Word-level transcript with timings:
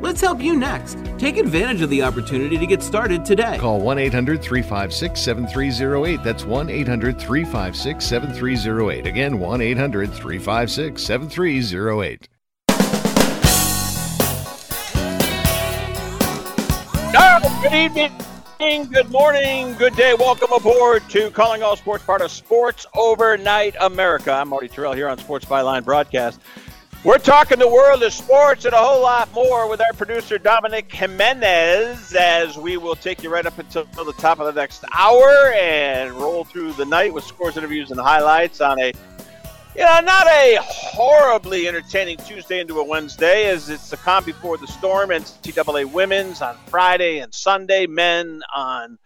Let's 0.00 0.20
help 0.20 0.40
you 0.40 0.56
next. 0.56 0.98
Take 1.18 1.36
advantage 1.36 1.82
of 1.82 1.90
the 1.90 2.02
opportunity 2.02 2.56
to 2.56 2.66
get 2.66 2.82
started 2.82 3.24
today. 3.24 3.58
Call 3.58 3.80
1 3.80 3.98
800 3.98 4.42
356 4.42 5.20
7308. 5.20 6.24
That's 6.24 6.44
1 6.44 6.70
800 6.70 7.20
356 7.20 8.04
7308. 8.04 9.06
Again, 9.06 9.38
1 9.38 9.60
800 9.60 10.12
356 10.12 11.02
7308. 11.02 12.28
Ah, 17.12 17.60
good 17.62 17.74
evening 17.74 18.12
good 18.90 19.10
morning, 19.10 19.74
good 19.74 19.96
day. 19.96 20.14
Welcome 20.18 20.52
aboard 20.52 21.08
to 21.10 21.30
Calling 21.30 21.62
All 21.62 21.76
Sports, 21.76 22.04
part 22.04 22.20
of 22.20 22.30
Sports 22.30 22.86
Overnight 22.94 23.74
America. 23.80 24.32
I'm 24.32 24.48
Marty 24.48 24.68
Tirrell 24.68 24.94
here 24.94 25.08
on 25.08 25.16
Sports 25.16 25.46
Byline 25.46 25.84
Broadcast. 25.84 26.40
We're 27.02 27.16
talking 27.16 27.58
the 27.58 27.66
world 27.66 28.02
of 28.02 28.12
sports 28.12 28.66
and 28.66 28.74
a 28.74 28.76
whole 28.76 29.00
lot 29.00 29.32
more 29.32 29.66
with 29.70 29.80
our 29.80 29.94
producer 29.94 30.36
Dominic 30.36 30.92
Jimenez 30.92 32.14
as 32.14 32.58
we 32.58 32.76
will 32.76 32.94
take 32.94 33.22
you 33.22 33.30
right 33.30 33.46
up 33.46 33.58
until 33.58 33.86
the 33.86 34.12
top 34.18 34.38
of 34.38 34.54
the 34.54 34.60
next 34.60 34.84
hour 34.94 35.50
and 35.54 36.12
roll 36.12 36.44
through 36.44 36.74
the 36.74 36.84
night 36.84 37.14
with 37.14 37.24
scores, 37.24 37.56
interviews, 37.56 37.90
and 37.90 37.98
highlights 37.98 38.60
on 38.60 38.78
a 38.78 38.92
you 39.74 39.82
know, 39.82 40.00
not 40.00 40.26
a 40.26 40.58
horribly 40.60 41.68
entertaining 41.68 42.18
Tuesday 42.18 42.60
into 42.60 42.80
a 42.80 42.84
Wednesday 42.84 43.46
as 43.46 43.70
it's 43.70 43.88
the 43.88 43.96
calm 43.96 44.22
before 44.24 44.58
the 44.58 44.66
storm. 44.66 45.10
And 45.10 45.24
NCAA 45.24 45.90
women's 45.90 46.42
on 46.42 46.54
Friday 46.66 47.20
and 47.20 47.32
Sunday, 47.32 47.86
men 47.86 48.42
on 48.54 48.98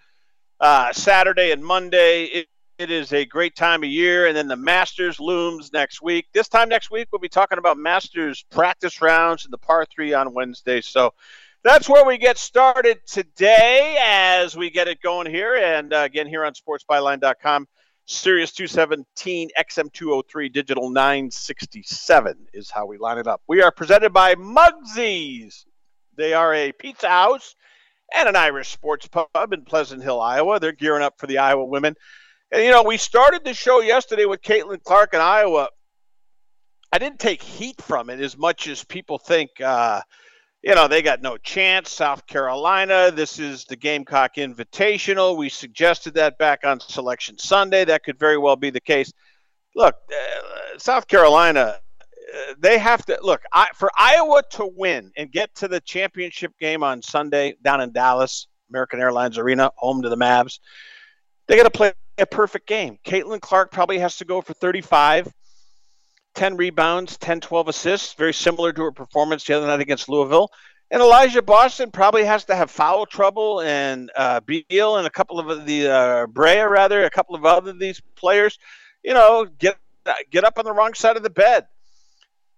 uh, 0.59 0.93
Saturday 0.93 1.53
and 1.53 1.65
Monday. 1.65 2.47
It, 2.79 2.91
is 2.91 3.13
a 3.13 3.25
great 3.25 3.55
time 3.55 3.85
of 3.85 3.89
year. 3.89 4.27
And 4.27 4.37
then 4.37 4.49
the 4.49 4.57
Masters 4.57 5.21
looms 5.21 5.73
next 5.73 6.03
week. 6.03 6.27
This 6.33 6.49
time 6.49 6.69
next 6.69 6.91
week, 6.91 7.09
we'll 7.13 7.21
be 7.21 7.29
talking 7.29 7.59
about 7.59 7.79
Masters 7.79 8.45
practice 8.51 9.01
rounds 9.01 9.45
and 9.45 9.53
the 9.53 9.59
par 9.59 9.87
three 9.87 10.13
on 10.13 10.35
Wednesday. 10.35 10.81
So 10.81 11.15
that's 11.63 11.89
where 11.89 12.05
we 12.05 12.19
get 12.19 12.37
started 12.37 12.99
today 13.07 13.97
as 14.01 14.57
we 14.57 14.71
get 14.71 14.89
it 14.89 15.01
going 15.03 15.31
here. 15.31 15.55
And 15.55 15.93
uh, 15.93 15.99
again, 15.99 16.27
here 16.27 16.45
on 16.45 16.53
sportsbyline.com. 16.53 17.69
Sirius 18.07 18.53
217, 18.53 19.49
XM203, 19.59 20.53
Digital 20.53 20.91
967 20.91 22.37
is 22.53 22.71
how 22.71 22.85
we 22.85 22.99
line 22.99 23.17
it 23.17 23.27
up. 23.27 23.41
We 23.47 23.63
are 23.63 23.71
presented 23.71 24.13
by 24.13 24.35
Mugsy's. 24.35 25.65
They 26.17 26.35
are 26.35 26.53
a 26.53 26.73
pizza 26.73 27.09
house 27.09 27.57
and 28.15 28.29
an 28.29 28.37
Irish 28.37 28.69
sports 28.69 29.09
pub 29.09 29.53
in 29.53 29.65
Pleasant 29.65 30.03
Hill, 30.03 30.21
Iowa. 30.21 30.61
They're 30.61 30.73
gearing 30.73 31.03
up 31.03 31.19
for 31.19 31.27
the 31.27 31.39
Iowa 31.39 31.65
women. 31.65 31.97
And, 32.55 32.63
you 32.63 32.71
know, 32.71 32.85
we 32.85 32.99
started 32.99 33.45
the 33.45 33.53
show 33.53 33.81
yesterday 33.81 34.27
with 34.27 34.41
Caitlin 34.41 34.81
Clark 34.85 35.13
in 35.13 35.21
Iowa. 35.21 35.71
I 36.93 36.99
didn't 36.99 37.19
take 37.19 37.43
heat 37.43 37.83
from 37.83 38.11
it 38.11 38.21
as 38.21 38.39
much 38.39 38.69
as 38.69 38.85
people 38.85 39.19
think. 39.19 39.61
Uh, 39.61 40.03
you 40.63 40.77
know, 40.77 40.87
they 40.87 41.03
got 41.03 41.21
no 41.21 41.37
chance. 41.37 41.91
South 41.91 42.25
Carolina, 42.29 43.11
this 43.11 43.41
is 43.41 43.65
the 43.65 43.75
Gamecock 43.75 44.37
Invitational. 44.37 45.37
We 45.37 45.49
suggested 45.49 46.15
that 46.15 46.39
back 46.39 46.61
on 46.63 46.79
Selection 46.79 47.39
Sunday. 47.39 47.85
That 47.87 48.05
could 48.05 48.21
very 48.21 48.39
well 48.39 48.55
be 48.55 48.71
the 48.71 48.81
case. 48.81 49.13
Look, 49.75 49.97
uh, 50.09 50.79
South 50.79 51.09
Carolina, 51.09 51.81
uh, 51.81 52.55
they 52.61 52.79
have 52.79 53.05
to 53.07 53.19
look 53.21 53.41
I, 53.53 53.67
for 53.75 53.91
Iowa 53.99 54.45
to 54.53 54.71
win 54.77 55.11
and 55.17 55.33
get 55.33 55.53
to 55.57 55.67
the 55.67 55.81
championship 55.81 56.53
game 56.61 56.85
on 56.85 57.03
Sunday 57.03 57.57
down 57.65 57.81
in 57.81 57.91
Dallas, 57.91 58.47
American 58.71 59.01
Airlines 59.01 59.39
Arena, 59.39 59.73
home 59.75 60.03
to 60.03 60.09
the 60.09 60.17
Mavs. 60.17 60.61
They 61.49 61.57
got 61.57 61.65
to 61.65 61.71
play 61.71 61.93
a 62.19 62.27
perfect 62.27 62.67
game. 62.67 62.99
Caitlin 63.05 63.41
Clark 63.41 63.71
probably 63.71 63.99
has 63.99 64.17
to 64.19 64.25
go 64.25 64.41
for 64.41 64.55
35. 64.55 65.33
10 66.35 66.57
rebounds, 66.57 67.17
10, 67.19 67.41
12 67.41 67.69
assists, 67.69 68.15
very 68.15 68.35
similar 68.35 68.73
to 68.73 68.83
her 68.83 68.93
performance 68.93 69.45
the 69.45 69.55
other 69.55 69.67
night 69.67 69.81
against 69.81 70.09
Louisville. 70.09 70.51
And 70.91 71.01
Elijah 71.01 71.43
Boston 71.43 71.91
probably 71.91 72.25
has 72.25 72.45
to 72.47 72.55
have 72.55 72.71
foul 72.71 73.07
trouble, 73.07 73.61
and 73.61 74.11
uh, 74.17 74.41
Beal 74.41 74.97
and 74.97 75.07
a 75.07 75.11
couple 75.11 75.41
of 75.41 75.67
the 75.67 75.89
uh, 75.89 76.27
Brea, 76.27 76.61
rather, 76.61 77.05
a 77.05 77.11
couple 77.11 77.35
of 77.35 77.45
other 77.45 77.73
these 77.73 78.01
players, 78.17 78.59
you 79.03 79.15
know, 79.15 79.47
get 79.59 79.77
get 80.31 80.45
up 80.45 80.59
on 80.59 80.65
the 80.65 80.73
wrong 80.73 80.93
side 80.95 81.17
of 81.17 81.23
the 81.23 81.31
bed 81.31 81.67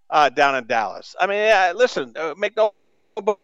uh, 0.09 0.29
down 0.29 0.55
in 0.55 0.67
Dallas. 0.67 1.15
I 1.19 1.27
mean, 1.27 1.37
yeah, 1.37 1.73
listen, 1.75 2.13
uh, 2.17 2.33
make 2.37 2.55
no 2.57 2.73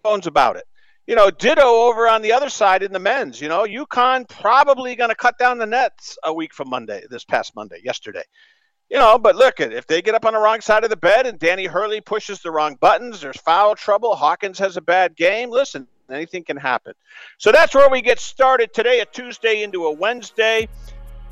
bones 0.04 0.28
about 0.28 0.58
it. 0.58 0.66
You 1.06 1.16
know, 1.16 1.30
ditto 1.30 1.62
over 1.62 2.08
on 2.08 2.22
the 2.22 2.32
other 2.32 2.50
side 2.50 2.82
in 2.82 2.94
the 2.94 3.00
men's. 3.00 3.42
You 3.42 3.50
know, 3.50 3.66
UConn 3.66 4.28
probably 4.30 4.96
going 4.96 5.10
to 5.10 5.16
cut 5.16 5.38
down 5.38 5.58
the 5.58 5.66
nets 5.66 6.18
a 6.24 6.34
week 6.34 6.54
from 6.54 6.70
Monday, 6.70 7.04
this 7.10 7.26
past 7.26 7.56
Monday, 7.56 7.82
yesterday. 7.84 8.24
You 8.90 9.00
know, 9.00 9.18
but 9.18 9.36
look, 9.36 9.60
if 9.60 9.88
they 9.88 10.02
get 10.02 10.16
up 10.16 10.26
on 10.26 10.34
the 10.34 10.40
wrong 10.40 10.62
side 10.62 10.84
of 10.84 10.90
the 10.90 10.98
bed 10.98 11.26
and 11.26 11.40
Danny 11.40 11.66
Hurley 11.66 12.00
pushes 12.00 12.42
the 12.42 12.52
wrong 12.52 12.78
buttons, 12.80 13.22
there's 13.22 13.38
foul 13.38 13.76
trouble. 13.76 14.16
Hawkins 14.16 14.60
has 14.60 14.78
a 14.78 14.82
bad 14.82 15.16
game. 15.16 15.50
Listen, 15.50 15.88
anything 16.12 16.44
can 16.44 16.58
happen. 16.58 16.94
So 17.38 17.52
that's 17.52 17.74
where 17.74 17.90
we 17.90 18.02
get 18.02 18.20
started 18.20 18.74
today, 18.74 19.00
a 19.00 19.06
Tuesday 19.06 19.64
into 19.64 19.86
a 19.86 19.92
Wednesday. 19.92 20.68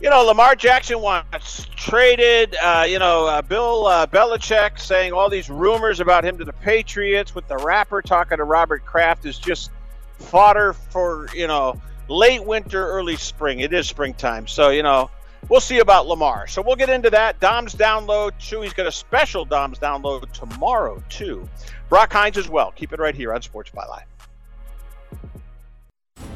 You 0.02 0.10
know, 0.10 0.24
Lamar 0.24 0.56
Jackson 0.56 1.00
wants 1.00 1.68
traded. 1.76 2.56
Uh, 2.56 2.88
you 2.90 2.98
know, 2.98 3.28
uh, 3.28 3.44
Bill 3.44 3.86
uh, 3.86 4.08
Belichick 4.08 4.80
saying 4.80 5.14
all 5.14 5.30
these 5.30 5.48
rumors 5.48 6.00
about 6.00 6.26
him 6.26 6.40
to 6.40 6.44
the 6.44 6.54
Patriots 6.54 7.36
with 7.36 7.48
the 7.48 7.58
rapper 7.58 8.02
talking 8.02 8.40
to 8.40 8.44
Robert 8.44 8.84
Kraft 8.84 9.28
is 9.28 9.38
just 9.38 9.70
fodder 10.18 10.74
for, 10.74 11.28
you 11.36 11.46
know, 11.46 11.80
late 12.08 12.44
winter, 12.44 12.84
early 12.84 13.16
spring. 13.16 13.60
It 13.60 13.74
is 13.74 13.88
springtime. 13.88 14.48
So, 14.48 14.70
you 14.70 14.82
know, 14.82 15.12
we'll 15.50 15.62
see 15.62 15.78
about 15.78 16.08
Lamar. 16.08 16.48
So 16.48 16.64
we'll 16.64 16.78
get 16.78 16.90
into 16.90 17.12
that. 17.12 17.40
Dom's 17.40 17.76
download 17.76 18.32
too. 18.40 18.62
He's 18.62 18.74
got 18.74 18.88
a 18.88 18.92
special 18.92 19.46
Dom's 19.46 19.78
download 19.78 20.32
tomorrow 20.32 21.04
too. 21.10 21.48
Brock 21.90 22.12
Hines 22.12 22.40
as 22.40 22.50
well. 22.50 22.72
Keep 22.72 22.94
it 22.94 23.00
right 23.00 23.14
here 23.14 23.36
on 23.36 23.44
Sports 23.44 23.70
Byline. 23.70 24.06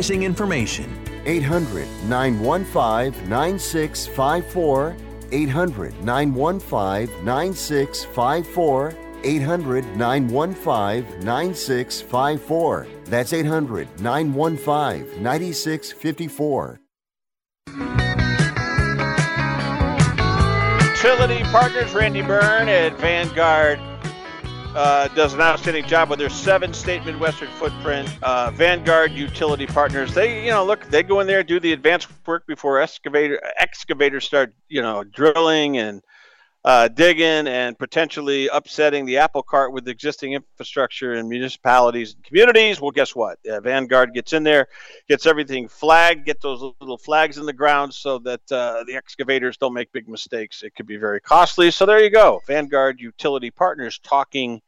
information. 0.00 0.88
800 1.26 1.86
915 2.08 3.28
9654. 3.28 4.96
800 5.30 6.02
915 6.02 7.24
9654. 7.24 8.94
800 9.22 9.84
915 9.96 11.24
9654. 11.24 12.86
That's 13.04 13.32
800 13.34 14.00
915 14.00 15.22
9654. 15.22 16.80
Utility 20.94 21.42
Partners, 21.44 21.92
Randy 21.92 22.22
Byrne 22.22 22.68
at 22.68 22.98
Vanguard 22.98 23.78
uh, 24.74 25.08
does 25.08 25.34
an 25.34 25.40
outstanding 25.40 25.86
job 25.86 26.10
with 26.10 26.18
their 26.18 26.30
seven 26.30 26.72
state 26.72 27.04
Midwestern 27.04 27.48
footprint. 27.58 28.08
Uh, 28.22 28.50
Vanguard 28.52 29.12
Utility 29.12 29.66
Partners, 29.66 30.14
they, 30.14 30.44
you 30.44 30.50
know, 30.50 30.64
look, 30.64 30.84
they 30.86 31.02
go 31.02 31.20
in 31.20 31.26
there, 31.26 31.42
do 31.42 31.60
the 31.60 31.72
advanced 31.72 32.08
work 32.26 32.46
before 32.46 32.80
excavator 32.80 33.40
excavators 33.58 34.24
start, 34.24 34.54
you 34.68 34.82
know, 34.82 35.04
drilling 35.04 35.78
and 35.78 36.02
uh, 36.64 36.86
digging 36.88 37.48
and 37.48 37.76
potentially 37.76 38.48
upsetting 38.48 39.04
the 39.04 39.18
apple 39.18 39.42
cart 39.42 39.72
with 39.72 39.88
existing 39.88 40.34
infrastructure 40.34 41.14
in 41.14 41.28
municipalities 41.28 42.14
and 42.14 42.22
communities. 42.22 42.80
Well, 42.80 42.92
guess 42.92 43.16
what? 43.16 43.38
Uh, 43.48 43.60
Vanguard 43.60 44.14
gets 44.14 44.32
in 44.32 44.44
there, 44.44 44.68
gets 45.08 45.26
everything 45.26 45.66
flagged, 45.66 46.24
get 46.24 46.40
those 46.40 46.62
little 46.80 46.98
flags 46.98 47.38
in 47.38 47.46
the 47.46 47.52
ground 47.52 47.92
so 47.92 48.18
that 48.20 48.52
uh, 48.52 48.84
the 48.86 48.94
excavators 48.94 49.56
don't 49.56 49.74
make 49.74 49.90
big 49.92 50.08
mistakes. 50.08 50.62
It 50.62 50.74
could 50.76 50.86
be 50.86 50.96
very 50.96 51.20
costly. 51.20 51.72
So 51.72 51.84
there 51.84 52.02
you 52.02 52.10
go. 52.10 52.40
Vanguard 52.46 53.00
Utility 53.00 53.50
Partners 53.50 53.98
talking 53.98 54.62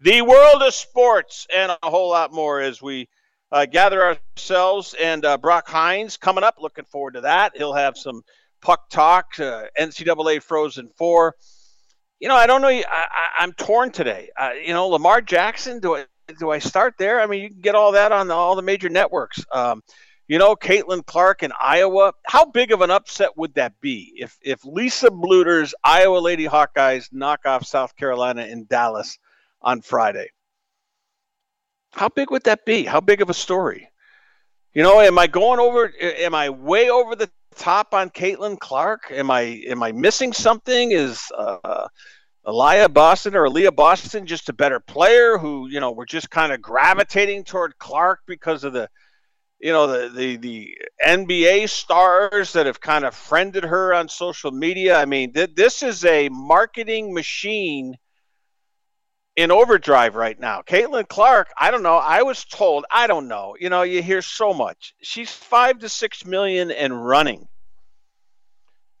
the 0.00 0.22
world 0.22 0.62
of 0.62 0.72
sports 0.72 1.46
and 1.54 1.76
a 1.82 1.90
whole 1.90 2.10
lot 2.10 2.32
more 2.32 2.60
as 2.60 2.80
we 2.80 3.08
uh, 3.50 3.66
gather 3.66 4.16
ourselves. 4.36 4.94
And 5.00 5.24
uh, 5.24 5.36
Brock 5.36 5.68
Hines 5.68 6.16
coming 6.16 6.44
up. 6.44 6.56
Looking 6.60 6.84
forward 6.84 7.14
to 7.14 7.22
that. 7.22 7.56
He'll 7.56 7.74
have 7.74 7.98
some 7.98 8.22
puck 8.60 8.88
talk, 8.90 9.38
uh, 9.38 9.64
NCAA 9.78 10.42
Frozen 10.42 10.88
Four. 10.96 11.36
You 12.18 12.28
know, 12.28 12.36
I 12.36 12.46
don't 12.46 12.60
know. 12.60 12.68
I, 12.68 13.06
am 13.40 13.52
torn 13.52 13.90
today. 13.90 14.30
Uh, 14.36 14.50
you 14.62 14.74
know, 14.74 14.88
Lamar 14.88 15.20
Jackson. 15.20 15.80
Do 15.80 15.96
I 15.96 16.04
do 16.38 16.50
I 16.50 16.58
start 16.58 16.94
there? 16.98 17.20
I 17.20 17.26
mean, 17.26 17.42
you 17.42 17.48
can 17.48 17.60
get 17.60 17.74
all 17.74 17.92
that 17.92 18.12
on 18.12 18.28
the, 18.28 18.34
all 18.34 18.56
the 18.56 18.62
major 18.62 18.88
networks. 18.88 19.44
Um, 19.52 19.82
you 20.28 20.38
know, 20.38 20.54
Caitlin 20.54 21.04
Clark 21.04 21.42
in 21.42 21.50
Iowa. 21.60 22.12
How 22.24 22.44
big 22.44 22.70
of 22.70 22.82
an 22.82 22.90
upset 22.90 23.36
would 23.36 23.54
that 23.54 23.80
be 23.80 24.12
if 24.16 24.38
if 24.42 24.64
Lisa 24.64 25.10
Bluder's 25.10 25.74
Iowa 25.82 26.18
Lady 26.18 26.46
Hawkeyes 26.46 27.08
knock 27.12 27.40
off 27.46 27.66
South 27.66 27.96
Carolina 27.96 28.44
in 28.44 28.66
Dallas 28.66 29.18
on 29.60 29.80
Friday? 29.80 30.28
How 31.92 32.08
big 32.08 32.30
would 32.30 32.44
that 32.44 32.64
be? 32.64 32.84
How 32.84 33.00
big 33.00 33.22
of 33.22 33.30
a 33.30 33.34
story? 33.34 33.88
You 34.72 34.84
know, 34.84 35.00
am 35.00 35.18
I 35.18 35.26
going 35.26 35.58
over? 35.58 35.92
Am 36.00 36.34
I 36.34 36.50
way 36.50 36.90
over 36.90 37.16
the 37.16 37.28
top 37.60 37.94
on 37.94 38.10
Caitlin 38.10 38.58
Clark? 38.58 39.12
Am 39.12 39.30
I 39.30 39.42
am 39.68 39.82
I 39.82 39.92
missing 39.92 40.32
something? 40.32 40.90
Is 40.90 41.30
uh, 41.36 41.86
Elia 42.46 42.88
Boston 42.88 43.36
or 43.36 43.46
Aliyah 43.46 43.76
Boston 43.76 44.26
just 44.26 44.48
a 44.48 44.52
better 44.52 44.80
player 44.80 45.38
who 45.38 45.68
you 45.68 45.78
know 45.78 45.92
we're 45.92 46.06
just 46.06 46.30
kind 46.30 46.52
of 46.52 46.60
gravitating 46.60 47.44
toward 47.44 47.78
Clark 47.78 48.20
because 48.26 48.64
of 48.64 48.72
the 48.72 48.88
you 49.60 49.72
know 49.72 49.86
the, 49.86 50.08
the 50.08 50.36
the 50.38 50.78
NBA 51.06 51.68
stars 51.68 52.54
that 52.54 52.66
have 52.66 52.80
kind 52.80 53.04
of 53.04 53.14
friended 53.14 53.64
her 53.64 53.94
on 53.94 54.08
social 54.08 54.50
media. 54.50 54.98
I 54.98 55.04
mean, 55.04 55.32
th- 55.34 55.54
this 55.54 55.82
is 55.82 56.04
a 56.04 56.30
marketing 56.30 57.12
machine 57.12 57.94
in 59.36 59.50
overdrive 59.50 60.14
right 60.14 60.38
now. 60.38 60.62
Caitlin 60.62 61.08
Clark, 61.08 61.48
I 61.58 61.70
don't 61.70 61.82
know. 61.82 61.96
I 61.96 62.22
was 62.22 62.44
told, 62.44 62.84
I 62.90 63.06
don't 63.06 63.28
know. 63.28 63.56
You 63.58 63.70
know, 63.70 63.82
you 63.82 64.02
hear 64.02 64.22
so 64.22 64.52
much. 64.52 64.94
She's 65.02 65.30
five 65.30 65.78
to 65.80 65.88
six 65.88 66.24
million 66.24 66.70
and 66.70 67.04
running. 67.04 67.46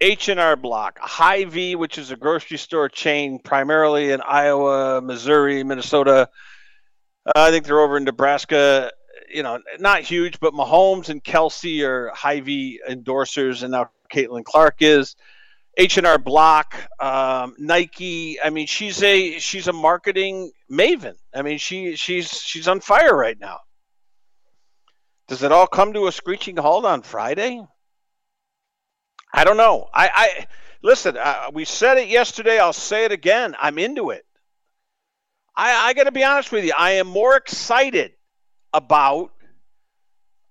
H 0.00 0.28
and 0.28 0.40
R 0.40 0.56
Block, 0.56 0.98
Hy-Vee, 0.98 1.76
which 1.76 1.98
is 1.98 2.10
a 2.10 2.16
grocery 2.16 2.56
store 2.56 2.88
chain 2.88 3.38
primarily 3.38 4.12
in 4.12 4.22
Iowa, 4.22 5.02
Missouri, 5.02 5.62
Minnesota. 5.62 6.30
Uh, 7.26 7.32
I 7.34 7.50
think 7.50 7.66
they're 7.66 7.80
over 7.80 7.98
in 7.98 8.04
Nebraska. 8.04 8.92
You 9.32 9.42
know, 9.42 9.60
not 9.78 10.00
huge, 10.00 10.40
but 10.40 10.54
Mahomes 10.54 11.10
and 11.10 11.22
Kelsey 11.22 11.84
are 11.84 12.10
Hy-Vee 12.14 12.80
endorsers, 12.88 13.62
and 13.62 13.72
now 13.72 13.90
Caitlin 14.10 14.44
Clark 14.44 14.76
is. 14.80 15.16
H&R 15.80 16.18
Block, 16.18 16.74
um, 17.02 17.54
Nike. 17.58 18.38
I 18.38 18.50
mean, 18.50 18.66
she's 18.66 19.02
a 19.02 19.38
she's 19.38 19.66
a 19.66 19.72
marketing 19.72 20.52
maven. 20.70 21.14
I 21.34 21.40
mean, 21.40 21.56
she 21.56 21.96
she's 21.96 22.30
she's 22.30 22.68
on 22.68 22.80
fire 22.80 23.16
right 23.16 23.40
now. 23.40 23.60
Does 25.26 25.42
it 25.42 25.52
all 25.52 25.66
come 25.66 25.94
to 25.94 26.06
a 26.06 26.12
screeching 26.12 26.58
halt 26.58 26.84
on 26.84 27.00
Friday? 27.00 27.64
I 29.32 29.44
don't 29.44 29.56
know. 29.56 29.88
I, 29.94 30.10
I 30.12 30.46
listen. 30.82 31.16
Uh, 31.16 31.50
we 31.54 31.64
said 31.64 31.96
it 31.96 32.08
yesterday. 32.08 32.58
I'll 32.58 32.74
say 32.74 33.06
it 33.06 33.12
again. 33.12 33.56
I'm 33.58 33.78
into 33.78 34.10
it. 34.10 34.26
I, 35.56 35.88
I 35.88 35.94
got 35.94 36.04
to 36.04 36.12
be 36.12 36.24
honest 36.24 36.52
with 36.52 36.66
you. 36.66 36.74
I 36.76 36.92
am 36.92 37.06
more 37.06 37.36
excited 37.36 38.12
about 38.74 39.32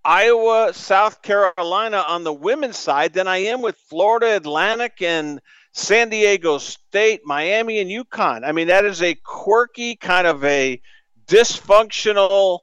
Iowa, 0.10 0.74
South 0.74 1.22
Carolina 1.22 2.04
on 2.08 2.24
the 2.24 2.34
women's 2.34 2.80
side 2.80 3.14
than 3.14 3.28
I 3.28 3.38
am 3.38 3.62
with 3.62 3.78
Florida 3.78 4.36
Atlantic 4.36 5.04
and 5.04 5.40
San 5.72 6.10
Diego 6.10 6.58
State, 6.58 7.22
Miami, 7.26 7.78
and 7.78 7.92
UConn. 7.92 8.44
I 8.44 8.52
mean, 8.52 8.70
that 8.70 8.86
is 8.86 9.04
a 9.04 9.14
quirky 9.14 9.96
kind 9.96 10.26
of 10.26 10.44
a 10.44 10.82
dysfunctional, 11.28 12.62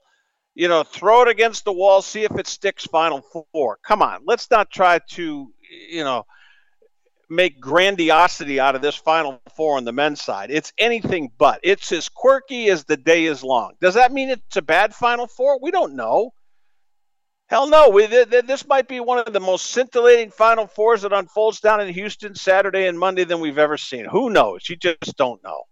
you 0.57 0.67
know, 0.67 0.83
throw 0.83 1.23
it 1.23 1.29
against 1.29 1.65
the 1.65 1.73
wall, 1.73 2.03
see 2.03 2.25
if 2.25 2.37
it 2.37 2.49
sticks 2.49 2.85
Final 2.85 3.23
Four. 3.53 3.79
Come 3.81 4.03
on, 4.03 4.23
let's 4.25 4.50
not 4.50 4.69
try 4.69 4.99
to, 5.11 5.53
you 5.88 6.03
know, 6.03 6.26
make 7.31 7.61
grandiosity 7.61 8.59
out 8.59 8.75
of 8.75 8.83
this 8.83 8.97
Final 8.97 9.41
Four 9.55 9.76
on 9.76 9.85
the 9.85 9.93
men's 9.93 10.21
side. 10.21 10.50
It's 10.50 10.73
anything 10.79 11.31
but. 11.38 11.61
It's 11.62 11.93
as 11.93 12.09
quirky 12.09 12.71
as 12.71 12.83
the 12.83 12.97
day 12.97 13.26
is 13.26 13.45
long. 13.45 13.75
Does 13.81 13.95
that 13.95 14.11
mean 14.11 14.31
it's 14.31 14.57
a 14.57 14.62
bad 14.62 14.97
Final 14.97 15.29
Four? 15.29 15.61
We 15.62 15.71
don't 15.71 15.95
know. 15.95 16.33
Hell 17.49 17.69
no. 17.69 17.91
We, 17.91 18.07
th- 18.07 18.31
th- 18.31 18.47
this 18.47 18.67
might 18.67 18.88
be 18.88 19.00
one 19.00 19.19
of 19.19 19.33
the 19.33 19.41
most 19.41 19.67
scintillating 19.67 20.31
Final 20.31 20.67
Fours 20.67 21.03
that 21.03 21.12
unfolds 21.12 21.61
down 21.61 21.81
in 21.81 21.93
Houston 21.95 22.35
Saturday 22.35 22.87
and 22.87 22.99
Monday 22.99 23.25
than 23.25 23.41
we've 23.41 23.59
ever 23.59 23.76
seen. 23.76 24.05
Who 24.05 24.31
knows? 24.31 24.69
You 24.69 24.76
just 24.76 25.17
don't 25.17 25.43
know. 25.45 25.62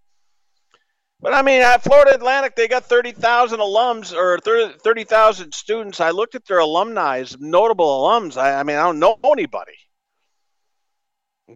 But 1.21 1.33
I 1.33 1.43
mean, 1.43 1.63
at 1.63 1.83
Florida 1.83 2.15
Atlantic, 2.15 2.55
they 2.55 2.69
got 2.69 2.85
30,000 2.85 3.59
alums 3.59 4.13
or 4.13 4.39
30,000 4.41 5.53
students. 5.53 5.99
I 5.99 6.11
looked 6.11 6.35
at 6.35 6.45
their 6.45 6.59
alumni, 6.59 7.25
notable 7.39 7.87
alums. 7.87 8.37
I, 8.37 8.61
I 8.61 8.63
mean, 8.63 8.77
I 8.77 8.83
don't 8.83 8.99
know 8.99 9.17
anybody. 9.25 9.73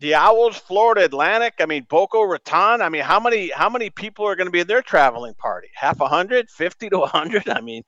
The 0.00 0.14
Owls, 0.14 0.56
Florida 0.56 1.04
Atlantic. 1.04 1.54
I 1.60 1.66
mean, 1.66 1.86
Boca 1.88 2.18
Raton. 2.18 2.82
I 2.82 2.88
mean, 2.88 3.02
how 3.02 3.20
many 3.20 3.50
how 3.50 3.70
many 3.70 3.90
people 3.90 4.26
are 4.26 4.36
going 4.36 4.46
to 4.46 4.50
be 4.50 4.60
in 4.60 4.66
their 4.66 4.82
traveling 4.82 5.34
party? 5.34 5.68
Half 5.74 6.00
a 6.00 6.08
hundred, 6.08 6.50
fifty 6.50 6.90
to 6.90 7.00
a 7.00 7.06
hundred. 7.06 7.48
I 7.48 7.60
mean, 7.60 7.82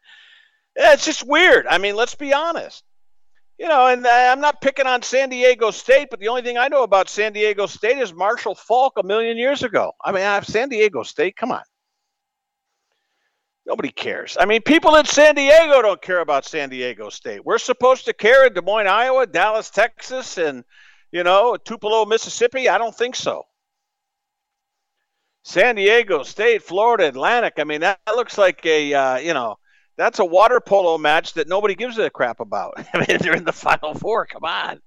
it's 0.76 1.04
just 1.04 1.26
weird. 1.26 1.66
I 1.66 1.78
mean, 1.78 1.96
let's 1.96 2.14
be 2.14 2.32
honest. 2.32 2.84
You 3.58 3.68
know, 3.68 3.88
and 3.88 4.06
I'm 4.06 4.40
not 4.40 4.62
picking 4.62 4.86
on 4.86 5.02
San 5.02 5.28
Diego 5.28 5.70
State, 5.70 6.08
but 6.10 6.18
the 6.18 6.28
only 6.28 6.40
thing 6.40 6.56
I 6.56 6.68
know 6.68 6.82
about 6.82 7.10
San 7.10 7.34
Diego 7.34 7.66
State 7.66 7.98
is 7.98 8.12
Marshall 8.14 8.54
Faulk 8.54 8.94
a 8.98 9.02
million 9.02 9.36
years 9.36 9.62
ago. 9.62 9.92
I 10.02 10.12
mean, 10.12 10.42
San 10.44 10.70
Diego 10.70 11.02
State. 11.02 11.36
Come 11.36 11.52
on. 11.52 11.62
Nobody 13.66 13.90
cares. 13.90 14.38
I 14.40 14.46
mean, 14.46 14.62
people 14.62 14.96
in 14.96 15.04
San 15.04 15.34
Diego 15.34 15.82
don't 15.82 16.00
care 16.00 16.20
about 16.20 16.46
San 16.46 16.70
Diego 16.70 17.10
State. 17.10 17.44
We're 17.44 17.58
supposed 17.58 18.06
to 18.06 18.14
care 18.14 18.46
in 18.46 18.54
Des 18.54 18.62
Moines, 18.62 18.86
Iowa, 18.86 19.26
Dallas, 19.26 19.68
Texas, 19.68 20.38
and 20.38 20.64
you 21.12 21.24
know, 21.24 21.56
Tupelo, 21.56 22.04
Mississippi? 22.06 22.68
I 22.68 22.78
don't 22.78 22.96
think 22.96 23.16
so. 23.16 23.44
San 25.42 25.76
Diego 25.76 26.22
State, 26.22 26.62
Florida 26.62 27.08
Atlantic. 27.08 27.54
I 27.58 27.64
mean, 27.64 27.80
that 27.80 27.98
looks 28.06 28.38
like 28.38 28.64
a, 28.64 28.94
uh, 28.94 29.16
you 29.16 29.34
know, 29.34 29.56
that's 30.00 30.18
a 30.18 30.24
water 30.24 30.60
polo 30.60 30.96
match 30.96 31.34
that 31.34 31.46
nobody 31.46 31.74
gives 31.74 31.98
a 31.98 32.08
crap 32.08 32.40
about. 32.40 32.74
I 32.94 32.98
mean, 33.06 33.18
they're 33.20 33.36
in 33.36 33.44
the 33.44 33.52
Final 33.52 33.92
Four. 33.92 34.24
Come 34.24 34.44
on. 34.44 34.80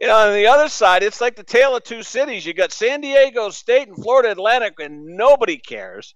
You 0.00 0.08
know, 0.08 0.16
on 0.16 0.34
the 0.34 0.48
other 0.48 0.68
side, 0.68 1.04
it's 1.04 1.20
like 1.20 1.36
the 1.36 1.44
tale 1.44 1.76
of 1.76 1.84
two 1.84 2.02
cities. 2.02 2.44
You 2.44 2.52
got 2.52 2.72
San 2.72 3.00
Diego 3.00 3.50
State 3.50 3.88
and 3.88 3.96
Florida 3.96 4.32
Atlantic, 4.32 4.74
and 4.80 5.16
nobody 5.16 5.56
cares. 5.56 6.14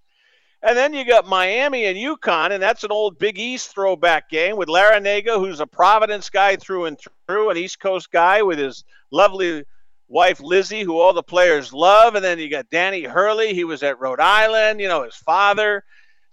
And 0.65 0.77
then 0.77 0.95
you 0.95 1.05
got 1.05 1.27
Miami 1.27 1.87
and 1.87 1.97
UConn, 1.97 2.53
and 2.53 2.63
that's 2.63 2.85
an 2.85 2.93
old 2.93 3.19
Big 3.19 3.39
East 3.39 3.73
throwback 3.73 4.29
game 4.29 4.57
with 4.57 4.69
Larrañaga, 4.69 5.37
who's 5.39 5.61
a 5.61 5.67
Providence 5.67 6.31
guy 6.31 6.57
through 6.57 6.87
and 6.87 6.99
through, 7.29 7.51
an 7.51 7.57
East 7.57 7.81
Coast 7.81 8.11
guy 8.13 8.43
with 8.43 8.59
his 8.59 8.85
lovely 9.11 9.65
wife 10.09 10.41
Lizzie, 10.41 10.83
who 10.83 10.99
all 10.99 11.13
the 11.13 11.23
players 11.23 11.73
love. 11.73 12.15
And 12.15 12.25
then 12.25 12.39
you 12.39 12.49
got 12.49 12.71
Danny 12.71 13.03
Hurley, 13.03 13.55
he 13.55 13.65
was 13.65 13.83
at 13.83 14.01
Rhode 14.01 14.21
Island, 14.21 14.81
you 14.81 14.89
know, 14.89 15.05
his 15.05 15.17
father. 15.17 15.85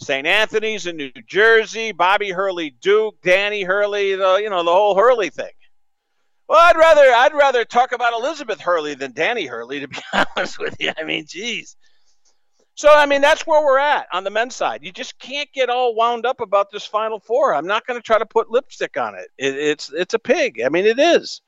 St. 0.01 0.25
Anthony's 0.25 0.87
in 0.87 0.97
New 0.97 1.11
Jersey, 1.27 1.91
Bobby 1.91 2.31
Hurley 2.31 2.69
Duke, 2.81 3.21
Danny 3.21 3.63
Hurley, 3.63 4.15
the 4.15 4.39
you 4.41 4.49
know, 4.49 4.63
the 4.63 4.71
whole 4.71 4.95
Hurley 4.95 5.29
thing. 5.29 5.51
Well, 6.47 6.59
I'd 6.59 6.77
rather 6.77 7.01
I'd 7.01 7.33
rather 7.33 7.65
talk 7.65 7.91
about 7.91 8.13
Elizabeth 8.13 8.61
Hurley 8.61 8.95
than 8.95 9.11
Danny 9.11 9.45
Hurley, 9.45 9.81
to 9.81 9.87
be 9.87 9.99
honest 10.13 10.57
with 10.57 10.75
you. 10.79 10.91
I 10.97 11.03
mean, 11.03 11.25
geez. 11.27 11.75
So, 12.75 12.89
I 12.89 13.07
mean, 13.07 13.19
that's 13.19 13.45
where 13.45 13.61
we're 13.61 13.77
at 13.77 14.07
on 14.13 14.23
the 14.23 14.29
men's 14.29 14.55
side. 14.55 14.85
You 14.85 14.93
just 14.93 15.19
can't 15.19 15.51
get 15.51 15.69
all 15.69 15.95
wound 15.95 16.25
up 16.25 16.39
about 16.39 16.71
this 16.71 16.85
Final 16.85 17.19
Four. 17.19 17.53
I'm 17.53 17.67
not 17.67 17.85
going 17.85 17.99
to 17.99 18.01
try 18.01 18.17
to 18.17 18.25
put 18.25 18.49
lipstick 18.49 18.95
on 18.95 19.15
it. 19.15 19.27
it. 19.37 19.53
It's 19.55 19.91
it's 19.91 20.13
a 20.13 20.19
pig. 20.19 20.61
I 20.65 20.69
mean, 20.69 20.85
it 20.85 20.97
is. 20.97 21.41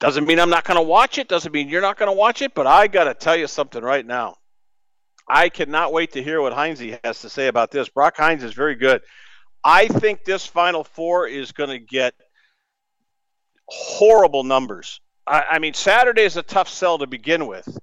Doesn't 0.00 0.26
mean 0.26 0.38
I'm 0.38 0.50
not 0.50 0.64
going 0.64 0.76
to 0.76 0.82
watch 0.82 1.16
it. 1.16 1.28
Doesn't 1.28 1.52
mean 1.52 1.70
you're 1.70 1.80
not 1.80 1.98
going 1.98 2.10
to 2.10 2.16
watch 2.16 2.42
it. 2.42 2.54
But 2.54 2.66
I 2.66 2.88
got 2.88 3.04
to 3.04 3.14
tell 3.14 3.36
you 3.36 3.46
something 3.46 3.82
right 3.82 4.04
now. 4.04 4.36
I 5.32 5.48
cannot 5.48 5.92
wait 5.92 6.12
to 6.12 6.22
hear 6.22 6.40
what 6.40 6.52
Hines 6.52 6.80
has 7.04 7.20
to 7.20 7.28
say 7.28 7.46
about 7.46 7.70
this. 7.70 7.88
Brock 7.88 8.16
Hines 8.16 8.42
is 8.42 8.52
very 8.52 8.74
good. 8.74 9.02
I 9.62 9.86
think 9.86 10.24
this 10.24 10.46
Final 10.46 10.84
Four 10.84 11.28
is 11.28 11.52
going 11.52 11.70
to 11.70 11.78
get 11.78 12.14
horrible 13.66 14.42
numbers. 14.42 15.00
I, 15.26 15.44
I 15.52 15.58
mean, 15.58 15.74
Saturday 15.74 16.22
is 16.22 16.36
a 16.36 16.42
tough 16.42 16.68
sell 16.68 16.98
to 16.98 17.06
begin 17.06 17.46
with 17.46 17.78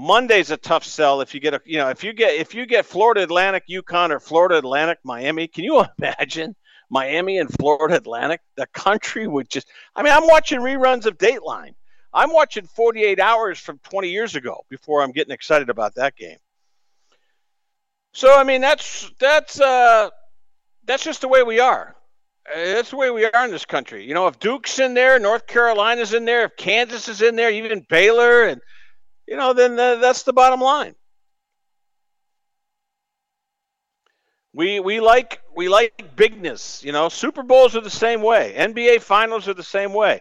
Monday's 0.00 0.50
a 0.50 0.56
tough 0.56 0.84
sell 0.84 1.20
if 1.20 1.34
you 1.34 1.40
get 1.40 1.52
a 1.52 1.60
you 1.66 1.76
know 1.76 1.90
if 1.90 2.02
you 2.02 2.14
get 2.14 2.34
if 2.34 2.54
you 2.54 2.64
get 2.64 2.86
Florida 2.86 3.22
Atlantic, 3.22 3.64
UConn, 3.68 4.10
or 4.10 4.18
Florida 4.18 4.56
Atlantic, 4.56 4.98
Miami. 5.04 5.46
Can 5.46 5.64
you 5.64 5.84
imagine 5.98 6.56
Miami 6.88 7.38
and 7.38 7.52
Florida 7.52 7.96
Atlantic? 7.96 8.40
The 8.56 8.66
country 8.68 9.26
would 9.26 9.50
just. 9.50 9.68
I 9.94 10.02
mean, 10.02 10.14
I'm 10.14 10.26
watching 10.26 10.60
reruns 10.60 11.04
of 11.04 11.18
Dateline. 11.18 11.74
I'm 12.14 12.32
watching 12.32 12.66
48 12.66 13.20
hours 13.20 13.58
from 13.58 13.78
20 13.90 14.08
years 14.08 14.36
ago 14.36 14.64
before 14.70 15.02
I'm 15.02 15.12
getting 15.12 15.34
excited 15.34 15.68
about 15.68 15.94
that 15.96 16.16
game. 16.16 16.38
So 18.12 18.36
I 18.36 18.44
mean, 18.44 18.60
that's 18.60 19.10
that's 19.18 19.60
uh, 19.60 20.10
that's 20.84 21.04
just 21.04 21.20
the 21.20 21.28
way 21.28 21.42
we 21.42 21.60
are. 21.60 21.96
That's 22.52 22.90
the 22.90 22.96
way 22.96 23.10
we 23.10 23.24
are 23.24 23.44
in 23.44 23.50
this 23.50 23.64
country. 23.64 24.04
You 24.04 24.14
know, 24.14 24.26
if 24.26 24.40
Duke's 24.40 24.78
in 24.78 24.94
there, 24.94 25.18
North 25.18 25.46
Carolina's 25.46 26.14
in 26.14 26.24
there, 26.24 26.44
if 26.44 26.56
Kansas 26.56 27.08
is 27.08 27.22
in 27.22 27.36
there, 27.36 27.50
even 27.50 27.86
Baylor 27.88 28.44
and 28.44 28.60
you 29.28 29.36
know, 29.36 29.52
then 29.52 29.78
uh, 29.78 29.96
that's 29.96 30.24
the 30.24 30.32
bottom 30.32 30.60
line. 30.60 30.96
We 34.52 34.80
we 34.80 34.98
like 34.98 35.40
we 35.54 35.68
like 35.68 36.16
bigness. 36.16 36.82
You 36.82 36.90
know, 36.90 37.08
Super 37.08 37.44
Bowls 37.44 37.76
are 37.76 37.80
the 37.80 37.90
same 37.90 38.22
way. 38.22 38.54
NBA 38.56 39.00
Finals 39.02 39.46
are 39.46 39.54
the 39.54 39.62
same 39.62 39.92
way. 39.92 40.20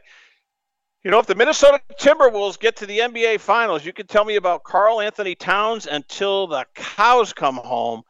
You 1.04 1.12
know, 1.12 1.20
if 1.20 1.28
the 1.28 1.36
Minnesota 1.36 1.80
Timberwolves 1.98 2.60
get 2.60 2.76
to 2.78 2.86
the 2.86 3.00
NBA 3.00 3.40
Finals, 3.40 3.86
you 3.86 3.94
can 3.94 4.06
tell 4.06 4.26
me 4.26 4.36
about 4.36 4.66
Karl-Anthony 4.66 5.34
Towns 5.34 5.88
until 5.88 6.48
the 6.48 6.66
cows 6.76 7.32
come 7.32 7.56
home. 7.56 8.02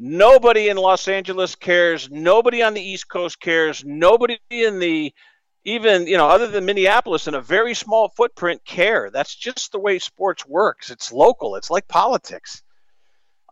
Nobody 0.00 0.68
in 0.68 0.76
Los 0.76 1.06
Angeles 1.06 1.54
cares. 1.54 2.10
Nobody 2.10 2.60
on 2.60 2.74
the 2.74 2.82
East 2.82 3.08
Coast 3.08 3.38
cares. 3.38 3.84
Nobody 3.84 4.40
in 4.50 4.80
the 4.80 5.14
even 5.64 6.08
you 6.08 6.16
know 6.16 6.28
other 6.28 6.48
than 6.48 6.64
minneapolis 6.64 7.28
in 7.28 7.34
a 7.34 7.40
very 7.40 7.74
small 7.74 8.08
footprint 8.08 8.64
care. 8.64 9.10
That's 9.12 9.36
just 9.36 9.70
the 9.70 9.78
way 9.78 10.00
sports 10.00 10.44
works. 10.44 10.90
It's 10.90 11.12
local. 11.12 11.54
It's 11.54 11.70
like 11.70 11.86
politics. 11.86 12.64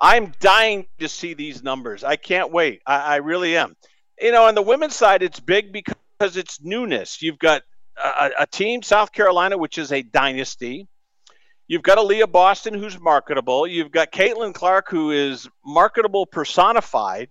I'm 0.00 0.32
dying 0.40 0.88
to 0.98 1.08
see 1.08 1.34
these 1.34 1.62
numbers. 1.62 2.02
I 2.02 2.16
can't 2.16 2.50
wait. 2.50 2.82
I, 2.84 2.96
I 2.96 3.16
really 3.16 3.56
am. 3.56 3.76
You 4.20 4.32
know 4.32 4.48
on 4.48 4.56
the 4.56 4.62
women's 4.62 4.96
side 4.96 5.22
it's 5.22 5.38
big 5.38 5.72
because 5.72 6.36
it's 6.36 6.60
newness. 6.60 7.22
You've 7.22 7.38
got 7.38 7.62
a, 8.02 8.30
a 8.40 8.46
team 8.46 8.82
south 8.82 9.12
carolina 9.12 9.56
which 9.56 9.78
is 9.78 9.92
a 9.92 10.02
dynasty 10.02 10.88
You've 11.70 11.84
got 11.84 11.98
Aliyah 11.98 12.32
Boston, 12.32 12.74
who's 12.74 12.98
marketable. 12.98 13.64
You've 13.64 13.92
got 13.92 14.10
Caitlin 14.10 14.52
Clark, 14.52 14.90
who 14.90 15.12
is 15.12 15.48
marketable 15.64 16.26
personified 16.26 17.28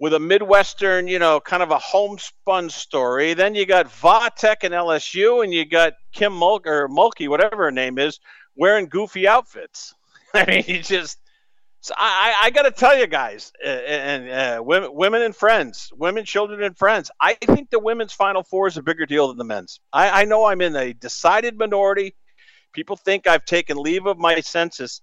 with 0.00 0.14
a 0.14 0.18
Midwestern, 0.18 1.06
you 1.06 1.18
know, 1.18 1.38
kind 1.38 1.62
of 1.62 1.70
a 1.70 1.78
homespun 1.78 2.70
story. 2.70 3.34
Then 3.34 3.54
you 3.54 3.66
got 3.66 3.88
Vatek 3.88 4.56
and 4.62 4.72
LSU, 4.72 5.44
and 5.44 5.52
you 5.52 5.66
got 5.66 5.92
Kim 6.12 6.32
Mulk 6.32 6.66
or 6.66 6.88
Mulkey, 6.88 7.28
whatever 7.28 7.64
her 7.64 7.70
name 7.70 7.98
is, 7.98 8.20
wearing 8.56 8.86
goofy 8.86 9.28
outfits. 9.28 9.94
I 10.34 10.46
mean, 10.46 10.64
you 10.66 10.82
just. 10.82 11.18
So 11.88 11.94
I, 11.96 12.34
I 12.42 12.50
got 12.50 12.62
to 12.62 12.70
tell 12.70 12.98
you 12.98 13.06
guys, 13.06 13.50
uh, 13.64 13.68
and 13.68 14.30
uh, 14.30 14.62
women, 14.62 14.90
women 14.92 15.22
and 15.22 15.34
friends, 15.34 15.90
women, 15.96 16.24
children, 16.24 16.62
and 16.62 16.76
friends. 16.76 17.10
I 17.18 17.34
think 17.34 17.70
the 17.70 17.78
women's 17.78 18.12
Final 18.12 18.42
Four 18.42 18.66
is 18.66 18.76
a 18.76 18.82
bigger 18.82 19.06
deal 19.06 19.28
than 19.28 19.38
the 19.38 19.44
men's. 19.44 19.80
I, 19.92 20.22
I 20.22 20.24
know 20.26 20.44
I'm 20.44 20.60
in 20.60 20.76
a 20.76 20.92
decided 20.92 21.58
minority. 21.58 22.14
People 22.74 22.96
think 22.96 23.26
I've 23.26 23.46
taken 23.46 23.78
leave 23.78 24.06
of 24.06 24.18
my 24.18 24.40
senses 24.40 25.00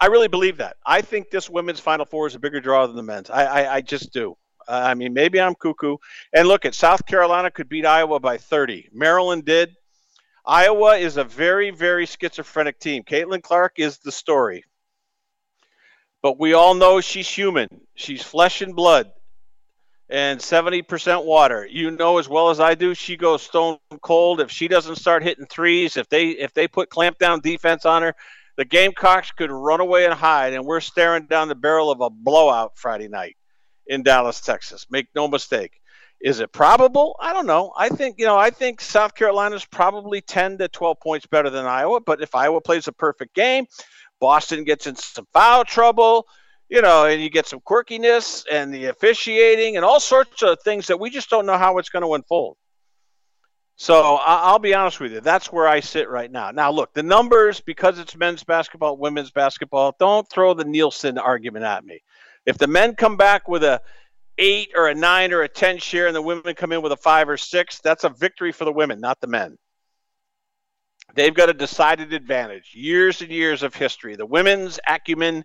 I 0.00 0.06
really 0.06 0.28
believe 0.28 0.58
that. 0.58 0.76
I 0.84 1.00
think 1.00 1.30
this 1.30 1.48
women's 1.48 1.80
Final 1.80 2.04
Four 2.04 2.26
is 2.26 2.34
a 2.34 2.38
bigger 2.38 2.60
draw 2.60 2.86
than 2.86 2.96
the 2.96 3.02
men's. 3.02 3.30
I, 3.30 3.44
I, 3.44 3.74
I 3.76 3.80
just 3.80 4.12
do. 4.12 4.36
Uh, 4.66 4.82
I 4.84 4.94
mean, 4.94 5.12
maybe 5.12 5.40
I'm 5.40 5.54
cuckoo. 5.54 5.96
And 6.32 6.48
look, 6.48 6.64
at 6.64 6.74
South 6.74 7.06
Carolina 7.06 7.50
could 7.50 7.68
beat 7.68 7.86
Iowa 7.86 8.20
by 8.20 8.38
30. 8.38 8.90
Maryland 8.92 9.44
did. 9.44 9.74
Iowa 10.44 10.96
is 10.96 11.16
a 11.16 11.24
very, 11.24 11.70
very 11.70 12.06
schizophrenic 12.06 12.78
team. 12.78 13.02
Caitlin 13.04 13.42
Clark 13.42 13.78
is 13.78 13.98
the 13.98 14.12
story. 14.12 14.64
But 16.24 16.40
we 16.40 16.54
all 16.54 16.72
know 16.72 17.02
she's 17.02 17.28
human. 17.28 17.68
She's 17.96 18.22
flesh 18.22 18.62
and 18.62 18.74
blood 18.74 19.12
and 20.08 20.40
70% 20.40 21.22
water. 21.22 21.68
You 21.70 21.90
know 21.90 22.16
as 22.16 22.30
well 22.30 22.48
as 22.48 22.60
I 22.60 22.74
do, 22.74 22.94
she 22.94 23.18
goes 23.18 23.42
stone 23.42 23.76
cold. 24.00 24.40
If 24.40 24.50
she 24.50 24.66
doesn't 24.66 24.96
start 24.96 25.22
hitting 25.22 25.44
threes, 25.44 25.98
if 25.98 26.08
they 26.08 26.30
if 26.30 26.54
they 26.54 26.66
put 26.66 26.88
clamp 26.88 27.18
down 27.18 27.40
defense 27.40 27.84
on 27.84 28.00
her, 28.00 28.14
the 28.56 28.64
Gamecocks 28.64 29.32
could 29.32 29.50
run 29.50 29.80
away 29.80 30.06
and 30.06 30.14
hide, 30.14 30.54
and 30.54 30.64
we're 30.64 30.80
staring 30.80 31.26
down 31.26 31.48
the 31.48 31.54
barrel 31.54 31.90
of 31.90 32.00
a 32.00 32.08
blowout 32.08 32.78
Friday 32.78 33.08
night 33.08 33.36
in 33.86 34.02
Dallas, 34.02 34.40
Texas. 34.40 34.86
Make 34.88 35.08
no 35.14 35.28
mistake. 35.28 35.78
Is 36.22 36.40
it 36.40 36.52
probable? 36.52 37.16
I 37.20 37.34
don't 37.34 37.44
know. 37.44 37.74
I 37.76 37.90
think, 37.90 38.18
you 38.18 38.24
know, 38.24 38.38
I 38.38 38.48
think 38.48 38.80
South 38.80 39.14
Carolina's 39.14 39.66
probably 39.66 40.22
10 40.22 40.56
to 40.56 40.68
12 40.68 40.98
points 41.00 41.26
better 41.26 41.50
than 41.50 41.66
Iowa, 41.66 42.00
but 42.00 42.22
if 42.22 42.34
Iowa 42.34 42.62
plays 42.62 42.88
a 42.88 42.92
perfect 42.92 43.34
game, 43.34 43.66
Boston 44.24 44.64
gets 44.64 44.86
in 44.86 44.96
some 44.96 45.26
foul 45.34 45.66
trouble, 45.66 46.26
you 46.70 46.80
know, 46.80 47.04
and 47.04 47.20
you 47.20 47.28
get 47.28 47.46
some 47.46 47.60
quirkiness 47.60 48.46
and 48.50 48.72
the 48.72 48.86
officiating 48.86 49.76
and 49.76 49.84
all 49.84 50.00
sorts 50.00 50.42
of 50.42 50.56
things 50.62 50.86
that 50.86 50.98
we 50.98 51.10
just 51.10 51.28
don't 51.28 51.44
know 51.44 51.58
how 51.58 51.76
it's 51.76 51.90
going 51.90 52.02
to 52.02 52.14
unfold. 52.14 52.56
So 53.76 54.18
I'll 54.24 54.58
be 54.58 54.72
honest 54.72 54.98
with 54.98 55.12
you. 55.12 55.20
That's 55.20 55.52
where 55.52 55.68
I 55.68 55.80
sit 55.80 56.08
right 56.08 56.32
now. 56.32 56.52
Now, 56.52 56.70
look, 56.70 56.94
the 56.94 57.02
numbers, 57.02 57.60
because 57.60 57.98
it's 57.98 58.16
men's 58.16 58.44
basketball, 58.44 58.96
women's 58.96 59.30
basketball, 59.30 59.94
don't 59.98 60.26
throw 60.30 60.54
the 60.54 60.64
Nielsen 60.64 61.18
argument 61.18 61.66
at 61.66 61.84
me. 61.84 62.00
If 62.46 62.56
the 62.56 62.66
men 62.66 62.94
come 62.94 63.18
back 63.18 63.46
with 63.46 63.62
a 63.62 63.82
eight 64.38 64.70
or 64.74 64.88
a 64.88 64.94
nine 64.94 65.34
or 65.34 65.42
a 65.42 65.48
10 65.48 65.76
share 65.76 66.06
and 66.06 66.16
the 66.16 66.22
women 66.22 66.54
come 66.54 66.72
in 66.72 66.80
with 66.80 66.92
a 66.92 66.96
five 66.96 67.28
or 67.28 67.36
six, 67.36 67.78
that's 67.80 68.04
a 68.04 68.08
victory 68.08 68.52
for 68.52 68.64
the 68.64 68.72
women, 68.72 69.00
not 69.00 69.20
the 69.20 69.26
men. 69.26 69.58
They've 71.14 71.34
got 71.34 71.48
a 71.48 71.54
decided 71.54 72.12
advantage, 72.12 72.72
years 72.74 73.20
and 73.20 73.30
years 73.30 73.62
of 73.62 73.74
history. 73.74 74.16
The 74.16 74.26
women's 74.26 74.80
acumen 74.86 75.44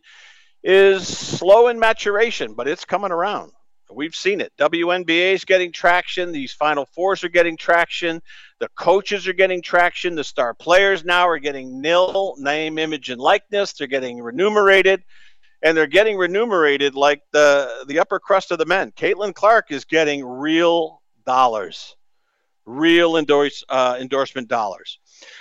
is 0.64 1.08
slow 1.08 1.68
in 1.68 1.80
maturation, 1.80 2.54
but 2.54 2.68
it's 2.68 2.86
coming 2.86 3.12
around. 3.12 3.52
We've 3.92 4.16
seen 4.16 4.40
it. 4.40 4.54
WNBA 4.58 5.34
is 5.34 5.46
getting 5.46 5.72
traction. 5.72 6.32
These 6.32 6.54
Final 6.54 6.86
Fours 6.86 7.24
are 7.24 7.30
getting 7.30 7.58
traction. 7.58 8.22
The 8.60 8.70
coaches 8.78 9.28
are 9.28 9.34
getting 9.34 9.62
traction. 9.62 10.16
The 10.16 10.24
star 10.24 10.54
players 10.54 11.04
now 11.04 11.28
are 11.28 11.40
getting 11.40 11.82
nil 11.82 12.36
name, 12.38 12.78
image, 12.78 13.10
and 13.10 13.20
likeness. 13.20 13.74
They're 13.74 13.88
getting 13.88 14.22
remunerated 14.22 15.04
and 15.62 15.76
they're 15.76 15.88
getting 15.88 16.18
remunerated 16.18 16.96
like 16.96 17.22
the 17.32 17.86
the 17.88 18.00
upper 18.00 18.20
crust 18.20 18.52
of 18.52 18.58
the 18.58 18.66
men. 18.66 18.92
Caitlin 18.92 19.34
Clark 19.34 19.72
is 19.72 19.86
getting 19.86 20.26
real 20.26 21.02
dollars, 21.26 21.96
real 22.66 23.18
endorse 23.18 23.64
uh, 23.70 23.98
endorsement 24.00 24.48
dollars. 24.48 25.00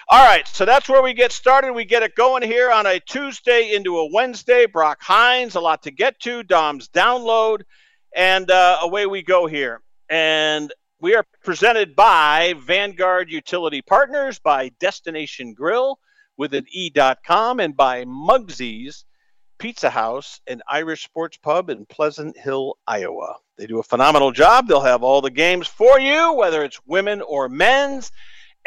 All 0.08 0.24
right, 0.24 0.46
so 0.48 0.64
that's 0.64 0.88
where 0.88 1.02
we 1.02 1.14
get 1.14 1.32
started. 1.32 1.72
We 1.72 1.84
get 1.84 2.02
it 2.02 2.14
going 2.14 2.42
here 2.42 2.70
on 2.70 2.86
a 2.86 3.00
Tuesday 3.00 3.74
into 3.74 3.98
a 3.98 4.12
Wednesday. 4.12 4.66
Brock 4.66 5.02
Hines, 5.02 5.54
a 5.54 5.60
lot 5.60 5.82
to 5.84 5.90
get 5.90 6.18
to. 6.20 6.42
Dom's 6.42 6.88
download, 6.88 7.62
and 8.14 8.50
uh, 8.50 8.78
away 8.82 9.06
we 9.06 9.22
go 9.22 9.46
here. 9.46 9.80
And 10.08 10.72
we 11.00 11.14
are 11.14 11.24
presented 11.44 11.94
by 11.94 12.54
Vanguard 12.58 13.30
Utility 13.30 13.82
Partners, 13.82 14.38
by 14.38 14.70
Destination 14.80 15.54
Grill 15.54 15.98
with 16.36 16.54
an 16.54 16.64
E.com, 16.70 17.60
and 17.60 17.76
by 17.76 18.04
Mugsy's 18.04 19.04
Pizza 19.58 19.90
House 19.90 20.40
an 20.46 20.62
Irish 20.68 21.04
Sports 21.04 21.36
Pub 21.36 21.68
in 21.68 21.84
Pleasant 21.86 22.36
Hill, 22.38 22.78
Iowa. 22.86 23.36
They 23.56 23.66
do 23.66 23.80
a 23.80 23.82
phenomenal 23.82 24.30
job. 24.30 24.68
They'll 24.68 24.80
have 24.80 25.02
all 25.02 25.20
the 25.20 25.30
games 25.30 25.66
for 25.66 25.98
you, 25.98 26.32
whether 26.32 26.62
it's 26.62 26.80
women 26.86 27.20
or 27.22 27.48
men's, 27.48 28.12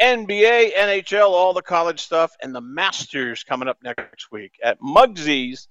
NBA, 0.02 0.74
NHL, 0.74 1.28
all 1.28 1.54
the 1.54 1.62
college 1.62 2.00
stuff, 2.00 2.32
and 2.42 2.52
the 2.52 2.60
Masters 2.60 3.44
coming 3.44 3.68
up 3.68 3.78
next 3.84 4.32
week 4.32 4.58
at 4.62 4.80
Mugsy's 4.80 5.68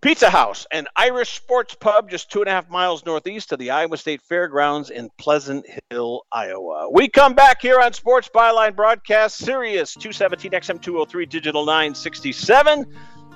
Pizza 0.00 0.28
House 0.30 0.66
an 0.72 0.86
Irish 0.96 1.36
Sports 1.36 1.74
Pub, 1.74 2.10
just 2.10 2.30
two 2.30 2.40
and 2.40 2.48
a 2.48 2.52
half 2.52 2.68
miles 2.68 3.04
northeast 3.04 3.52
of 3.52 3.58
the 3.58 3.70
Iowa 3.70 3.96
State 3.96 4.22
Fairgrounds 4.22 4.90
in 4.90 5.08
Pleasant 5.18 5.66
Hill, 5.90 6.22
Iowa. 6.32 6.88
We 6.92 7.08
come 7.08 7.34
back 7.34 7.62
here 7.62 7.80
on 7.80 7.92
Sports 7.92 8.28
Byline 8.32 8.76
Broadcast, 8.76 9.38
Sirius 9.38 9.94
217 9.94 10.52
XM203 10.52 11.28
Digital 11.28 11.64
967. 11.64 12.86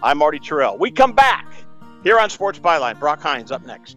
I'm 0.02 0.18
Marty 0.18 0.38
Tirrell. 0.38 0.78
We 0.78 0.90
come 0.90 1.12
back 1.12 1.46
here 2.02 2.18
on 2.18 2.28
Sports 2.28 2.58
Byline. 2.58 2.98
Brock 2.98 3.20
Hines 3.20 3.52
up 3.52 3.64
next. 3.64 3.96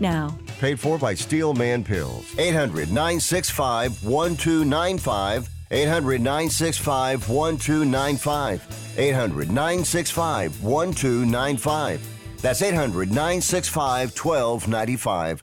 now. 0.00 0.38
Paid 0.60 0.78
for 0.78 0.96
by 0.96 1.14
Steel 1.14 1.54
Man 1.54 1.82
Pills. 1.82 2.38
800 2.38 2.88
965 2.88 4.04
1295. 4.04 5.48
800 5.70 6.20
965 6.20 7.28
1295. 7.28 8.94
800 8.98 9.48
965 9.48 10.62
1295. 10.62 12.40
That's 12.42 12.62
800 12.62 13.08
965 13.08 14.16
1295. 14.16 15.42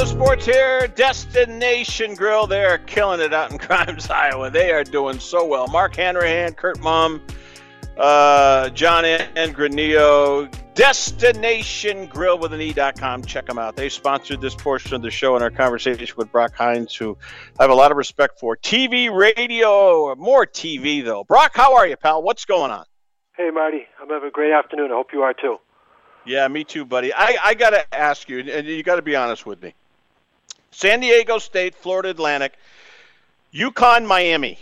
Of 0.00 0.08
Sports 0.08 0.46
here, 0.46 0.88
Destination 0.88 2.14
Grill. 2.14 2.46
They're 2.46 2.78
killing 2.78 3.20
it 3.20 3.34
out 3.34 3.50
in 3.50 3.56
Grimes, 3.66 4.08
Iowa. 4.08 4.48
They 4.48 4.72
are 4.72 4.84
doing 4.84 5.18
so 5.20 5.44
well. 5.44 5.66
Mark 5.68 5.96
Hanrahan, 5.96 6.54
Kurt 6.54 6.80
Mum, 6.80 7.20
uh, 7.98 8.70
John 8.70 9.04
and 9.04 9.54
Granillo, 9.54 10.50
Destination 10.74 12.06
Grill 12.06 12.38
with 12.38 12.54
an 12.54 12.60
E.com. 12.60 13.24
Check 13.24 13.46
them 13.46 13.58
out. 13.58 13.76
They 13.76 13.90
sponsored 13.90 14.40
this 14.40 14.54
portion 14.54 14.94
of 14.94 15.02
the 15.02 15.10
show 15.10 15.36
in 15.36 15.42
our 15.42 15.50
conversation 15.50 16.14
with 16.16 16.32
Brock 16.32 16.54
Hines, 16.54 16.94
who 16.94 17.18
I 17.58 17.64
have 17.64 17.70
a 17.70 17.74
lot 17.74 17.90
of 17.90 17.98
respect 17.98 18.40
for. 18.40 18.56
TV, 18.56 19.14
radio, 19.14 20.14
more 20.16 20.46
TV, 20.46 21.04
though. 21.04 21.24
Brock, 21.24 21.52
how 21.54 21.76
are 21.76 21.86
you, 21.86 21.96
pal? 21.96 22.22
What's 22.22 22.46
going 22.46 22.70
on? 22.70 22.86
Hey, 23.36 23.50
Marty. 23.50 23.86
I'm 24.00 24.08
having 24.08 24.28
a 24.28 24.32
great 24.32 24.52
afternoon. 24.52 24.90
I 24.90 24.94
hope 24.94 25.12
you 25.12 25.22
are 25.22 25.34
too. 25.34 25.58
Yeah, 26.24 26.48
me 26.48 26.64
too, 26.64 26.84
buddy. 26.84 27.12
I, 27.12 27.36
I 27.44 27.54
got 27.54 27.70
to 27.70 27.94
ask 27.94 28.28
you, 28.28 28.38
and 28.38 28.66
you 28.66 28.82
got 28.82 28.96
to 28.96 29.02
be 29.02 29.16
honest 29.16 29.44
with 29.44 29.60
me. 29.60 29.74
San 30.72 31.00
Diego 31.00 31.38
State, 31.38 31.74
Florida 31.74 32.10
Atlantic, 32.10 32.54
UConn, 33.54 34.06
Miami, 34.06 34.58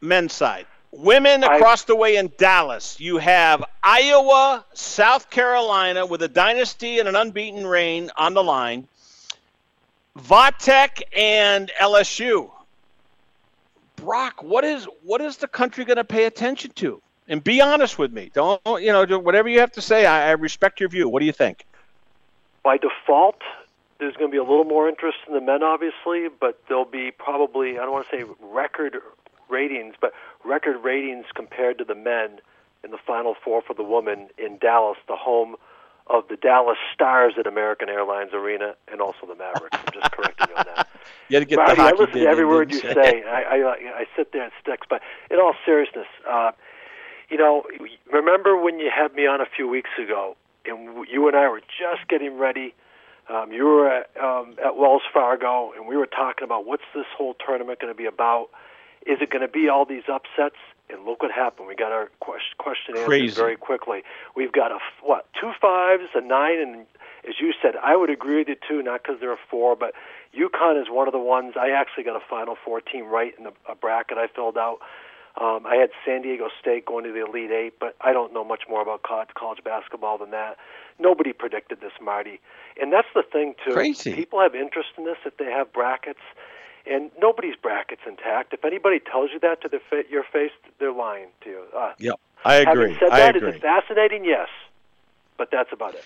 men's 0.00 0.32
side. 0.32 0.66
Women 0.90 1.42
across 1.42 1.84
the 1.84 1.96
way 1.96 2.16
in 2.16 2.30
Dallas, 2.38 3.00
you 3.00 3.18
have 3.18 3.64
Iowa, 3.82 4.64
South 4.74 5.28
Carolina 5.30 6.06
with 6.06 6.22
a 6.22 6.28
dynasty 6.28 7.00
and 7.00 7.08
an 7.08 7.16
unbeaten 7.16 7.66
reign 7.66 8.10
on 8.16 8.34
the 8.34 8.44
line. 8.44 8.86
Vatech 10.16 11.02
and 11.16 11.70
LSU. 11.80 12.50
Brock, 13.96 14.42
what 14.42 14.64
is 14.64 14.86
what 15.02 15.20
is 15.20 15.36
the 15.38 15.48
country 15.48 15.84
going 15.84 15.96
to 15.96 16.04
pay 16.04 16.26
attention 16.26 16.70
to? 16.76 17.00
And 17.26 17.42
be 17.42 17.60
honest 17.60 17.98
with 17.98 18.12
me. 18.12 18.30
Don't 18.32 18.60
you 18.80 18.92
know 18.92 19.18
whatever 19.18 19.48
you 19.48 19.60
have 19.60 19.72
to 19.72 19.80
say. 19.80 20.06
I, 20.06 20.28
I 20.28 20.30
respect 20.32 20.78
your 20.78 20.88
view. 20.88 21.08
What 21.08 21.20
do 21.20 21.26
you 21.26 21.32
think? 21.32 21.64
By 22.62 22.76
default, 22.78 23.40
there's 23.98 24.14
going 24.16 24.30
to 24.30 24.32
be 24.32 24.38
a 24.38 24.44
little 24.44 24.64
more 24.64 24.88
interest 24.88 25.18
in 25.26 25.34
the 25.34 25.40
men, 25.40 25.62
obviously, 25.62 26.28
but 26.40 26.60
there'll 26.68 26.84
be 26.84 27.10
probably 27.10 27.78
I 27.78 27.82
don't 27.82 27.92
want 27.92 28.08
to 28.10 28.16
say 28.16 28.24
record 28.40 28.96
ratings, 29.48 29.94
but 30.00 30.12
record 30.44 30.82
ratings 30.82 31.26
compared 31.34 31.78
to 31.78 31.84
the 31.84 31.94
men 31.94 32.40
in 32.82 32.90
the 32.90 32.98
Final 32.98 33.34
Four 33.42 33.62
for 33.62 33.74
the 33.74 33.82
women 33.82 34.28
in 34.38 34.58
Dallas, 34.58 34.98
the 35.08 35.16
home 35.16 35.56
of 36.06 36.28
the 36.28 36.36
Dallas 36.36 36.76
Stars 36.92 37.34
at 37.38 37.46
American 37.46 37.88
Airlines 37.88 38.32
Arena, 38.34 38.74
and 38.92 39.00
also 39.00 39.26
the 39.26 39.34
Mavericks. 39.34 39.78
I'm 39.78 39.92
just 39.94 40.12
correcting 40.12 40.48
you 40.50 40.56
on 40.56 40.66
that. 40.76 40.88
You 41.28 41.36
had 41.36 41.40
to 41.40 41.46
get 41.46 41.56
Marty, 41.56 41.76
the 41.76 41.82
hockey 41.82 41.96
I 41.96 42.00
listen 42.00 42.20
to 42.20 42.26
every 42.26 42.44
word 42.46 42.72
you 42.72 42.80
say. 42.80 42.94
say. 42.94 43.22
I, 43.26 43.42
I 43.42 44.00
I 44.00 44.04
sit 44.16 44.32
there 44.32 44.42
and 44.44 44.52
sticks. 44.60 44.86
But 44.88 45.02
in 45.30 45.38
all 45.38 45.54
seriousness, 45.64 46.06
uh, 46.28 46.52
you 47.30 47.38
know, 47.38 47.64
remember 48.10 48.56
when 48.58 48.78
you 48.78 48.90
had 48.94 49.14
me 49.14 49.26
on 49.26 49.40
a 49.40 49.46
few 49.46 49.68
weeks 49.68 49.90
ago, 50.02 50.36
and 50.66 51.06
you 51.10 51.26
and 51.28 51.36
I 51.36 51.48
were 51.48 51.60
just 51.60 52.08
getting 52.08 52.38
ready. 52.38 52.74
Um, 53.28 53.52
you 53.52 53.64
were 53.64 53.88
at, 53.88 54.10
um, 54.22 54.56
at 54.64 54.76
Wells 54.76 55.02
Fargo, 55.12 55.72
and 55.76 55.86
we 55.86 55.96
were 55.96 56.06
talking 56.06 56.44
about 56.44 56.66
what's 56.66 56.84
this 56.94 57.06
whole 57.16 57.34
tournament 57.44 57.80
going 57.80 57.92
to 57.92 57.96
be 57.96 58.06
about. 58.06 58.48
Is 59.06 59.18
it 59.20 59.30
going 59.30 59.42
to 59.42 59.48
be 59.48 59.68
all 59.68 59.84
these 59.84 60.04
upsets? 60.12 60.56
And 60.90 61.06
look 61.06 61.22
what 61.22 61.32
happened. 61.32 61.66
We 61.66 61.74
got 61.74 61.92
our 61.92 62.10
question, 62.20 62.52
question 62.58 62.94
Crazy. 62.94 63.24
answered 63.24 63.40
very 63.40 63.56
quickly. 63.56 64.02
We've 64.36 64.52
got 64.52 64.70
a 64.70 64.78
what 65.02 65.26
two 65.40 65.52
fives, 65.58 66.10
a 66.14 66.20
nine, 66.20 66.58
and 66.58 66.86
as 67.26 67.36
you 67.40 67.54
said, 67.62 67.72
I 67.82 67.96
would 67.96 68.10
agree 68.10 68.36
with 68.38 68.48
you 68.48 68.56
too. 68.68 68.82
Not 68.82 69.02
because 69.02 69.18
there 69.18 69.30
are 69.30 69.38
four, 69.50 69.76
but 69.76 69.94
UConn 70.38 70.80
is 70.80 70.88
one 70.90 71.08
of 71.08 71.12
the 71.12 71.18
ones. 71.18 71.54
I 71.58 71.70
actually 71.70 72.04
got 72.04 72.16
a 72.16 72.24
Final 72.28 72.56
Four 72.62 72.82
team 72.82 73.06
right 73.06 73.32
in 73.38 73.44
the 73.44 73.52
a 73.66 73.74
bracket 73.74 74.18
I 74.18 74.26
filled 74.26 74.58
out. 74.58 74.80
Um, 75.40 75.66
I 75.66 75.76
had 75.76 75.90
San 76.04 76.22
Diego 76.22 76.48
State 76.60 76.86
going 76.86 77.04
to 77.04 77.12
the 77.12 77.24
Elite 77.26 77.50
Eight, 77.50 77.74
but 77.80 77.96
I 78.00 78.12
don't 78.12 78.32
know 78.32 78.44
much 78.44 78.64
more 78.68 78.80
about 78.82 79.02
college, 79.02 79.30
college 79.34 79.64
basketball 79.64 80.18
than 80.18 80.30
that. 80.30 80.58
Nobody 80.98 81.32
predicted 81.32 81.80
this, 81.80 81.92
Marty, 82.00 82.40
and 82.80 82.92
that's 82.92 83.08
the 83.14 83.22
thing 83.22 83.54
too. 83.64 83.72
Crazy. 83.72 84.14
People 84.14 84.40
have 84.40 84.54
interest 84.54 84.90
in 84.96 85.04
this 85.04 85.16
if 85.24 85.36
they 85.36 85.50
have 85.50 85.72
brackets 85.72 86.20
and 86.86 87.10
nobody's 87.20 87.56
bracket's 87.56 88.02
intact. 88.06 88.52
If 88.52 88.64
anybody 88.64 89.00
tells 89.00 89.30
you 89.32 89.40
that 89.40 89.62
to 89.62 89.68
the 89.68 89.80
fa- 89.90 90.04
your 90.10 90.24
face, 90.24 90.50
they're 90.78 90.92
lying 90.92 91.28
to 91.42 91.50
you. 91.50 91.62
Uh, 91.76 91.92
Yep, 91.98 92.20
I 92.44 92.54
agree. 92.56 92.92
Having 92.92 92.96
said 93.00 93.10
I 93.10 93.18
that, 93.18 93.36
agree. 93.36 93.48
is 93.50 93.54
it 93.56 93.62
fascinating? 93.62 94.24
Yes, 94.24 94.48
but 95.36 95.50
that's 95.50 95.72
about 95.72 95.94
it. 95.94 96.04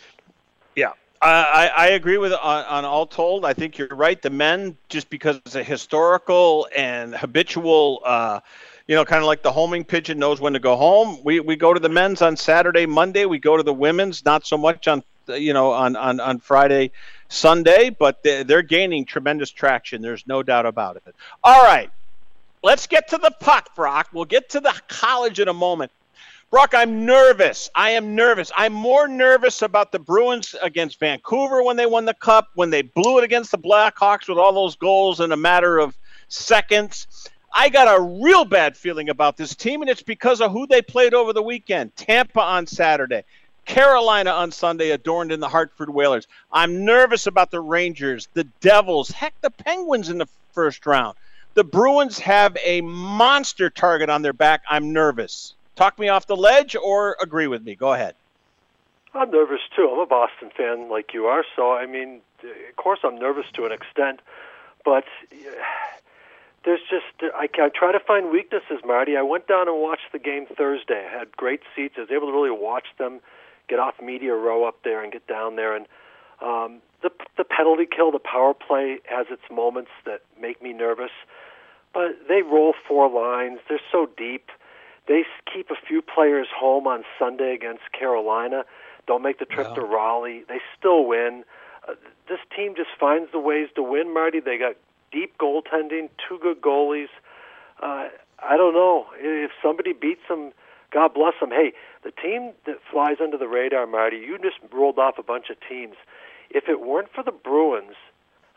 Yeah, 0.77 0.92
I, 1.20 1.31
I 1.31 1.66
I 1.66 1.87
agree 1.88 2.18
with 2.18 2.33
on, 2.33 2.64
on 2.64 2.85
all 2.85 3.07
told. 3.07 3.44
I 3.44 3.53
think 3.53 3.79
you're 3.79 3.88
right. 3.88 4.20
The 4.20 4.31
men, 4.31 4.77
just 4.88 5.11
because 5.11 5.37
it's 5.44 5.55
a 5.55 5.64
historical 5.64 6.68
and 6.77 7.14
habitual, 7.14 8.01
uh, 8.05 8.40
you 8.88 8.94
know, 8.94 9.05
kind 9.05 9.20
of 9.20 9.27
like 9.27 9.42
the 9.42 9.53
homing 9.53 9.85
pigeon 9.85 10.18
knows 10.18 10.40
when 10.40 10.55
to 10.55 10.59
go 10.59 10.74
home. 10.74 11.18
We 11.22 11.40
we 11.40 11.57
go 11.57 11.74
to 11.74 11.79
the 11.79 11.90
men's 11.90 12.22
on 12.22 12.37
Saturday, 12.37 12.87
Monday. 12.87 13.27
We 13.27 13.38
go 13.38 13.57
to 13.57 13.62
the 13.62 13.74
women's, 13.74 14.24
not 14.24 14.46
so 14.46 14.57
much 14.57 14.88
on 14.88 15.05
you 15.29 15.53
know 15.53 15.72
on 15.72 15.94
on 15.94 16.18
on 16.20 16.38
Friday, 16.38 16.90
Sunday, 17.29 17.90
but 17.90 18.22
they're, 18.22 18.44
they're 18.44 18.62
gaining 18.62 19.05
tremendous 19.05 19.51
traction. 19.51 20.01
There's 20.01 20.27
no 20.27 20.42
doubt 20.42 20.64
about 20.64 20.96
it. 20.96 21.14
All 21.44 21.62
right, 21.62 21.90
let's 22.64 22.87
get 22.87 23.09
to 23.09 23.18
the 23.18 23.31
puck, 23.40 23.77
Brock. 23.77 24.09
We'll 24.12 24.24
get 24.24 24.48
to 24.51 24.61
the 24.61 24.74
college 24.88 25.38
in 25.38 25.48
a 25.48 25.55
moment. 25.55 25.92
Brock, 26.51 26.72
I'm 26.74 27.05
nervous. 27.05 27.68
I 27.74 27.90
am 27.90 28.14
nervous. 28.14 28.51
I'm 28.57 28.72
more 28.72 29.07
nervous 29.07 29.61
about 29.61 29.92
the 29.92 29.98
Bruins 29.98 30.55
against 30.62 30.98
Vancouver 30.98 31.62
when 31.62 31.77
they 31.77 31.85
won 31.85 32.07
the 32.07 32.14
cup, 32.14 32.48
when 32.55 32.70
they 32.70 32.81
blew 32.81 33.18
it 33.18 33.24
against 33.24 33.51
the 33.51 33.59
Blackhawks 33.59 34.31
with 34.31 34.38
all 34.38 34.55
those 34.55 34.77
goals 34.77 35.20
in 35.20 35.31
a 35.31 35.37
matter 35.37 35.79
of 35.79 35.94
seconds. 36.29 37.07
I 37.53 37.69
got 37.69 37.99
a 37.99 38.01
real 38.01 38.45
bad 38.45 38.77
feeling 38.77 39.09
about 39.09 39.37
this 39.37 39.55
team, 39.55 39.81
and 39.81 39.91
it's 39.91 40.03
because 40.03 40.41
of 40.41 40.53
who 40.53 40.67
they 40.67 40.83
played 40.83 41.15
over 41.15 41.33
the 41.33 41.43
weekend. 41.43 41.97
Tampa 41.97 42.41
on 42.41 42.67
Saturday, 42.67 43.25
Carolina 43.65 44.31
on 44.31 44.53
Sunday, 44.53 44.91
adorned 44.91 45.33
in 45.33 45.41
the 45.41 45.49
Hartford 45.49 45.91
Whalers. 45.91 46.27
I'm 46.53 46.85
nervous 46.85 47.27
about 47.27 47.51
the 47.51 47.61
Rangers, 47.61 48.29
the 48.35 48.45
Devils, 48.61 49.11
heck, 49.11 49.35
the 49.41 49.51
Penguins 49.51 50.09
in 50.09 50.19
the 50.19 50.29
first 50.53 50.87
round. 50.87 51.17
The 51.55 51.65
Bruins 51.65 52.19
have 52.21 52.57
a 52.65 52.81
monster 52.83 53.71
target 53.71 54.11
on 54.11 54.23
their 54.23 54.33
back. 54.33 54.63
I'm 54.69 54.93
nervous. 54.93 55.55
Talk 55.75 55.99
me 55.99 56.09
off 56.09 56.27
the 56.27 56.37
ledge 56.37 56.77
or 56.77 57.17
agree 57.21 57.47
with 57.47 57.65
me. 57.65 57.75
Go 57.75 57.93
ahead. 57.93 58.15
I'm 59.15 59.31
nervous 59.31 59.61
too. 59.75 59.91
I'm 59.91 59.99
a 59.99 60.07
Boston 60.07 60.51
fan 60.57 60.89
like 60.89 61.15
you 61.15 61.27
are, 61.27 61.45
so 61.57 61.73
I 61.73 61.87
mean, 61.87 62.21
of 62.43 62.77
course, 62.77 63.01
I'm 63.03 63.19
nervous 63.19 63.47
to 63.55 63.65
an 63.65 63.73
extent, 63.73 64.21
but 64.85 65.05
there's 66.64 66.81
just 66.90 67.33
I, 67.35 67.49
I 67.62 67.68
try 67.68 67.92
to 67.92 68.01
find 68.01 68.31
weaknesses, 68.31 68.81
Marty. 68.85 69.16
I 69.16 69.23
went 69.23 69.47
down 69.47 69.68
and 69.68 69.81
watched 69.81 70.12
the 70.12 70.18
game 70.18 70.47
Thursday. 70.47 71.07
I 71.09 71.18
had 71.18 71.37
great 71.37 71.61
seats. 71.75 71.94
I 71.97 72.03
was 72.03 72.11
able 72.11 72.27
to 72.27 72.33
really 72.33 72.51
watch 72.51 72.87
them 72.99 73.21
get 73.68 73.79
off 73.79 73.94
media 74.03 74.35
row 74.35 74.66
up 74.66 74.83
there 74.83 75.03
and 75.03 75.12
get 75.12 75.27
down 75.27 75.57
there. 75.57 75.77
And 75.77 75.87
um, 76.42 76.81
the 77.03 77.11
the 77.37 77.44
penalty 77.44 77.87
kill, 77.87 78.11
the 78.11 78.18
power 78.18 78.55
play 78.55 78.99
has 79.05 79.27
its 79.31 79.42
moments 79.51 79.90
that 80.05 80.23
make 80.40 80.62
me 80.62 80.73
nervous, 80.73 81.12
but 81.94 82.18
they 82.29 82.42
roll 82.42 82.75
four 82.87 83.09
lines. 83.09 83.61
They're 83.68 83.81
so 83.92 84.09
deep. 84.16 84.51
They 85.07 85.25
keep 85.53 85.71
a 85.71 85.87
few 85.87 86.03
players 86.03 86.49
home 86.55 86.87
on 86.87 87.05
Sunday 87.18 87.55
against 87.55 87.92
Carolina. 87.99 88.64
Don't 89.07 89.23
make 89.23 89.38
the 89.38 89.47
trip 89.47 89.75
to 89.75 89.81
Raleigh. 89.81 90.44
They 90.47 90.61
still 90.79 91.07
win. 91.07 91.44
Uh, 91.88 91.94
this 92.29 92.40
team 92.55 92.75
just 92.77 92.90
finds 93.01 93.33
the 93.33 93.38
ways 93.38 93.68
to 93.77 93.83
win, 93.83 94.12
Marty. 94.12 94.40
They 94.40 94.59
got 94.59 94.75
deep 95.12 95.37
goaltending, 95.38 96.09
two 96.29 96.38
good 96.42 96.61
goalies. 96.61 97.09
Uh, 97.83 98.09
I 98.40 98.57
don't 98.57 98.75
know 98.75 99.07
if 99.16 99.51
somebody 99.62 99.92
beats 99.92 100.23
them. 100.29 100.53
God 100.90 101.12
bless 101.14 101.35
them. 101.40 101.51
Hey, 101.51 101.73
the 102.03 102.11
team 102.11 102.53
that 102.66 102.77
flies 102.90 103.16
under 103.21 103.37
the 103.37 103.49
radar, 103.49 103.87
Marty. 103.87 104.16
You 104.16 104.38
just 104.38 104.57
rolled 104.73 104.99
off 104.99 105.18
a 105.18 105.23
bunch 105.23 105.51
of 105.51 105.57
teams. 105.68 105.97
If 106.51 106.68
it 106.68 106.81
weren't 106.81 107.09
for 107.12 107.23
the 107.23 107.33
Bruins, 107.33 107.94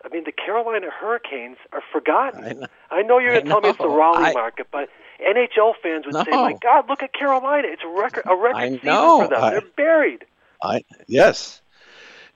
I 0.05 0.09
mean, 0.09 0.23
the 0.23 0.31
Carolina 0.31 0.87
Hurricanes 0.89 1.57
are 1.73 1.83
forgotten. 1.91 2.43
I 2.43 2.53
know. 2.53 2.67
I 2.89 3.01
know 3.01 3.19
you're 3.19 3.33
going 3.33 3.45
to 3.45 3.49
tell 3.49 3.61
me 3.61 3.69
it's 3.69 3.77
the. 3.77 3.89
Raleigh 3.89 4.29
I- 4.29 4.33
market, 4.33 4.67
but 4.71 4.89
NHL 5.19 5.73
fans 5.83 6.05
would 6.05 6.15
say, 6.25 6.31
"My 6.31 6.53
God, 6.61 6.89
look 6.89 7.03
at 7.03 7.13
Carolina! 7.13 7.67
It's 7.69 7.83
a 7.83 7.87
record, 7.87 8.23
a 8.25 8.35
record 8.35 8.57
I 8.57 8.69
season 8.69 8.85
know. 8.85 9.21
for 9.21 9.27
them. 9.27 9.51
They're 9.51 9.61
buried." 9.75 10.25
I 10.63 10.83
yes. 11.07 11.60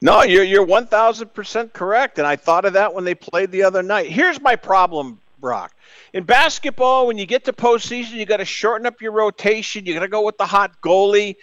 No, 0.05 0.21
you're 0.21 0.43
you're 0.43 0.63
one 0.63 0.85
thousand 0.85 1.33
percent 1.33 1.73
correct, 1.73 2.19
and 2.19 2.27
I 2.27 2.35
thought 2.35 2.65
of 2.65 2.73
that 2.73 2.93
when 2.93 3.05
they 3.05 3.15
played 3.15 3.49
the 3.49 3.63
other 3.63 3.81
night. 3.81 4.05
Here's 4.11 4.39
my 4.39 4.55
problem, 4.55 5.19
Brock. 5.39 5.73
In 6.13 6.25
basketball, 6.25 7.07
when 7.07 7.17
you 7.17 7.25
get 7.25 7.45
to 7.45 7.53
postseason, 7.53 8.11
you 8.11 8.27
got 8.27 8.37
to 8.37 8.45
shorten 8.45 8.85
up 8.85 9.01
your 9.01 9.13
rotation. 9.13 9.83
You 9.83 9.95
got 9.95 10.01
to 10.01 10.07
go 10.07 10.23
with 10.23 10.37
the 10.37 10.45
hot 10.45 10.79
goalie. 10.79 11.37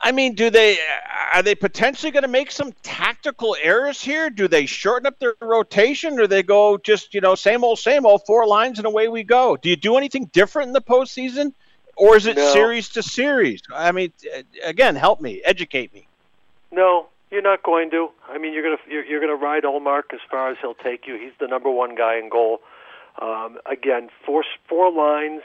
I 0.00 0.12
mean, 0.12 0.36
do 0.36 0.48
they 0.48 0.78
are 1.34 1.42
they 1.42 1.56
potentially 1.56 2.12
going 2.12 2.22
to 2.22 2.28
make 2.28 2.52
some 2.52 2.72
tactical 2.84 3.56
errors 3.60 4.00
here? 4.00 4.30
Do 4.30 4.46
they 4.46 4.64
shorten 4.64 5.08
up 5.08 5.18
their 5.18 5.34
rotation, 5.40 6.20
or 6.20 6.28
they 6.28 6.44
go 6.44 6.78
just 6.78 7.14
you 7.14 7.20
know 7.20 7.34
same 7.34 7.64
old 7.64 7.80
same 7.80 8.06
old 8.06 8.24
four 8.28 8.46
lines 8.46 8.78
and 8.78 8.86
away 8.86 9.08
we 9.08 9.24
go? 9.24 9.56
Do 9.56 9.68
you 9.68 9.76
do 9.76 9.96
anything 9.96 10.26
different 10.26 10.68
in 10.68 10.72
the 10.72 10.82
postseason, 10.82 11.52
or 11.96 12.16
is 12.16 12.26
it 12.26 12.36
No. 12.36 12.52
series 12.52 12.90
to 12.90 13.02
series? 13.02 13.60
I 13.74 13.90
mean, 13.90 14.12
again, 14.62 14.94
help 14.94 15.20
me, 15.20 15.42
educate 15.44 15.92
me. 15.92 16.06
No, 16.70 17.08
you're 17.32 17.42
not 17.42 17.62
going 17.62 17.90
to. 17.90 18.10
I 18.28 18.38
mean, 18.38 18.52
you're 18.52 18.62
gonna 18.62 18.82
you're, 18.88 19.04
you're 19.04 19.20
gonna 19.20 19.34
ride 19.34 19.64
Ullmark 19.64 20.12
as 20.12 20.20
far 20.30 20.50
as 20.50 20.58
he'll 20.60 20.74
take 20.74 21.06
you. 21.06 21.18
He's 21.18 21.32
the 21.40 21.48
number 21.48 21.70
one 21.70 21.94
guy 21.94 22.18
in 22.18 22.28
goal. 22.28 22.60
Um, 23.20 23.58
again, 23.66 24.10
four 24.24 24.44
four 24.68 24.92
lines. 24.92 25.42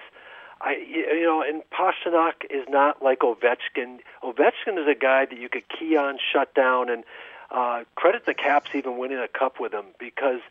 I 0.59 0.75
you 0.75 1.23
know, 1.23 1.41
and 1.41 1.63
Pastrnak 1.71 2.45
is 2.49 2.65
not 2.67 3.01
like 3.01 3.19
Ovechkin. 3.19 3.99
Ovechkin 4.23 4.77
is 4.77 4.87
a 4.87 4.95
guy 4.99 5.25
that 5.25 5.39
you 5.39 5.49
could 5.49 5.63
key 5.69 5.95
on, 5.95 6.19
shut 6.33 6.53
down, 6.53 6.89
and 6.89 7.03
uh, 7.51 7.83
credit 7.95 8.25
the 8.25 8.33
Caps 8.33 8.71
even 8.73 8.97
winning 8.97 9.19
a 9.19 9.27
cup 9.27 9.59
with 9.59 9.73
him 9.73 9.85
because 9.99 10.41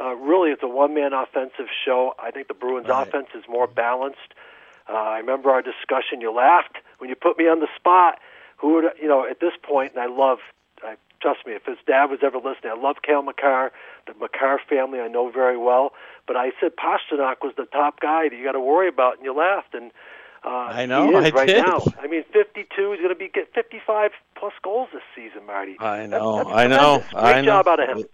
uh, 0.00 0.14
really 0.14 0.50
it's 0.50 0.62
a 0.62 0.68
one-man 0.68 1.12
offensive 1.12 1.66
show. 1.84 2.14
I 2.18 2.30
think 2.30 2.48
the 2.48 2.54
Bruins' 2.54 2.88
right. 2.88 3.06
offense 3.06 3.28
is 3.34 3.44
more 3.48 3.66
balanced. 3.66 4.34
Uh, 4.88 4.92
I 4.92 5.18
remember 5.18 5.50
our 5.50 5.62
discussion. 5.62 6.20
You 6.20 6.32
laughed 6.32 6.78
when 6.98 7.10
you 7.10 7.16
put 7.16 7.36
me 7.36 7.48
on 7.48 7.60
the 7.60 7.68
spot. 7.76 8.20
Who 8.58 8.74
would 8.74 8.84
you 9.00 9.08
know 9.08 9.26
at 9.28 9.40
this 9.40 9.52
point? 9.62 9.92
And 9.94 10.00
I 10.00 10.06
love. 10.06 10.38
Trust 11.26 11.44
me, 11.44 11.54
if 11.54 11.64
his 11.64 11.78
dad 11.88 12.04
was 12.04 12.20
ever 12.22 12.36
listening, 12.36 12.70
I 12.72 12.80
love 12.80 12.98
Cale 13.02 13.20
Makar, 13.20 13.72
the 14.06 14.14
Makar 14.20 14.60
family. 14.68 15.00
I 15.00 15.08
know 15.08 15.28
very 15.28 15.56
well. 15.56 15.90
But 16.24 16.36
I 16.36 16.52
said 16.60 16.76
Pastrnak 16.76 17.42
was 17.42 17.52
the 17.56 17.64
top 17.64 17.98
guy 17.98 18.28
that 18.28 18.36
you 18.36 18.44
got 18.44 18.52
to 18.52 18.60
worry 18.60 18.86
about, 18.88 19.16
and 19.16 19.24
you 19.24 19.34
laughed. 19.34 19.74
And 19.74 19.90
uh, 20.44 20.50
I 20.50 20.86
know. 20.86 21.08
He 21.08 21.14
is 21.16 21.24
I 21.24 21.36
right 21.36 21.48
did. 21.48 21.66
now. 21.66 21.82
I 22.00 22.06
mean, 22.06 22.22
52. 22.32 22.64
He's 22.92 22.98
going 23.00 23.08
to 23.08 23.16
be 23.16 23.26
get 23.26 23.52
55 23.52 24.12
plus 24.36 24.52
goals 24.62 24.88
this 24.92 25.02
season, 25.16 25.44
Marty. 25.48 25.74
I 25.80 26.06
know. 26.06 26.36
That's 26.44 26.48
I 26.50 26.66
know. 26.68 26.98
Great 27.10 27.14
I 27.24 27.40
know. 27.40 27.46
job 27.46 27.66
out 27.66 27.80
of 27.80 27.88
him. 27.98 28.04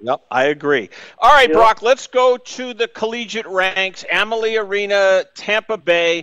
Yep, 0.00 0.20
I 0.30 0.44
agree. 0.44 0.90
All 1.18 1.32
right, 1.32 1.48
Yeah. 1.48 1.56
Brock, 1.56 1.82
let's 1.82 2.06
go 2.06 2.36
to 2.36 2.72
the 2.72 2.86
collegiate 2.86 3.46
ranks. 3.46 4.04
Amalie 4.12 4.56
Arena, 4.58 5.24
Tampa 5.34 5.76
Bay. 5.76 6.22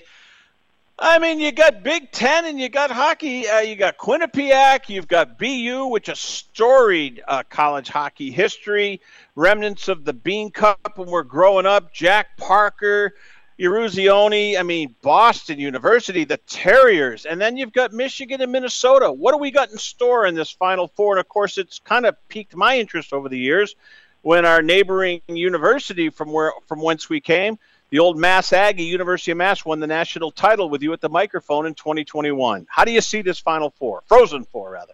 I 0.98 1.20
mean, 1.20 1.42
you 1.42 1.52
got 1.52 1.84
Big 1.84 2.12
Ten 2.14 2.46
and 2.46 2.58
you 2.58 2.70
got 2.70 2.90
hockey. 2.90 3.50
Uh, 3.50 3.60
you 3.60 3.76
got 3.76 3.98
Quinnipiac. 3.98 4.88
You've 4.88 5.10
got 5.10 5.38
BU, 5.38 5.88
which 5.88 6.08
is 6.08 6.20
storied 6.20 7.22
uh, 7.28 7.44
college 7.50 7.90
hockey 7.90 8.32
history. 8.32 9.02
Remnants 9.36 9.90
of 9.90 10.06
the 10.06 10.14
Bean 10.14 10.52
Cup 10.52 10.98
when 10.98 11.10
we're 11.10 11.24
growing 11.24 11.66
up. 11.66 11.94
Jack 11.94 12.38
Parker, 12.38 13.14
Eruzione. 13.60 14.58
I 14.58 14.64
mean, 14.64 14.96
Boston 15.02 15.60
University, 15.60 16.24
the 16.24 16.38
Terriers, 16.38 17.26
and 17.26 17.42
then 17.42 17.58
you've 17.58 17.74
got 17.74 17.92
Michigan 17.92 18.40
and 18.40 18.54
Minnesota. 18.54 19.12
What 19.12 19.34
do 19.34 19.38
we 19.38 19.52
got 19.52 19.72
in 19.72 19.78
store 19.78 20.26
in 20.26 20.34
this 20.34 20.52
Final 20.52 20.88
Four? 20.88 21.16
And 21.16 21.20
of 21.20 21.28
course, 21.28 21.58
it's 21.58 21.80
kind 21.80 22.06
of 22.06 22.16
piqued 22.30 22.56
my 22.56 22.80
interest 22.80 23.12
over 23.12 23.28
the 23.28 23.38
years 23.38 23.76
when 24.22 24.46
our 24.46 24.62
neighboring 24.62 25.22
university 25.28 26.10
from 26.10 26.32
where 26.32 26.54
from 26.68 26.82
whence 26.82 27.10
we 27.10 27.20
came, 27.20 27.60
the 27.90 28.00
old 28.00 28.18
Mass 28.18 28.52
Aggie, 28.52 28.84
University 28.84 29.32
of 29.32 29.38
Mass, 29.38 29.64
won 29.64 29.80
the 29.80 29.88
national 29.88 30.32
title 30.32 30.70
with 30.70 30.82
you 30.82 30.94
at 30.94 31.02
the 31.02 31.10
microphone 31.10 31.66
in 31.66 31.74
2021. 31.76 32.68
How 32.70 32.86
do 32.86 32.92
you 32.92 33.02
see 33.02 33.22
this 33.22 33.40
Final 33.40 33.70
Four, 33.70 34.04
Frozen 34.08 34.46
Four, 34.46 34.72
rather? 34.72 34.94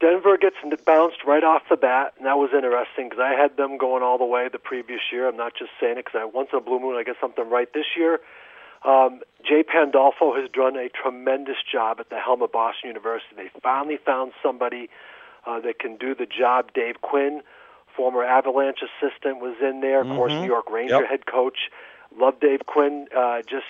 Denver 0.00 0.38
gets 0.38 0.56
bounced 0.86 1.24
right 1.26 1.44
off 1.44 1.62
the 1.68 1.76
bat, 1.76 2.14
and 2.16 2.26
that 2.26 2.38
was 2.38 2.50
interesting 2.54 3.10
because 3.10 3.22
I 3.22 3.34
had 3.34 3.58
them 3.58 3.76
going 3.76 4.02
all 4.02 4.16
the 4.16 4.24
way 4.24 4.48
the 4.48 4.58
previous 4.58 5.00
year. 5.12 5.28
I'm 5.28 5.36
not 5.36 5.54
just 5.54 5.70
saying 5.78 5.98
it 5.98 6.06
because 6.06 6.18
I 6.18 6.24
once 6.24 6.48
in 6.52 6.58
a 6.58 6.62
blue 6.62 6.80
moon 6.80 6.96
I 6.96 7.02
get 7.02 7.16
something 7.20 7.48
right 7.48 7.70
this 7.74 7.84
year. 7.96 8.20
Um, 8.82 9.20
Jay 9.46 9.62
Pandolfo 9.62 10.34
has 10.34 10.50
done 10.50 10.76
a 10.76 10.88
tremendous 10.88 11.58
job 11.70 12.00
at 12.00 12.08
the 12.08 12.18
helm 12.18 12.40
of 12.40 12.50
Boston 12.50 12.88
University. 12.88 13.36
They 13.36 13.50
finally 13.62 13.98
found 13.98 14.32
somebody 14.42 14.88
uh, 15.46 15.60
that 15.60 15.78
can 15.78 15.96
do 15.96 16.14
the 16.14 16.26
job. 16.26 16.72
Dave 16.72 17.02
Quinn, 17.02 17.42
former 17.96 18.22
Avalanche 18.24 18.80
assistant, 18.82 19.40
was 19.40 19.56
in 19.60 19.80
there. 19.80 20.00
Of 20.00 20.08
course, 20.08 20.32
Mhm. 20.32 20.40
New 20.42 20.46
York 20.46 20.70
Ranger 20.70 21.00
Yep. 21.00 21.08
head 21.08 21.26
coach. 21.26 21.70
Love 22.16 22.40
Dave 22.40 22.66
Quinn. 22.66 23.08
Uh, 23.14 23.42
just 23.42 23.66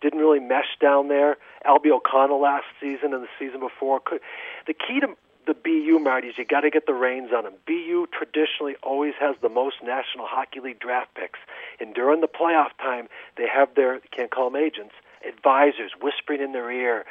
didn't 0.00 0.18
really 0.20 0.40
mesh 0.40 0.76
down 0.80 1.08
there. 1.08 1.36
Albie 1.64 1.90
O'Connell 1.90 2.40
last 2.40 2.66
season 2.80 3.14
and 3.14 3.22
the 3.24 3.28
season 3.38 3.60
before. 3.60 4.00
Could, 4.00 4.20
the 4.66 4.74
key 4.74 5.00
to 5.00 5.16
the 5.46 5.54
BU, 5.54 5.98
Marty, 5.98 6.28
is 6.28 6.38
you 6.38 6.44
got 6.44 6.60
to 6.60 6.70
get 6.70 6.86
the 6.86 6.94
reins 6.94 7.30
on 7.32 7.44
them. 7.44 7.54
BU 7.66 8.06
traditionally 8.12 8.76
always 8.82 9.14
has 9.20 9.36
the 9.42 9.48
most 9.50 9.82
National 9.82 10.26
Hockey 10.26 10.60
League 10.60 10.78
draft 10.78 11.14
picks, 11.14 11.38
and 11.80 11.94
during 11.94 12.20
the 12.22 12.28
playoff 12.28 12.70
time, 12.78 13.08
they 13.36 13.46
have 13.46 13.74
their 13.74 14.00
can't 14.10 14.30
call 14.30 14.50
them 14.50 14.60
agents, 14.60 14.94
advisors 15.26 15.92
whispering 16.00 16.40
in 16.40 16.52
their 16.52 16.70
ear. 16.70 17.04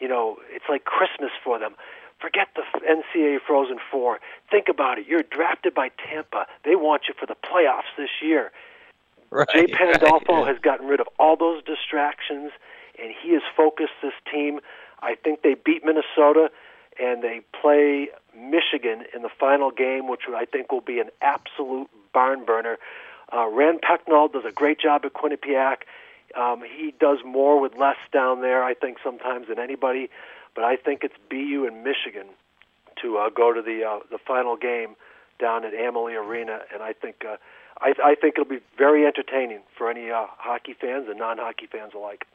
You 0.00 0.06
know, 0.08 0.38
it's 0.50 0.68
like 0.68 0.84
Christmas 0.84 1.32
for 1.42 1.58
them. 1.58 1.74
Forget 2.20 2.48
the 2.56 2.62
NCAA 2.80 3.38
Frozen 3.46 3.78
Four. 3.90 4.18
Think 4.50 4.68
about 4.68 4.98
it. 4.98 5.06
You're 5.06 5.22
drafted 5.22 5.74
by 5.74 5.90
Tampa. 6.04 6.46
They 6.64 6.74
want 6.74 7.02
you 7.08 7.14
for 7.18 7.26
the 7.26 7.36
playoffs 7.36 7.94
this 7.96 8.10
year. 8.20 8.50
Right, 9.30 9.46
Jay 9.52 9.66
Pandolfo 9.66 10.32
right. 10.32 10.48
has 10.48 10.58
gotten 10.58 10.86
rid 10.86 11.00
of 11.00 11.08
all 11.18 11.36
those 11.36 11.62
distractions, 11.62 12.50
and 13.00 13.12
he 13.22 13.32
has 13.34 13.42
focused 13.56 13.92
this 14.02 14.14
team. 14.30 14.60
I 15.00 15.14
think 15.14 15.42
they 15.42 15.54
beat 15.54 15.84
Minnesota, 15.84 16.50
and 16.98 17.22
they 17.22 17.42
play 17.60 18.08
Michigan 18.36 19.04
in 19.14 19.22
the 19.22 19.28
final 19.28 19.70
game, 19.70 20.08
which 20.08 20.22
I 20.34 20.44
think 20.44 20.72
will 20.72 20.80
be 20.80 20.98
an 20.98 21.10
absolute 21.20 21.88
barn 22.12 22.44
burner. 22.44 22.78
Uh, 23.32 23.46
Rand 23.48 23.80
Pecknold 23.82 24.32
does 24.32 24.44
a 24.44 24.52
great 24.52 24.80
job 24.80 25.04
at 25.04 25.12
Quinnipiac. 25.12 25.78
Um, 26.36 26.62
he 26.62 26.94
does 26.98 27.18
more 27.24 27.60
with 27.60 27.76
less 27.76 27.96
down 28.12 28.40
there, 28.40 28.62
I 28.62 28.74
think, 28.74 28.98
sometimes 29.02 29.48
than 29.48 29.58
anybody. 29.58 30.10
But 30.54 30.64
I 30.64 30.76
think 30.76 31.04
it's 31.04 31.14
BU 31.30 31.66
and 31.66 31.84
Michigan 31.84 32.26
to 33.02 33.18
uh, 33.18 33.30
go 33.30 33.52
to 33.52 33.62
the 33.62 33.84
uh, 33.84 34.00
the 34.10 34.18
final 34.18 34.56
game 34.56 34.96
down 35.38 35.64
at 35.64 35.72
Amalie 35.74 36.14
Arena, 36.14 36.60
and 36.72 36.82
I 36.82 36.92
think 36.92 37.24
uh, 37.24 37.36
I, 37.80 37.94
I 38.02 38.14
think 38.14 38.34
it'll 38.36 38.44
be 38.44 38.60
very 38.76 39.06
entertaining 39.06 39.60
for 39.76 39.90
any 39.90 40.10
uh, 40.10 40.26
hockey 40.36 40.74
fans 40.74 41.08
and 41.08 41.18
non-hockey 41.18 41.66
fans 41.66 41.92
alike. 41.94 42.26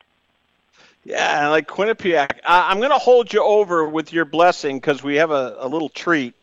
Yeah, 1.04 1.50
like 1.50 1.68
Quinnipiac. 1.68 2.40
I, 2.48 2.72
I'm 2.72 2.78
going 2.78 2.92
to 2.92 2.98
hold 2.98 3.34
you 3.34 3.44
over 3.44 3.88
with 3.88 4.14
your 4.14 4.26
blessing 4.26 4.78
because 4.78 5.04
we 5.04 5.16
have 5.16 5.32
a, 5.32 5.58
a 5.60 5.68
little 5.68 5.90
treat. 5.90 6.34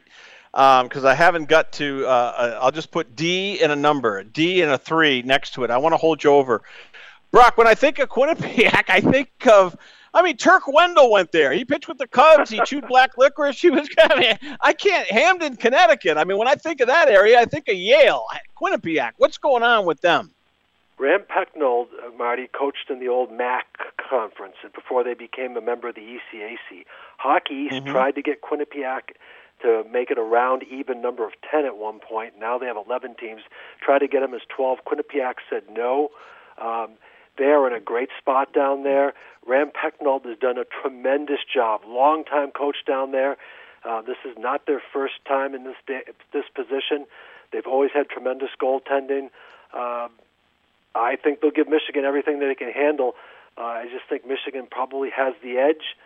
Because 0.52 1.04
I 1.04 1.14
haven't 1.14 1.48
got 1.48 1.72
to, 1.74 2.04
uh, 2.06 2.08
uh, 2.10 2.58
I'll 2.60 2.72
just 2.72 2.90
put 2.90 3.14
D 3.14 3.60
and 3.62 3.70
a 3.70 3.76
number, 3.76 4.24
D 4.24 4.62
and 4.62 4.72
a 4.72 4.78
three 4.78 5.22
next 5.22 5.54
to 5.54 5.62
it. 5.62 5.70
I 5.70 5.78
want 5.78 5.92
to 5.92 5.96
hold 5.96 6.24
you 6.24 6.30
over. 6.30 6.62
Brock, 7.30 7.56
when 7.56 7.68
I 7.68 7.76
think 7.76 8.00
of 8.00 8.08
Quinnipiac, 8.08 8.84
I 8.88 9.00
think 9.00 9.30
of, 9.46 9.76
I 10.12 10.22
mean, 10.22 10.36
Turk 10.36 10.66
Wendell 10.66 11.10
went 11.10 11.32
there. 11.32 11.52
He 11.52 11.64
pitched 11.64 11.88
with 11.88 11.98
the 11.98 12.08
Cubs. 12.08 12.50
He 12.50 12.60
chewed 12.64 12.86
black 12.88 13.16
licorice. 13.16 13.60
He 13.60 13.70
was, 13.70 13.88
kind 13.90 14.12
of, 14.12 14.38
I 14.60 14.72
can't, 14.72 15.08
Hamden, 15.10 15.56
Connecticut. 15.56 16.16
I 16.18 16.24
mean, 16.24 16.36
when 16.38 16.48
I 16.48 16.54
think 16.54 16.80
of 16.80 16.88
that 16.88 17.08
area, 17.08 17.38
I 17.38 17.44
think 17.44 17.68
of 17.68 17.76
Yale. 17.76 18.24
Quinnipiac, 18.60 19.12
what's 19.18 19.38
going 19.38 19.62
on 19.62 19.86
with 19.86 20.00
them? 20.00 20.32
Rand 20.98 21.24
Pecknold, 21.28 21.86
uh, 22.06 22.10
Marty, 22.18 22.46
coached 22.48 22.90
in 22.90 22.98
the 23.00 23.08
old 23.08 23.30
MAAC 23.30 23.62
conference 23.96 24.56
before 24.74 25.02
they 25.02 25.14
became 25.14 25.56
a 25.56 25.60
member 25.62 25.88
of 25.88 25.94
the 25.94 26.02
ECAC. 26.02 26.84
Hockey 27.16 27.54
East 27.54 27.84
Mhm. 27.84 27.90
tried 27.90 28.14
to 28.16 28.22
get 28.22 28.42
Quinnipiac 28.42 29.14
to 29.62 29.84
make 29.90 30.10
it 30.10 30.18
a 30.18 30.22
round 30.22 30.62
even 30.64 31.00
number 31.00 31.24
of 31.24 31.32
10 31.50 31.64
at 31.64 31.76
one 31.76 32.00
point. 32.00 32.34
Now 32.38 32.58
they 32.58 32.66
have 32.66 32.76
11 32.76 33.14
teams. 33.14 33.42
Tried 33.80 34.00
to 34.00 34.08
get 34.08 34.20
them 34.20 34.34
as 34.34 34.42
12. 34.48 34.84
Quinnipiac 34.84 35.34
said 35.48 35.62
no. 35.70 36.10
Um, 36.58 36.92
they 37.40 37.46
are 37.46 37.66
in 37.66 37.72
a 37.72 37.80
great 37.80 38.10
spot 38.18 38.52
down 38.52 38.82
there. 38.84 39.14
Rand 39.46 39.72
Pecknold 39.72 40.26
has 40.26 40.38
done 40.38 40.58
a 40.58 40.64
tremendous 40.64 41.40
job. 41.52 41.80
Long-time 41.86 42.50
coach 42.50 42.76
down 42.86 43.12
there. 43.12 43.38
Uh, 43.82 44.02
this 44.02 44.18
is 44.26 44.36
not 44.38 44.66
their 44.66 44.82
first 44.92 45.14
time 45.26 45.54
in 45.54 45.64
this 45.64 45.76
da- 45.86 46.12
this 46.34 46.44
position. 46.54 47.06
They've 47.50 47.66
always 47.66 47.92
had 47.94 48.10
tremendous 48.10 48.50
goaltending. 48.60 49.30
Um, 49.72 50.10
I 50.94 51.16
think 51.16 51.40
they'll 51.40 51.50
give 51.50 51.66
Michigan 51.66 52.04
everything 52.04 52.40
that 52.40 52.46
they 52.46 52.54
can 52.54 52.70
handle. 52.70 53.14
Uh, 53.56 53.62
I 53.62 53.84
just 53.90 54.04
think 54.06 54.26
Michigan 54.26 54.68
probably 54.70 55.08
has 55.08 55.32
the 55.42 55.56
edge, 55.56 55.96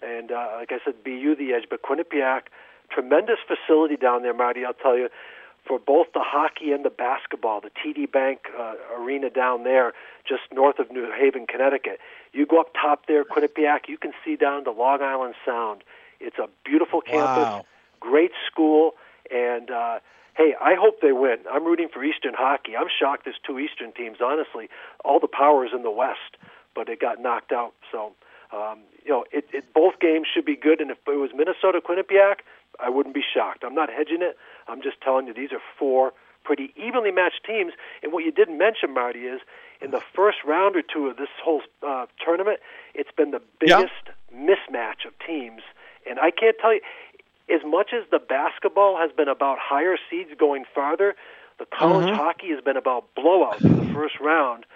and 0.00 0.30
uh, 0.30 0.52
like 0.60 0.70
I 0.70 0.78
said, 0.84 1.02
BU 1.02 1.34
the 1.34 1.54
edge. 1.54 1.64
But 1.68 1.82
Quinnipiac, 1.82 2.42
tremendous 2.88 3.38
facility 3.48 3.96
down 3.96 4.22
there, 4.22 4.34
Marty. 4.34 4.64
I'll 4.64 4.74
tell 4.74 4.96
you, 4.96 5.08
for 5.66 5.78
both 5.78 6.08
the 6.12 6.20
hockey 6.22 6.72
and 6.72 6.84
the 6.84 6.90
basketball, 6.90 7.60
the 7.60 7.70
TD 7.70 8.10
Bank 8.10 8.40
uh, 8.58 8.74
Arena 8.98 9.30
down 9.30 9.64
there, 9.64 9.92
just 10.28 10.42
north 10.52 10.78
of 10.78 10.90
New 10.92 11.10
Haven, 11.10 11.46
Connecticut. 11.46 11.98
You 12.32 12.46
go 12.46 12.60
up 12.60 12.72
top 12.74 13.06
there, 13.06 13.24
Quinnipiac, 13.24 13.88
you 13.88 13.96
can 13.96 14.12
see 14.24 14.36
down 14.36 14.64
to 14.64 14.70
Long 14.70 15.00
Island 15.02 15.34
Sound. 15.44 15.82
It's 16.20 16.38
a 16.38 16.48
beautiful 16.64 17.00
campus, 17.00 17.48
Wow. 17.48 17.64
great 18.00 18.32
school, 18.50 18.92
and 19.30 19.70
uh, 19.70 19.98
hey, 20.36 20.54
I 20.60 20.74
hope 20.74 21.00
they 21.00 21.12
win. 21.12 21.38
I'm 21.50 21.64
rooting 21.64 21.88
for 21.92 22.04
Eastern 22.04 22.34
hockey. 22.36 22.76
I'm 22.76 22.88
shocked 22.88 23.24
there's 23.24 23.40
two 23.46 23.58
Eastern 23.58 23.92
teams. 23.92 24.18
Honestly, 24.22 24.68
all 25.04 25.18
the 25.20 25.28
power 25.28 25.64
is 25.64 25.72
in 25.74 25.82
the 25.82 25.90
West, 25.90 26.36
but 26.74 26.88
it 26.88 27.00
got 27.00 27.20
knocked 27.20 27.52
out. 27.52 27.72
So, 27.90 28.12
um, 28.52 28.80
you 29.04 29.10
know, 29.10 29.24
it, 29.32 29.46
it 29.52 29.72
both 29.72 29.98
games 30.00 30.26
should 30.32 30.44
be 30.44 30.56
good. 30.56 30.80
And 30.80 30.90
if 30.90 30.98
it 31.06 31.10
was 31.18 31.30
Minnesota 31.34 31.80
Quinnipiac, 31.80 32.40
I 32.80 32.88
wouldn't 32.90 33.14
be 33.14 33.22
shocked. 33.22 33.62
I'm 33.64 33.74
not 33.74 33.88
hedging 33.90 34.20
it. 34.22 34.36
I'm 34.68 34.82
just 34.82 35.00
telling 35.00 35.26
you 35.26 35.34
these 35.34 35.52
are 35.52 35.62
four 35.78 36.12
pretty 36.44 36.72
evenly 36.76 37.10
matched 37.10 37.44
teams. 37.46 37.72
And 38.02 38.12
what 38.12 38.24
you 38.24 38.30
didn't 38.30 38.58
mention, 38.58 38.92
Marty, 38.92 39.20
is 39.20 39.40
in 39.80 39.90
the 39.90 40.02
first 40.14 40.38
round 40.44 40.76
or 40.76 40.82
two 40.82 41.08
of 41.08 41.16
this 41.16 41.28
whole 41.42 41.62
uh, 41.82 42.06
tournament, 42.22 42.60
it's 42.94 43.10
been 43.16 43.30
the 43.30 43.40
Yeah. 43.62 43.78
biggest 43.88 44.10
mismatch 44.34 45.06
of 45.06 45.18
teams. 45.26 45.62
And 46.08 46.18
I 46.20 46.30
can't 46.30 46.56
tell 46.58 46.74
you, 46.74 46.80
as 47.48 47.62
much 47.64 47.92
as 47.92 48.04
the 48.10 48.18
basketball 48.18 48.98
has 48.98 49.10
been 49.12 49.28
about 49.28 49.58
higher 49.58 49.96
seeds 50.10 50.30
going 50.38 50.64
farther, 50.74 51.16
the 51.58 51.66
college 51.66 52.08
Mhm. 52.08 52.16
hockey 52.16 52.48
has 52.50 52.60
been 52.60 52.76
about 52.76 53.14
blowouts 53.14 53.70
in 53.70 53.76
the 53.76 53.84
first 53.94 54.18
round. 54.20 54.66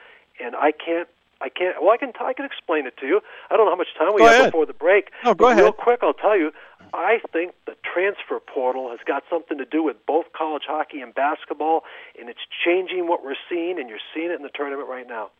And 0.40 0.54
I 0.56 0.72
can't, 0.72 1.08
I 1.40 1.48
can't. 1.48 1.80
Well, 1.80 1.92
I 1.92 1.96
can, 1.96 2.12
I 2.20 2.32
can 2.32 2.44
explain 2.44 2.86
it 2.86 2.96
to 2.98 3.06
you. 3.06 3.20
I 3.50 3.56
don't 3.56 3.66
know 3.66 3.72
how 3.72 3.76
much 3.76 3.94
time 3.96 4.12
we 4.14 4.20
Go 4.20 4.26
have 4.26 4.34
ahead. 4.34 4.52
before 4.52 4.66
the 4.66 4.72
break. 4.72 5.10
No, 5.24 5.34
go 5.34 5.46
but 5.46 5.56
Real 5.56 5.72
quick, 5.72 6.00
I'll 6.02 6.12
tell 6.14 6.36
you. 6.36 6.52
I 6.92 7.20
think 7.32 7.54
the 7.66 7.76
transfer 7.84 8.40
portal 8.40 8.90
has 8.90 8.98
got 9.04 9.22
something 9.28 9.58
to 9.58 9.64
do 9.64 9.82
with 9.82 10.04
both 10.06 10.32
college 10.32 10.62
hockey 10.66 11.00
and 11.00 11.14
basketball, 11.14 11.84
and 12.18 12.28
it's 12.28 12.40
changing 12.64 13.06
what 13.08 13.24
we're 13.24 13.36
seeing, 13.48 13.78
and 13.78 13.88
you're 13.88 13.98
seeing 14.14 14.30
it 14.30 14.34
in 14.34 14.42
the 14.42 14.48
tournament 14.48 14.88
right 14.88 15.06
now. 15.06 15.30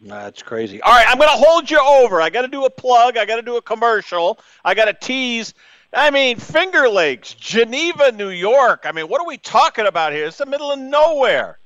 That's 0.00 0.42
crazy. 0.42 0.80
All 0.82 0.92
right, 0.92 1.06
I'm 1.08 1.18
going 1.18 1.30
to 1.30 1.36
hold 1.46 1.70
you 1.70 1.78
over. 1.80 2.20
I 2.20 2.30
got 2.30 2.42
to 2.42 2.48
do 2.48 2.64
a 2.64 2.70
plug. 2.70 3.16
I 3.16 3.24
got 3.24 3.36
to 3.36 3.42
do 3.42 3.56
a 3.56 3.62
commercial. 3.62 4.38
I 4.64 4.74
got 4.74 4.86
to 4.86 4.92
tease. 4.92 5.54
I 5.92 6.10
mean, 6.10 6.36
Finger 6.38 6.88
Lakes, 6.88 7.32
Geneva, 7.34 8.12
New 8.12 8.28
York. 8.28 8.84
I 8.84 8.92
mean, 8.92 9.08
what 9.08 9.20
are 9.20 9.26
we 9.26 9.38
talking 9.38 9.86
about 9.86 10.12
here? 10.12 10.26
It's 10.26 10.38
the 10.38 10.46
middle 10.46 10.70
of 10.70 10.78
nowhere. 10.78 11.58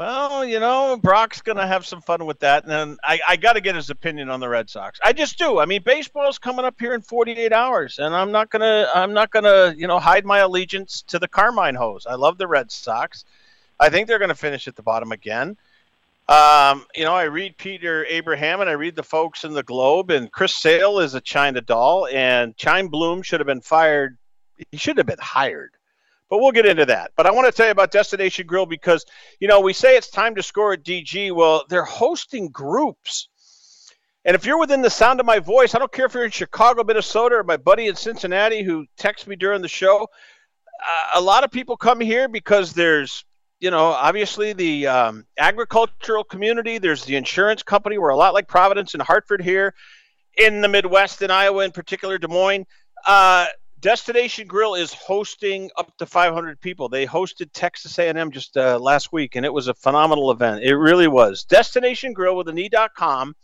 Well, 0.00 0.46
you 0.46 0.60
know, 0.60 0.96
Brock's 0.96 1.42
going 1.42 1.58
to 1.58 1.66
have 1.66 1.84
some 1.84 2.00
fun 2.00 2.24
with 2.24 2.38
that. 2.38 2.62
And 2.62 2.72
then 2.72 2.96
I, 3.04 3.20
I 3.28 3.36
got 3.36 3.52
to 3.52 3.60
get 3.60 3.74
his 3.74 3.90
opinion 3.90 4.30
on 4.30 4.40
the 4.40 4.48
Red 4.48 4.70
Sox. 4.70 4.98
I 5.04 5.12
just 5.12 5.36
do. 5.36 5.58
I 5.58 5.66
mean, 5.66 5.82
baseball's 5.82 6.38
coming 6.38 6.64
up 6.64 6.76
here 6.80 6.94
in 6.94 7.02
48 7.02 7.52
hours, 7.52 7.98
and 7.98 8.16
I'm 8.16 8.32
not 8.32 8.48
going 8.48 8.62
to, 8.62 8.88
I'm 8.94 9.12
not 9.12 9.30
going 9.30 9.44
to, 9.44 9.74
you 9.76 9.86
know, 9.86 9.98
hide 9.98 10.24
my 10.24 10.38
allegiance 10.38 11.02
to 11.08 11.18
the 11.18 11.28
Carmine 11.28 11.74
hose. 11.74 12.06
I 12.08 12.14
love 12.14 12.38
the 12.38 12.48
Red 12.48 12.70
Sox. 12.70 13.26
I 13.78 13.90
think 13.90 14.08
they're 14.08 14.18
going 14.18 14.30
to 14.30 14.34
finish 14.34 14.66
at 14.68 14.74
the 14.74 14.82
bottom 14.82 15.12
again. 15.12 15.58
Um, 16.30 16.86
you 16.94 17.04
know, 17.04 17.12
I 17.12 17.24
read 17.24 17.58
Peter 17.58 18.06
Abraham 18.06 18.62
and 18.62 18.70
I 18.70 18.74
read 18.74 18.96
the 18.96 19.02
folks 19.02 19.44
in 19.44 19.52
the 19.52 19.62
Globe, 19.62 20.10
and 20.10 20.32
Chris 20.32 20.54
Sale 20.54 21.00
is 21.00 21.12
a 21.12 21.20
China 21.20 21.60
doll, 21.60 22.06
and 22.06 22.54
Chaim 22.58 22.88
Bloom 22.88 23.20
should 23.20 23.40
have 23.40 23.46
been 23.46 23.60
fired. 23.60 24.16
He 24.70 24.78
shouldn't 24.78 25.00
have 25.00 25.18
been 25.18 25.22
hired. 25.22 25.72
But 26.30 26.38
we'll 26.38 26.52
get 26.52 26.64
into 26.64 26.86
that. 26.86 27.10
But 27.16 27.26
I 27.26 27.32
want 27.32 27.46
to 27.46 27.52
tell 27.52 27.66
you 27.66 27.72
about 27.72 27.90
Destination 27.90 28.46
Grill 28.46 28.64
because, 28.64 29.04
you 29.40 29.48
know, 29.48 29.60
we 29.60 29.72
say 29.72 29.96
it's 29.96 30.08
time 30.08 30.36
to 30.36 30.42
score 30.42 30.72
at 30.72 30.84
DG. 30.84 31.34
Well, 31.34 31.64
they're 31.68 31.84
hosting 31.84 32.48
groups. 32.48 33.28
And 34.24 34.36
if 34.36 34.46
you're 34.46 34.60
within 34.60 34.80
the 34.80 34.90
sound 34.90 35.18
of 35.18 35.26
my 35.26 35.40
voice, 35.40 35.74
I 35.74 35.78
don't 35.78 35.90
care 35.90 36.06
if 36.06 36.14
you're 36.14 36.24
in 36.24 36.30
Chicago, 36.30 36.84
Minnesota, 36.84 37.36
or 37.36 37.42
my 37.42 37.56
buddy 37.56 37.88
in 37.88 37.96
Cincinnati 37.96 38.62
who 38.62 38.86
texts 38.96 39.26
me 39.26 39.34
during 39.34 39.60
the 39.60 39.68
show. 39.68 40.02
Uh, 40.04 41.18
a 41.18 41.20
lot 41.20 41.42
of 41.42 41.50
people 41.50 41.76
come 41.76 42.00
here 42.00 42.28
because 42.28 42.72
there's 42.72 43.24
you 43.60 43.70
know, 43.70 43.88
obviously 43.88 44.54
the 44.54 44.86
um, 44.86 45.26
agricultural 45.38 46.24
community. 46.24 46.78
There's 46.78 47.04
the 47.04 47.16
insurance 47.16 47.62
company. 47.62 47.98
We're 47.98 48.08
a 48.08 48.16
lot 48.16 48.32
like 48.32 48.48
Providence 48.48 48.94
and 48.94 49.02
Hartford 49.02 49.42
here 49.42 49.74
in 50.36 50.62
the 50.62 50.68
Midwest, 50.68 51.20
in 51.20 51.30
Iowa, 51.30 51.64
in 51.64 51.70
particular, 51.70 52.16
Des 52.16 52.28
Moines. 52.28 52.64
Uh, 53.06 53.46
Destination 53.80 54.46
Grill 54.46 54.74
is 54.74 54.92
hosting 54.92 55.70
up 55.78 55.96
to 55.96 56.04
500 56.04 56.60
people. 56.60 56.90
They 56.90 57.06
hosted 57.06 57.48
Texas 57.52 57.98
A&M 57.98 58.30
just 58.30 58.56
uh, 58.56 58.78
last 58.78 59.12
week, 59.12 59.36
and 59.36 59.46
it 59.46 59.52
was 59.52 59.68
a 59.68 59.74
phenomenal 59.74 60.30
event. 60.30 60.62
It 60.62 60.76
really 60.76 61.08
was. 61.08 61.44
Destination 61.44 62.12
Grill 62.12 62.36
with 62.36 62.48
an. 62.48 63.34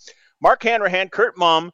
Mark 0.43 0.63
Hanrahan, 0.63 1.09
Kurt 1.09 1.39
Mumm, 1.39 1.73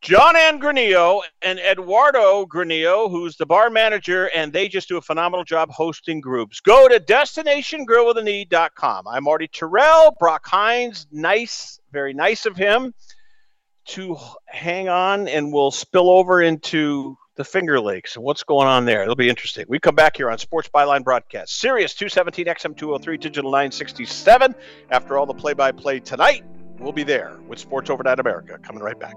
John 0.00 0.36
Ann 0.36 0.58
Granillo 0.58 1.20
and 1.42 1.58
Eduardo 1.58 2.46
Granillo, 2.46 3.10
who's 3.10 3.36
the 3.36 3.44
bar 3.44 3.68
manager, 3.68 4.30
and 4.34 4.50
they 4.52 4.68
just 4.68 4.88
do 4.88 4.96
a 4.96 5.02
phenomenal 5.02 5.44
job 5.44 5.70
hosting 5.70 6.20
groups. 6.20 6.60
Go 6.60 6.88
to 6.88 6.98
destinationgrillwithanE.com. 6.98 9.08
I'm 9.08 9.24
Marty 9.24 9.48
Tirrell, 9.48 10.16
Brock 10.18 10.46
Hines, 10.46 11.06
nice, 11.10 11.78
very 11.92 12.14
nice 12.14 12.46
of 12.46 12.56
him 12.56 12.94
to 13.88 14.16
hang 14.46 14.88
on, 14.88 15.28
and 15.28 15.52
we'll 15.52 15.70
spill 15.70 16.08
over 16.08 16.40
into 16.40 17.18
the 17.36 17.44
Finger 17.44 17.78
Lakes 17.78 18.16
and 18.16 18.24
what's 18.24 18.42
going 18.42 18.66
on 18.66 18.84
there. 18.84 19.02
It'll 19.02 19.14
be 19.14 19.28
interesting. 19.28 19.66
We 19.68 19.78
come 19.78 19.94
back 19.94 20.16
here 20.16 20.30
on 20.30 20.38
Sports 20.38 20.68
Byline 20.74 21.04
Broadcast, 21.04 21.58
Sirius 21.60 21.94
217 21.94 22.46
XM 22.46 22.76
203, 22.76 23.16
Digital 23.18 23.50
967. 23.50 24.54
After 24.90 25.18
all 25.18 25.26
the 25.26 25.34
play 25.34 25.52
by 25.52 25.70
play 25.70 26.00
tonight, 26.00 26.44
we'll 26.78 26.92
be 26.92 27.04
there 27.04 27.38
with 27.46 27.58
Sports 27.58 27.90
Overnight 27.90 28.18
America. 28.18 28.58
Coming 28.58 28.82
right 28.82 28.98
back. 28.98 29.16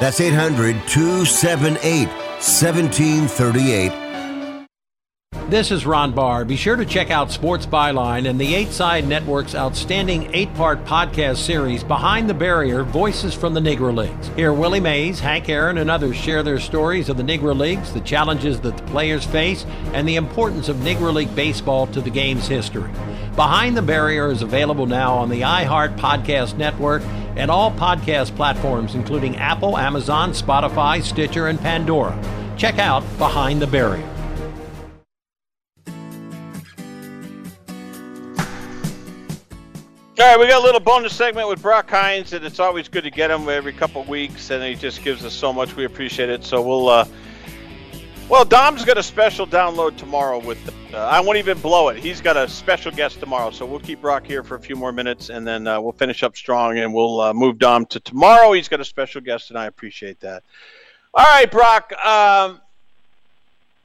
That's 0.00 0.20
800 0.20 0.88
278 0.88 2.08
1738. 2.08 4.08
This 5.48 5.70
is 5.70 5.86
Ron 5.86 6.12
Barr. 6.12 6.44
Be 6.44 6.56
sure 6.56 6.76
to 6.76 6.84
check 6.84 7.10
out 7.10 7.32
Sports 7.32 7.64
Byline 7.64 8.28
and 8.28 8.38
the 8.38 8.54
Eight 8.54 8.68
Side 8.68 9.08
Network's 9.08 9.54
outstanding 9.54 10.28
eight 10.34 10.52
part 10.54 10.84
podcast 10.84 11.38
series, 11.38 11.82
Behind 11.82 12.28
the 12.28 12.34
Barrier 12.34 12.84
Voices 12.84 13.34
from 13.34 13.54
the 13.54 13.60
Negro 13.60 13.96
Leagues. 13.96 14.28
Here, 14.36 14.52
Willie 14.52 14.78
Mays, 14.78 15.20
Hank 15.20 15.48
Aaron, 15.48 15.78
and 15.78 15.90
others 15.90 16.16
share 16.16 16.42
their 16.42 16.60
stories 16.60 17.08
of 17.08 17.16
the 17.16 17.22
Negro 17.22 17.58
Leagues, 17.58 17.94
the 17.94 18.02
challenges 18.02 18.60
that 18.60 18.76
the 18.76 18.82
players 18.84 19.24
face, 19.24 19.64
and 19.94 20.06
the 20.06 20.16
importance 20.16 20.68
of 20.68 20.76
Negro 20.76 21.14
League 21.14 21.34
baseball 21.34 21.86
to 21.88 22.02
the 22.02 22.10
game's 22.10 22.46
history. 22.46 22.90
Behind 23.34 23.74
the 23.74 23.82
Barrier 23.82 24.30
is 24.30 24.42
available 24.42 24.86
now 24.86 25.14
on 25.14 25.30
the 25.30 25.40
iHeart 25.40 25.96
Podcast 25.96 26.58
Network 26.58 27.02
and 27.38 27.50
all 27.50 27.70
podcast 27.72 28.34
platforms, 28.36 28.94
including 28.94 29.36
Apple, 29.36 29.78
Amazon, 29.78 30.32
Spotify, 30.32 31.02
Stitcher, 31.02 31.46
and 31.46 31.58
Pandora. 31.58 32.18
Check 32.58 32.78
out 32.78 33.02
Behind 33.16 33.62
the 33.62 33.66
Barrier. 33.66 34.06
All 40.20 40.26
right, 40.26 40.40
we 40.40 40.48
got 40.48 40.60
a 40.60 40.64
little 40.64 40.80
bonus 40.80 41.14
segment 41.14 41.48
with 41.48 41.62
Brock 41.62 41.88
Hines, 41.88 42.32
and 42.32 42.44
it's 42.44 42.58
always 42.58 42.88
good 42.88 43.04
to 43.04 43.10
get 43.10 43.30
him 43.30 43.48
every 43.48 43.72
couple 43.72 44.02
weeks, 44.02 44.50
and 44.50 44.64
he 44.64 44.74
just 44.74 45.04
gives 45.04 45.24
us 45.24 45.32
so 45.32 45.52
much. 45.52 45.76
We 45.76 45.84
appreciate 45.84 46.28
it. 46.28 46.42
So 46.42 46.60
we'll, 46.60 46.88
uh, 46.88 47.06
well, 48.28 48.44
Dom's 48.44 48.84
got 48.84 48.98
a 48.98 49.02
special 49.02 49.46
download 49.46 49.96
tomorrow 49.96 50.38
with. 50.38 50.58
Uh, 50.92 50.98
I 50.98 51.20
won't 51.20 51.38
even 51.38 51.58
blow 51.58 51.88
it. 51.88 51.98
He's 51.98 52.20
got 52.20 52.36
a 52.36 52.48
special 52.48 52.90
guest 52.92 53.20
tomorrow, 53.20 53.50
so 53.50 53.66
we'll 53.66 53.80
keep 53.80 54.00
Brock 54.00 54.26
here 54.26 54.42
for 54.42 54.54
a 54.54 54.60
few 54.60 54.74
more 54.76 54.90
minutes, 54.92 55.28
and 55.28 55.46
then 55.46 55.66
uh, 55.66 55.80
we'll 55.80 55.92
finish 55.92 56.22
up 56.22 56.36
strong, 56.36 56.78
and 56.78 56.92
we'll 56.94 57.20
uh, 57.20 57.32
move 57.34 57.58
Dom 57.58 57.86
to 57.86 58.00
tomorrow. 58.00 58.52
He's 58.52 58.68
got 58.68 58.80
a 58.80 58.84
special 58.84 59.20
guest, 59.20 59.50
and 59.50 59.58
I 59.58 59.66
appreciate 59.66 60.20
that. 60.20 60.42
All 61.14 61.24
right, 61.24 61.50
Brock. 61.50 61.92
Um, 62.04 62.60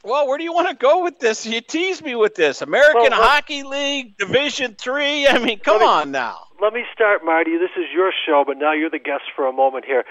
well, 0.03 0.27
where 0.27 0.37
do 0.37 0.43
you 0.43 0.53
want 0.53 0.67
to 0.69 0.75
go 0.75 1.03
with 1.03 1.19
this? 1.19 1.45
You 1.45 1.61
tease 1.61 2.01
me 2.01 2.15
with 2.15 2.35
this 2.35 2.61
American 2.61 3.11
Well, 3.11 3.21
Hockey 3.21 3.63
League 3.63 4.17
Division 4.17 4.75
Three. 4.75 5.27
I 5.27 5.37
mean, 5.39 5.59
come 5.59 5.79
me- 5.79 5.85
on 5.85 6.11
now. 6.11 6.39
Let 6.61 6.71
me 6.73 6.83
start, 6.93 7.25
Marty. 7.25 7.57
This 7.57 7.71
is 7.77 7.85
your 7.93 8.11
show, 8.25 8.43
but 8.47 8.57
now 8.57 8.71
you're 8.71 8.89
the 8.89 8.99
guest 8.99 9.23
for 9.35 9.47
a 9.47 9.51
moment 9.51 9.83
here. 9.85 10.05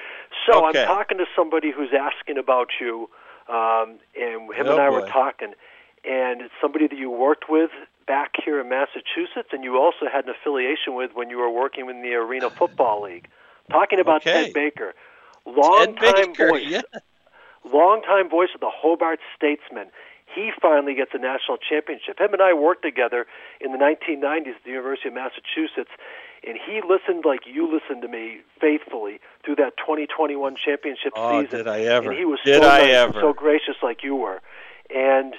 So 0.47 0.67
Okay. 0.69 0.81
I'm 0.83 0.87
talking 0.87 1.17
to 1.19 1.25
somebody 1.35 1.71
who's 1.71 1.91
asking 1.99 2.37
about 2.37 2.69
you, 2.81 3.09
um, 3.49 3.99
and 4.19 4.53
him 4.55 4.67
Oh, 4.67 4.73
and 4.73 4.81
I 4.81 4.91
were 4.91 5.07
talking, 5.07 5.55
and 6.05 6.43
it's 6.43 6.55
somebody 6.61 6.87
that 6.89 6.97
you 6.99 7.11
worked 7.11 7.45
with 7.49 7.71
back 8.07 8.33
here 8.45 8.61
in 8.61 8.69
Massachusetts, 8.69 9.51
and 9.53 9.63
you 9.65 9.77
also 9.79 10.07
had 10.13 10.25
an 10.25 10.31
affiliation 10.31 10.95
with 10.95 11.13
when 11.15 11.31
you 11.31 11.39
were 11.39 11.51
working 11.51 11.89
in 11.89 12.03
the 12.03 12.15
Arena 12.15 12.51
Football 12.51 13.03
League. 13.05 13.29
Talking 13.71 14.01
about 14.01 14.23
Okay. 14.27 14.45
Ted 14.47 14.53
Baker, 14.55 14.95
long-time 15.47 16.33
Baker, 16.33 16.49
voice, 16.49 16.65
yeah. 16.67 16.83
longtime 17.65 18.29
voice 18.29 18.49
of 18.55 18.61
the 18.61 18.71
Hobart 18.71 19.21
Statesmen. 19.37 19.87
He 20.35 20.51
finally 20.61 20.95
gets 20.95 21.11
a 21.15 21.19
national 21.19 21.59
championship. 21.59 22.19
Him 22.19 22.33
and 22.33 22.43
I 22.43 22.55
worked 22.55 22.83
together 22.83 23.27
in 23.61 23.73
the 23.73 23.79
1990s 23.79 24.57
at 24.57 24.65
the 24.65 24.71
University 24.71 25.09
of 25.09 25.15
Massachusetts, 25.15 25.91
and 26.47 26.57
he 26.59 26.81
listened 26.87 27.25
like 27.25 27.41
you 27.47 27.65
listened 27.73 28.03
to 28.03 28.09
me 28.09 28.41
faithfully 28.61 29.21
through 29.45 29.57
that 29.57 29.77
2021 29.79 30.57
championship 30.57 31.13
Oh, 31.17 31.43
season. 31.43 31.59
did 31.59 31.69
I 31.69 31.81
ever. 31.83 32.11
And 32.11 32.19
he 32.19 32.25
was 32.25 32.39
Did 32.45 32.63
so 32.63 32.69
I 32.69 32.79
nice 32.79 32.83
and 32.83 32.91
ever. 33.17 33.21
so 33.21 33.33
gracious 33.33 33.77
like 33.83 34.03
you 34.03 34.17
were. 34.17 34.41
And 34.95 35.35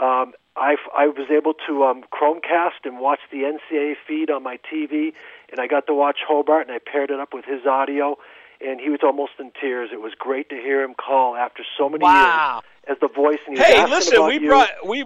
um, 0.00 0.32
I, 0.56 0.76
I 0.96 1.06
was 1.08 1.28
able 1.30 1.54
to 1.66 1.84
um, 1.84 2.02
Chromecast 2.12 2.84
and 2.84 2.98
watch 3.00 3.20
the 3.30 3.38
NCAA 3.38 3.94
feed 4.06 4.30
on 4.30 4.42
my 4.42 4.58
TV, 4.72 5.12
and 5.50 5.60
I 5.60 5.66
got 5.66 5.86
to 5.86 5.94
watch 5.94 6.18
Hobart, 6.26 6.66
and 6.68 6.74
I 6.74 6.78
paired 6.78 7.10
it 7.10 7.20
up 7.20 7.32
with 7.34 7.44
his 7.44 7.66
audio, 7.66 8.16
and 8.60 8.80
he 8.80 8.88
was 8.90 9.00
almost 9.02 9.32
in 9.38 9.52
tears. 9.60 9.90
It 9.92 10.00
was 10.00 10.12
great 10.18 10.48
to 10.50 10.56
hear 10.56 10.82
him 10.82 10.94
call 10.94 11.36
after 11.36 11.62
so 11.78 11.88
many 11.88 12.04
Wow. 12.04 12.62
years 12.86 12.96
as 12.96 13.00
the 13.00 13.08
voice. 13.14 13.38
And 13.46 13.56
he 13.58 13.62
Hey, 13.62 13.86
listen, 13.86 14.16
about 14.16 14.28
we 14.28 14.38
you. 14.40 14.48
brought 14.48 14.70
we 14.86 15.04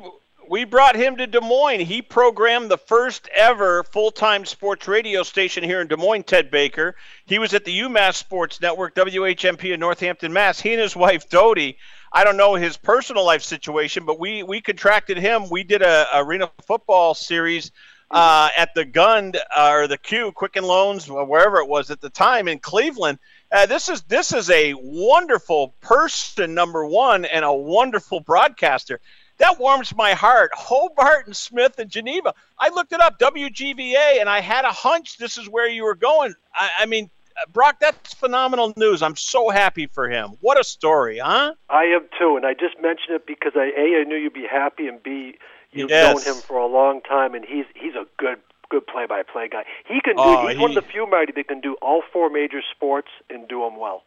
we 0.50 0.64
brought 0.64 0.96
him 0.96 1.16
to 1.16 1.28
Des 1.28 1.40
Moines. 1.40 1.78
He 1.78 2.02
programmed 2.02 2.72
the 2.72 2.76
first 2.76 3.28
ever 3.32 3.84
full-time 3.84 4.44
sports 4.44 4.88
radio 4.88 5.22
station 5.22 5.62
here 5.62 5.80
in 5.80 5.86
Des 5.86 5.96
Moines. 5.96 6.24
Ted 6.24 6.50
Baker. 6.50 6.96
He 7.24 7.38
was 7.38 7.54
at 7.54 7.64
the 7.64 7.78
UMass 7.78 8.16
Sports 8.16 8.60
Network, 8.60 8.96
WHMP 8.96 9.72
in 9.72 9.78
Northampton, 9.78 10.32
Mass. 10.32 10.58
He 10.58 10.72
and 10.72 10.82
his 10.82 10.96
wife 10.96 11.28
Dodie. 11.30 11.78
I 12.12 12.24
don't 12.24 12.36
know 12.36 12.56
his 12.56 12.76
personal 12.76 13.24
life 13.24 13.44
situation, 13.44 14.04
but 14.04 14.18
we 14.18 14.42
we 14.42 14.60
contracted 14.60 15.18
him. 15.18 15.48
We 15.48 15.62
did 15.62 15.82
a 15.82 16.08
arena 16.14 16.50
football 16.66 17.14
series 17.14 17.70
uh, 18.10 18.48
at 18.56 18.74
the 18.74 18.84
Gund 18.84 19.36
uh, 19.56 19.70
or 19.70 19.86
the 19.86 19.98
Q 19.98 20.32
Quicken 20.32 20.64
Loans, 20.64 21.08
wherever 21.08 21.58
it 21.58 21.68
was 21.68 21.92
at 21.92 22.00
the 22.00 22.10
time 22.10 22.48
in 22.48 22.58
Cleveland. 22.58 23.20
Uh, 23.52 23.66
this 23.66 23.88
is 23.88 24.02
this 24.02 24.32
is 24.32 24.50
a 24.50 24.74
wonderful 24.74 25.74
person, 25.80 26.54
number 26.54 26.84
one, 26.84 27.24
and 27.24 27.44
a 27.44 27.52
wonderful 27.52 28.18
broadcaster. 28.18 29.00
That 29.40 29.58
warms 29.58 29.96
my 29.96 30.12
heart. 30.12 30.50
Hobart 30.54 31.26
and 31.26 31.34
Smith 31.34 31.78
and 31.78 31.90
Geneva. 31.90 32.34
I 32.58 32.68
looked 32.68 32.92
it 32.92 33.00
up, 33.00 33.18
WGVA, 33.18 34.20
and 34.20 34.28
I 34.28 34.40
had 34.40 34.66
a 34.66 34.70
hunch 34.70 35.16
this 35.16 35.38
is 35.38 35.48
where 35.48 35.66
you 35.66 35.82
were 35.82 35.94
going. 35.94 36.34
I, 36.54 36.70
I 36.80 36.86
mean, 36.86 37.08
uh, 37.36 37.50
Brock, 37.50 37.76
that's 37.80 38.12
phenomenal 38.12 38.74
news. 38.76 39.02
I'm 39.02 39.16
so 39.16 39.48
happy 39.48 39.86
for 39.86 40.10
him. 40.10 40.32
What 40.40 40.60
a 40.60 40.64
story, 40.64 41.18
huh? 41.18 41.54
I 41.70 41.84
am 41.84 42.06
too, 42.18 42.36
and 42.36 42.44
I 42.44 42.52
just 42.52 42.80
mentioned 42.82 43.16
it 43.16 43.26
because 43.26 43.52
I 43.56 43.72
a 43.76 44.00
I 44.00 44.04
knew 44.04 44.16
you'd 44.16 44.34
be 44.34 44.46
happy, 44.46 44.86
and 44.86 45.02
b 45.02 45.38
you've 45.72 45.88
Yes. 45.88 46.26
known 46.26 46.36
him 46.36 46.42
for 46.42 46.58
a 46.58 46.66
long 46.66 47.00
time, 47.00 47.34
and 47.34 47.42
he's 47.42 47.64
he's 47.74 47.94
a 47.94 48.04
good 48.18 48.40
good 48.68 48.86
play-by-play 48.86 49.48
guy. 49.48 49.64
He 49.86 50.00
can 50.00 50.16
do. 50.16 50.22
Oh, 50.22 50.46
he's 50.48 50.58
one 50.58 50.76
of 50.76 50.84
the 50.84 50.88
few 50.88 51.06
Marty 51.06 51.32
that 51.32 51.48
can 51.48 51.60
do 51.60 51.76
all 51.82 52.02
four 52.12 52.28
major 52.30 52.60
sports 52.70 53.08
and 53.30 53.48
do 53.48 53.60
them 53.60 53.78
well. 53.78 54.04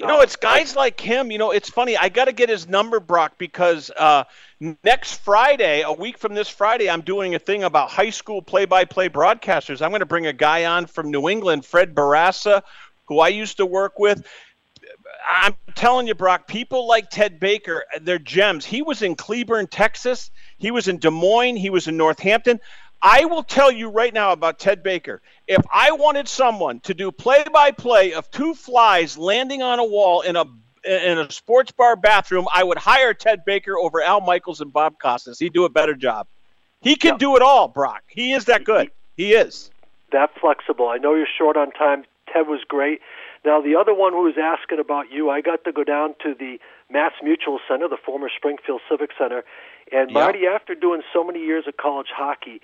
You 0.00 0.06
know, 0.06 0.22
it's 0.22 0.36
guys 0.36 0.74
like 0.74 0.98
him. 0.98 1.30
You 1.30 1.36
know, 1.36 1.50
it's 1.50 1.68
funny. 1.68 1.94
I 1.94 2.08
got 2.08 2.24
to 2.24 2.32
get 2.32 2.48
his 2.48 2.66
number, 2.66 3.00
Brock, 3.00 3.34
because 3.36 3.90
uh, 3.90 4.24
next 4.82 5.20
Friday, 5.20 5.82
a 5.82 5.92
week 5.92 6.16
from 6.16 6.32
this 6.32 6.48
Friday, 6.48 6.88
I'm 6.88 7.02
doing 7.02 7.34
a 7.34 7.38
thing 7.38 7.64
about 7.64 7.90
high 7.90 8.08
school 8.08 8.40
play-by-play 8.40 9.10
broadcasters. 9.10 9.82
I'm 9.82 9.90
going 9.90 10.00
to 10.00 10.06
bring 10.06 10.26
a 10.26 10.32
guy 10.32 10.64
on 10.64 10.86
from 10.86 11.10
New 11.10 11.28
England, 11.28 11.66
Fred 11.66 11.94
Barassa, 11.94 12.62
who 13.08 13.18
I 13.18 13.28
used 13.28 13.58
to 13.58 13.66
work 13.66 13.98
with. 13.98 14.26
I'm 15.30 15.54
telling 15.74 16.06
you, 16.06 16.14
Brock, 16.14 16.48
people 16.48 16.88
like 16.88 17.10
Ted 17.10 17.38
Baker, 17.38 17.84
they're 18.00 18.18
gems. 18.18 18.64
He 18.64 18.80
was 18.80 19.02
in 19.02 19.16
Cleburne, 19.16 19.66
Texas. 19.66 20.30
He 20.56 20.70
was 20.70 20.88
in 20.88 20.96
Des 20.96 21.10
Moines. 21.10 21.56
He 21.56 21.68
was 21.68 21.88
in 21.88 21.98
Northampton. 21.98 22.58
I 23.02 23.26
will 23.26 23.42
tell 23.42 23.70
you 23.70 23.90
right 23.90 24.12
now 24.12 24.32
about 24.32 24.58
Ted 24.58 24.82
Baker. 24.82 25.20
If 25.50 25.66
I 25.72 25.90
wanted 25.90 26.28
someone 26.28 26.78
to 26.80 26.94
do 26.94 27.10
play-by-play 27.10 28.12
of 28.12 28.30
two 28.30 28.54
flies 28.54 29.18
landing 29.18 29.62
on 29.62 29.80
a 29.80 29.84
wall 29.84 30.20
in 30.20 30.36
a 30.36 30.44
in 30.84 31.18
a 31.18 31.30
sports 31.30 31.72
bar 31.72 31.96
bathroom, 31.96 32.46
I 32.54 32.62
would 32.62 32.78
hire 32.78 33.12
Ted 33.12 33.44
Baker 33.44 33.76
over 33.76 34.00
Al 34.00 34.20
Michaels 34.20 34.60
and 34.60 34.72
Bob 34.72 34.94
Costas. 35.02 35.40
He'd 35.40 35.52
do 35.52 35.64
a 35.64 35.68
better 35.68 35.94
job. 35.94 36.28
He 36.80 36.94
can 36.94 37.18
do 37.18 37.34
it 37.34 37.42
all, 37.42 37.66
Brock. 37.66 38.04
He 38.06 38.32
is 38.32 38.44
that 38.44 38.62
good. 38.62 38.92
He 39.16 39.34
is. 39.34 39.70
that 40.12 40.30
flexible. 40.40 40.88
I 40.88 40.98
know 40.98 41.14
you're 41.16 41.26
short 41.26 41.56
on 41.56 41.72
time. 41.72 42.04
Ted 42.32 42.46
was 42.46 42.60
great. 42.66 43.00
Now, 43.44 43.60
the 43.60 43.74
other 43.74 43.92
one 43.92 44.12
who 44.12 44.22
was 44.22 44.38
asking 44.40 44.78
about 44.78 45.10
you, 45.10 45.30
I 45.30 45.40
got 45.40 45.64
to 45.64 45.72
go 45.72 45.82
down 45.82 46.14
to 46.22 46.32
the 46.32 46.58
Mass 46.90 47.12
Mutual 47.22 47.58
Center, 47.68 47.88
the 47.88 47.96
former 47.96 48.30
Springfield 48.34 48.82
Civic 48.88 49.10
Center. 49.18 49.44
And 49.92 50.10
Yeah. 50.10 50.14
Marty, 50.14 50.46
after 50.46 50.74
doing 50.74 51.02
so 51.12 51.24
many 51.24 51.40
years 51.40 51.66
of 51.66 51.76
college 51.76 52.10
hockey, 52.14 52.60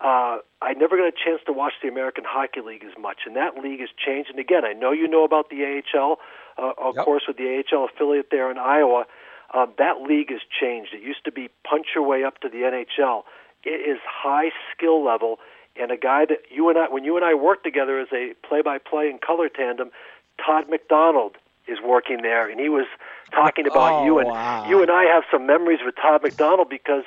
uh, 0.00 0.38
I 0.62 0.72
never 0.74 0.96
got 0.96 1.06
a 1.08 1.12
chance 1.12 1.40
to 1.46 1.52
watch 1.52 1.74
the 1.82 1.88
American 1.88 2.24
Hockey 2.26 2.60
League 2.60 2.84
as 2.84 2.96
much. 3.00 3.18
And 3.26 3.36
that 3.36 3.56
league 3.62 3.80
has 3.80 3.90
changed. 3.96 4.30
And 4.30 4.38
again, 4.38 4.64
I 4.64 4.72
know 4.72 4.92
you 4.92 5.06
know 5.08 5.24
about 5.24 5.50
the 5.50 5.64
AHL, 5.64 6.18
uh, 6.58 6.72
of 6.78 6.96
Yep. 6.96 7.04
course, 7.04 7.22
with 7.28 7.36
the 7.36 7.48
AHL 7.58 7.84
affiliate 7.84 8.30
there 8.30 8.50
in 8.50 8.58
Iowa. 8.58 9.06
Uh, 9.52 9.66
that 9.78 10.00
league 10.02 10.30
has 10.30 10.40
changed. 10.60 10.94
It 10.94 11.00
used 11.02 11.24
to 11.24 11.32
be 11.32 11.48
punch 11.64 11.88
your 11.94 12.04
way 12.04 12.24
up 12.24 12.38
to 12.40 12.48
the 12.48 12.64
NHL. 12.64 13.24
It 13.64 13.80
is 13.86 13.98
high 14.06 14.52
skill 14.72 15.02
level, 15.04 15.38
and 15.76 15.90
a 15.90 15.96
guy 15.96 16.24
that 16.24 16.42
you 16.50 16.68
and 16.68 16.78
I, 16.78 16.88
when 16.88 17.04
you 17.04 17.16
and 17.16 17.24
I 17.24 17.34
worked 17.34 17.64
together 17.64 17.98
as 17.98 18.08
a 18.12 18.34
play-by-play 18.46 19.10
and 19.10 19.20
color 19.20 19.48
tandem, 19.48 19.90
Todd 20.38 20.68
McDonald 20.70 21.36
is 21.70 21.78
working 21.80 22.22
there, 22.22 22.48
and 22.50 22.58
he 22.60 22.68
was 22.68 22.86
talking 23.32 23.66
about 23.66 24.02
Oh, 24.02 24.04
you 24.04 24.18
and 24.18 24.28
wow. 24.28 24.68
you 24.68 24.82
and 24.82 24.90
I 24.90 25.04
have 25.04 25.22
some 25.30 25.46
memories 25.46 25.78
with 25.84 25.94
Todd 25.96 26.22
McDonald 26.22 26.68
because 26.68 27.04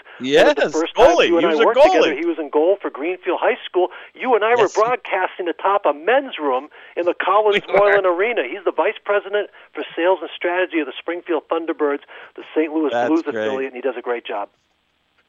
of 0.52 0.56
the 0.56 0.70
first 0.72 0.96
goalie. 0.96 1.28
you 1.28 1.38
and 1.38 1.46
He 1.48 1.52
I 1.62 1.66
worked 1.66 1.82
together, 1.84 2.16
he 2.16 2.26
was 2.26 2.40
in 2.40 2.50
goal 2.50 2.78
for 2.82 2.90
Greenfield 2.90 3.40
High 3.42 3.58
School. 3.66 3.90
You 4.16 4.34
and 4.36 4.44
I 4.46 4.52
Yes. 4.52 4.60
were 4.76 4.84
broadcasting 4.84 5.48
atop 5.50 5.86
a 5.86 5.94
men's 5.94 6.40
room 6.40 6.70
in 6.96 7.06
the 7.06 7.14
Collins 7.14 7.64
We. 7.68 7.74
Moylan 7.74 8.06
Arena. 8.06 8.44
He's 8.50 8.64
the 8.64 8.72
vice 8.72 8.98
president 9.04 9.50
for 9.74 9.84
sales 9.96 10.20
and 10.22 10.30
strategy 10.36 10.80
of 10.80 10.86
the 10.88 10.94
Springfield 10.98 11.44
Thunderbirds, 11.50 12.02
the 12.36 12.44
St. 12.56 12.72
Louis 12.74 12.92
That's 12.92 13.10
Blues 13.10 13.24
great. 13.24 13.36
affiliate, 13.36 13.74
and 13.74 13.76
he 13.76 13.82
does 13.82 13.96
a 13.98 14.02
great 14.02 14.26
job. 14.26 14.50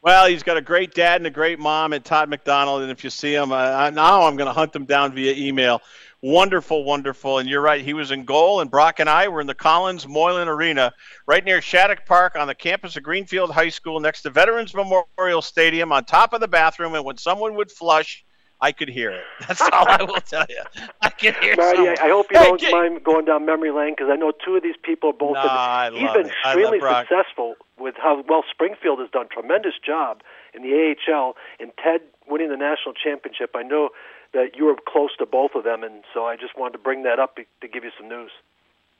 Well, 0.05 0.27
he's 0.27 0.43
got 0.43 0.59
a 0.59 0.61
great 0.61 0.93
dad 0.93 1.23
and 1.23 1.27
a 1.27 1.31
great 1.31 1.59
mom, 1.59 1.95
and 1.95 2.05
Todd 2.05 2.29
McDonald. 2.29 2.83
And 2.83 2.91
if 2.91 3.05
you 3.05 3.09
see 3.09 3.35
him, 3.35 3.53
uh, 3.53 3.89
now 3.89 4.25
I'm 4.27 4.37
going 4.37 4.49
to 4.49 4.53
hunt 4.53 4.77
him 4.77 4.85
down 4.85 5.15
via 5.15 5.33
email. 5.33 5.81
Wonderful, 6.21 6.85
wonderful. 6.85 7.39
And 7.39 7.49
you're 7.49 7.63
right, 7.63 7.83
he 7.83 7.95
was 7.95 8.11
in 8.11 8.27
goal, 8.27 8.61
and 8.61 8.71
Brock 8.71 9.01
and 9.01 9.09
I 9.09 9.29
were 9.29 9.41
in 9.41 9.47
the 9.47 9.55
Collins 9.55 10.07
Moylan 10.07 10.47
Arena, 10.47 10.93
right 11.27 11.43
near 11.43 11.63
Shattuck 11.63 12.05
Park 12.05 12.37
on 12.37 12.47
the 12.47 12.55
campus 12.55 12.99
of 12.99 13.03
Greenfield 13.03 13.51
High 13.51 13.71
School, 13.71 13.99
next 13.99 14.23
to 14.23 14.31
Veterans 14.31 14.75
Memorial 14.75 15.41
Stadium, 15.41 15.91
on 15.91 16.05
top 16.05 16.35
of 16.35 16.43
the 16.43 16.49
bathroom. 16.49 16.95
And 16.95 17.05
when 17.07 17.17
someone 17.17 17.55
would 17.55 17.71
flush, 17.71 18.24
I 18.61 18.73
could 18.73 18.89
hear 18.89 19.11
it. 19.11 19.25
That's 19.49 19.61
all 19.61 19.89
I 19.89 20.03
will 20.03 20.21
tell 20.21 20.47
you. 20.49 20.63
I 21.03 21.11
can 21.11 21.35
hear 21.43 21.55
Marty. 21.57 21.89
I, 21.89 21.97
I 22.07 22.09
hope 22.09 22.27
you 22.31 22.39
Hey, 22.39 22.45
don't 22.45 22.61
get- 22.61 22.73
mind 22.73 23.05
going 23.05 23.25
down 23.27 23.45
memory 23.45 23.71
lane 23.71 23.95
because 23.97 24.09
I 24.11 24.17
know 24.17 24.33
two 24.45 24.57
of 24.57 24.63
these 24.63 24.77
people 24.83 25.11
are 25.11 25.13
both. 25.13 25.35
Nah, 25.35 25.43
I 25.45 25.91
he's 25.93 26.11
been 26.13 26.27
it. 26.27 26.33
Extremely 26.45 26.81
successful 26.81 27.57
with 27.79 27.95
how 27.99 28.23
well 28.29 28.45
Springfield 28.51 29.01
has 29.01 29.11
done. 29.11 29.27
Tremendous 29.31 29.75
job 29.85 30.23
in 30.55 30.63
the 30.63 30.95
AHL, 31.11 31.35
and 31.61 31.73
Ted 31.83 32.01
winning 32.29 32.49
the 32.49 32.57
national 32.57 32.95
championship. 32.95 33.51
I 33.55 33.63
know 33.63 33.91
that 34.33 34.57
you 34.57 34.65
were 34.65 34.77
close 34.89 35.11
to 35.19 35.27
both 35.27 35.53
of 35.55 35.65
them, 35.65 35.83
and 35.85 36.03
so 36.15 36.25
I 36.27 36.37
just 36.37 36.57
wanted 36.59 36.73
to 36.73 36.79
bring 36.79 37.03
that 37.03 37.19
up 37.19 37.37
to 37.37 37.69
give 37.69 37.85
you 37.85 37.91
some 37.99 38.09
news. 38.09 38.31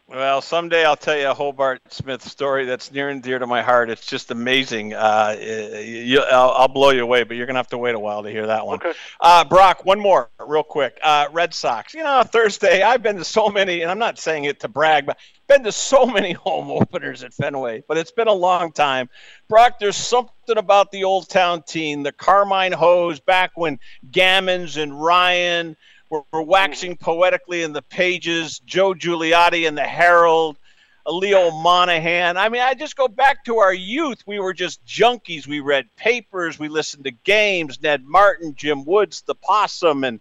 Well, 0.07 0.43
someday 0.43 0.85
I'll 0.85 0.97
tell 0.97 1.17
you 1.17 1.31
a 1.31 1.35
Hobart 1.35 1.81
Smith 1.91 2.23
story 2.23 2.67
that's 2.67 2.93
near 2.93 3.09
and 3.09 3.23
dear 3.23 3.39
to 3.39 3.47
my 3.47 3.63
heart. 3.63 3.89
It's 3.89 4.05
just 4.05 4.31
amazing. 4.31 4.93
Uh, 4.93 5.35
you, 5.41 6.21
I'll, 6.21 6.51
I'll, 6.51 6.69
blow 6.69 6.91
you 6.91 7.03
away, 7.03 7.23
but 7.25 7.39
you're 7.39 7.47
going 7.47 7.55
to 7.55 7.59
have 7.59 7.69
to 7.69 7.79
wait 7.79 7.95
a 7.95 7.99
while 7.99 8.23
to 8.23 8.31
hear 8.31 8.47
that 8.49 8.67
one. 8.67 8.77
Okay. 8.77 8.93
Uh, 9.19 9.45
Brock, 9.45 9.87
one 9.87 9.99
more 9.99 10.29
real 10.47 10.63
quick. 10.63 10.99
Uh, 11.03 11.29
Red 11.33 11.55
Sox. 11.55 11.95
You 11.95 12.03
know, 12.03 12.23
Thursday, 12.23 12.83
I've 12.83 13.03
been 13.03 13.17
to 13.17 13.25
so 13.25 13.49
many, 13.49 13.81
and 13.81 13.91
I'm 13.91 13.99
not 13.99 14.19
saying 14.19 14.45
it 14.45 14.61
to 14.61 14.69
brag, 14.69 15.07
but 15.07 15.17
been 15.47 15.65
to 15.65 15.73
so 15.73 16.05
many 16.05 16.33
home 16.33 16.71
openers 16.71 17.25
at 17.25 17.33
Fenway, 17.33 17.83
but 17.89 17.97
it's 17.97 18.13
been 18.13 18.29
a 18.29 18.33
long 18.33 18.73
time. 18.73 19.09
Brock, 19.49 19.79
there's 19.79 19.97
something 19.97 20.59
about 20.59 20.93
the 20.93 21.05
Old 21.05 21.31
Town 21.31 21.63
team, 21.63 22.03
the 22.03 22.13
Carmine 22.13 22.73
Hose, 22.73 23.21
back 23.21 23.53
when 23.55 23.79
Gammons 24.11 24.77
and 24.77 25.03
Ryan– 25.03 25.79
we're, 26.33 26.43
waxing 26.43 26.97
poetically 26.97 27.63
in 27.63 27.73
the 27.73 27.83
pages. 27.83 28.61
Joe 28.61 28.95
Giuliotti 28.95 29.67
in 29.67 29.75
the 29.75 29.85
Herald. 29.85 30.59
Leo 31.07 31.51
Monahan. 31.51 32.37
I 32.37 32.49
mean, 32.49 32.63
I 32.63 32.73
just 32.75 32.97
go 32.97 33.09
back 33.09 33.45
to 33.45 33.59
our 33.59 33.75
youth. 33.75 34.23
We 34.27 34.39
were 34.39 34.55
just 34.55 34.85
junkies. 34.87 35.47
We 35.47 35.61
read 35.61 35.87
papers. 35.97 36.59
We 36.59 36.69
listened 36.69 37.05
to 37.05 37.11
games. 37.11 37.83
Ned 37.83 38.05
Martin, 38.05 38.55
Jim 38.55 38.85
Woods, 38.85 39.23
the 39.23 39.35
Possum, 39.35 40.05
and 40.05 40.21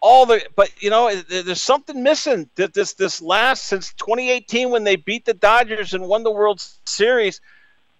all 0.00 0.26
the. 0.26 0.42
But 0.56 0.70
you 0.82 0.90
know, 0.90 1.14
there's 1.14 1.62
something 1.62 2.02
missing. 2.02 2.50
That 2.56 2.74
this 2.74 2.94
this 2.94 3.22
last 3.22 3.66
since 3.66 3.92
2018 3.94 4.70
when 4.70 4.82
they 4.82 4.96
beat 4.96 5.24
the 5.24 5.34
Dodgers 5.34 5.94
and 5.94 6.08
won 6.08 6.24
the 6.24 6.32
World 6.32 6.60
Series. 6.86 7.40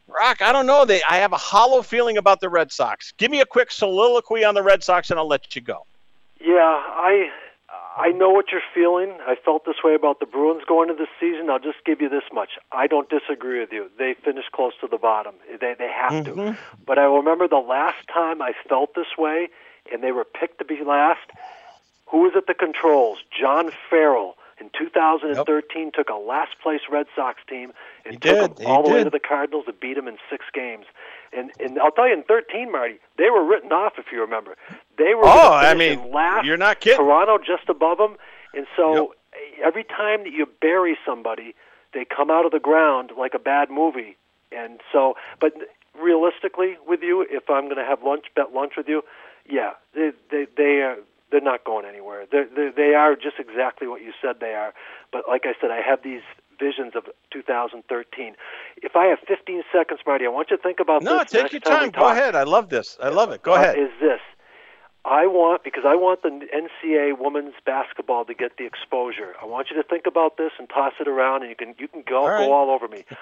Rock, 0.09 0.43
I 0.43 0.51
don't 0.51 0.67
know. 0.67 0.85
They 0.85 1.03
I 1.09 1.19
have 1.19 1.33
a 1.33 1.37
hollow 1.37 1.83
feeling 1.83 2.17
about 2.17 2.41
the 2.41 2.49
Red 2.49 2.73
Sox. 2.73 3.13
Give 3.19 3.31
me 3.31 3.41
a 3.41 3.47
quick 3.47 3.71
soliloquy 3.71 4.45
on 4.45 4.55
the 4.55 4.63
Red 4.63 4.83
Sox, 4.83 5.11
and 5.11 5.21
I'll 5.21 5.29
let 5.29 5.55
you 5.55 5.63
go. 5.63 5.87
Yeah, 6.41 6.61
I 6.61 7.31
I 7.97 8.13
know 8.13 8.31
what 8.31 8.47
you're 8.51 8.63
feeling. 8.75 9.19
I 9.27 9.35
felt 9.35 9.65
this 9.65 9.77
way 9.85 9.95
about 9.95 10.21
the 10.21 10.27
Bruins 10.27 10.63
going 10.67 10.89
into 10.89 11.03
this 11.03 11.13
season. 11.21 11.51
I'll 11.51 11.59
just 11.59 11.85
give 11.85 12.01
you 12.01 12.09
this 12.09 12.25
much. 12.33 12.51
I 12.73 12.87
don't 12.87 13.09
disagree 13.11 13.61
with 13.61 13.73
you. 13.73 13.91
They 13.99 14.15
finished 14.15 14.53
close 14.53 14.73
to 14.81 14.87
the 14.87 14.99
bottom. 14.99 15.35
They 15.61 15.75
they 15.79 15.91
have 15.91 16.25
mm-hmm. 16.25 16.53
to. 16.53 16.59
But 16.87 16.99
I 16.99 17.05
remember 17.05 17.47
the 17.47 17.57
last 17.57 18.09
time 18.13 18.41
I 18.41 18.53
felt 18.69 18.95
this 18.95 19.19
way 19.19 19.49
and 19.93 20.03
they 20.03 20.13
were 20.13 20.25
picked 20.25 20.59
to 20.59 20.65
be 20.65 20.83
last. 20.85 21.31
Who 22.11 22.23
was 22.23 22.33
at 22.37 22.47
the 22.47 22.55
controls? 22.55 23.19
John 23.39 23.71
Farrell 23.89 24.37
in 24.61 24.71
2013 24.77 25.85
yep. 25.85 25.93
took 25.95 26.09
a 26.09 26.15
last 26.15 26.59
place 26.63 26.81
Red 26.91 27.07
Sox 27.15 27.41
team 27.49 27.73
and 28.05 28.15
he 28.15 28.19
took 28.19 28.57
did. 28.57 28.57
them 28.57 28.67
all 28.67 28.83
he 28.83 28.83
the 28.83 28.89
did. 28.89 28.95
way 28.95 29.05
to 29.05 29.11
the 29.11 29.21
Cardinals 29.21 29.67
to 29.67 29.73
beat 29.73 29.95
them 29.95 30.09
in 30.09 30.17
six 30.29 30.45
games. 30.53 30.87
And 31.33 31.51
and 31.61 31.79
I'll 31.79 31.93
tell 31.93 32.09
you, 32.09 32.15
in 32.15 32.25
13, 32.25 32.73
Marty, 32.73 32.99
they 33.17 33.31
were 33.31 33.45
written 33.45 33.71
off. 33.73 33.95
If 33.99 34.07
you 34.13 34.21
remember, 34.21 34.57
they 34.99 35.15
were. 35.15 35.25
Oh, 35.25 35.53
I 35.53 35.75
mean, 35.75 36.11
last. 36.11 36.45
You're 36.45 36.57
not 36.57 36.81
kidding. 36.81 36.99
Toronto 36.99 37.39
just 37.39 37.69
above 37.69 37.99
them, 37.99 38.17
and 38.53 38.67
so 38.77 38.95
yep. 38.95 39.05
Eh, 39.33 39.65
every 39.65 39.85
time 39.85 40.25
that 40.25 40.33
you 40.33 40.47
bury 40.61 40.97
somebody, 41.07 41.55
they 41.95 42.05
come 42.05 42.31
out 42.31 42.45
of 42.45 42.53
the 42.53 42.59
ground 42.59 43.11
like 43.17 43.35
a 43.35 43.39
bad 43.39 43.71
movie. 43.71 44.17
And 44.51 44.81
so, 44.93 45.15
but 45.41 45.53
realistically, 46.01 46.77
with 46.87 47.01
you, 47.03 47.25
if 47.29 47.49
I'm 47.49 47.65
going 47.67 47.77
to 47.77 47.85
have 47.85 48.03
lunch, 48.03 48.27
bet 48.35 48.53
lunch 48.53 48.73
with 48.77 48.89
you, 48.89 49.03
yeah, 49.49 49.73
they 49.95 50.11
they 50.31 50.47
they 50.57 50.83
are. 50.83 50.97
They're 51.31 51.41
not 51.41 51.63
going 51.63 51.87
anywhere. 51.87 52.27
They're, 52.29 52.49
they're, 52.53 52.73
they 52.73 52.95
are 52.95 53.15
just 53.15 53.39
exactly 53.39 53.87
what 53.87 54.03
you 54.03 54.11
said 54.21 54.41
they 54.41 54.55
are. 54.55 54.75
But 55.13 55.29
like 55.29 55.43
I 55.45 55.55
said, 55.61 55.71
I 55.71 55.81
have 55.81 56.03
these 56.03 56.23
visions 56.59 56.97
of 56.97 57.05
2013. 57.33 58.35
If 58.77 58.97
I 58.97 59.07
have 59.07 59.19
15 59.27 59.63
seconds, 59.73 60.01
Marty, 60.07 60.27
I 60.27 60.29
want 60.29 60.51
you 60.51 60.57
to 60.57 60.63
think 60.63 60.81
about 60.81 61.03
no, 61.03 61.19
this. 61.19 61.33
No, 61.33 61.43
take 61.43 61.53
your 61.53 61.61
time. 61.61 61.91
Go 61.91 62.09
ahead. 62.09 62.35
I 62.35 62.45
love 62.45 62.69
this. 62.69 62.97
I 63.03 63.09
love 63.09 63.31
it. 63.31 63.43
Go 63.43 63.53
uh, 63.53 63.57
ahead. 63.57 63.79
Is 63.79 63.91
this? 64.01 64.21
I 65.05 65.27
want 65.27 65.65
because 65.65 65.85
I 65.87 65.95
want 65.97 66.23
the 66.23 66.29
NCAA 66.29 67.19
women's 67.19 67.55
basketball 67.65 68.27
to 68.27 68.35
get 68.35 68.59
the 68.59 68.67
exposure. 68.67 69.35
I 69.41 69.47
want 69.47 69.71
you 69.71 69.77
to 69.77 69.83
think 69.83 70.07
about 70.07 70.37
this 70.37 70.53
and 70.59 70.69
toss 70.69 70.93
it 71.01 71.09
around, 71.09 71.43
and 71.43 71.51
you 71.51 71.57
can 71.57 71.75
you 71.79 71.89
can 71.89 72.03
go 72.07 72.19
all 72.19 72.29
right. 72.29 72.47
go 72.47 72.53
all 72.53 72.71
over 72.71 72.89
me. 72.89 73.05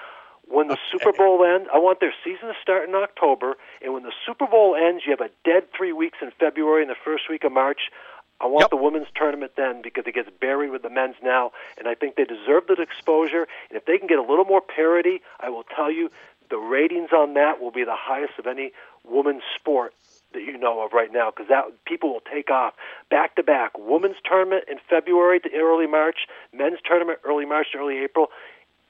When 0.51 0.67
the 0.67 0.79
Super 0.91 1.13
Bowl 1.13 1.45
ends, 1.45 1.69
I 1.71 1.77
want 1.77 1.99
their 1.99 2.13
season 2.23 2.47
to 2.47 2.55
start 2.59 2.89
in 2.89 2.95
October, 2.95 3.55
and 3.83 3.93
when 3.93 4.01
the 4.01 4.11
Super 4.25 4.47
Bowl 4.47 4.75
ends, 4.75 5.03
you 5.05 5.11
have 5.11 5.21
a 5.21 5.29
dead 5.45 5.67
three 5.77 5.93
weeks 5.93 6.17
in 6.23 6.31
February 6.39 6.81
and 6.81 6.89
the 6.89 6.97
first 7.05 7.29
week 7.29 7.43
of 7.43 7.51
March. 7.51 7.91
I 8.41 8.45
want 8.45 8.63
yep. 8.63 8.69
the 8.69 8.77
women's 8.77 9.07
tournament 9.15 9.53
then 9.57 9.81
because 9.81 10.05
it 10.07 10.15
gets 10.15 10.29
buried 10.39 10.71
with 10.71 10.81
the 10.81 10.89
men's 10.89 11.15
now, 11.21 11.51
and 11.77 11.87
I 11.87 11.95
think 11.95 12.15
they 12.15 12.23
deserve 12.23 12.67
that 12.67 12.79
exposure. 12.79 13.47
And 13.69 13.77
if 13.77 13.85
they 13.85 13.97
can 13.97 14.07
get 14.07 14.17
a 14.17 14.23
little 14.23 14.45
more 14.45 14.61
parity, 14.61 15.21
I 15.39 15.49
will 15.49 15.65
tell 15.75 15.91
you 15.91 16.09
the 16.49 16.57
ratings 16.57 17.09
on 17.11 17.33
that 17.35 17.61
will 17.61 17.71
be 17.71 17.83
the 17.83 17.95
highest 17.95 18.33
of 18.39 18.47
any 18.47 18.71
women's 19.03 19.43
sport 19.55 19.93
that 20.33 20.41
you 20.41 20.57
know 20.57 20.83
of 20.85 20.93
right 20.93 21.11
now 21.11 21.31
because 21.31 21.47
that 21.49 21.65
people 21.85 22.13
will 22.13 22.21
take 22.31 22.49
off 22.51 22.73
back 23.09 23.35
to 23.35 23.43
back. 23.43 23.77
Women's 23.77 24.17
tournament 24.23 24.65
in 24.69 24.77
February 24.89 25.39
to 25.39 25.49
early 25.55 25.87
March, 25.87 26.27
men's 26.53 26.79
tournament 26.85 27.19
early 27.23 27.45
March 27.45 27.67
to 27.73 27.79
early 27.79 28.03
April. 28.03 28.27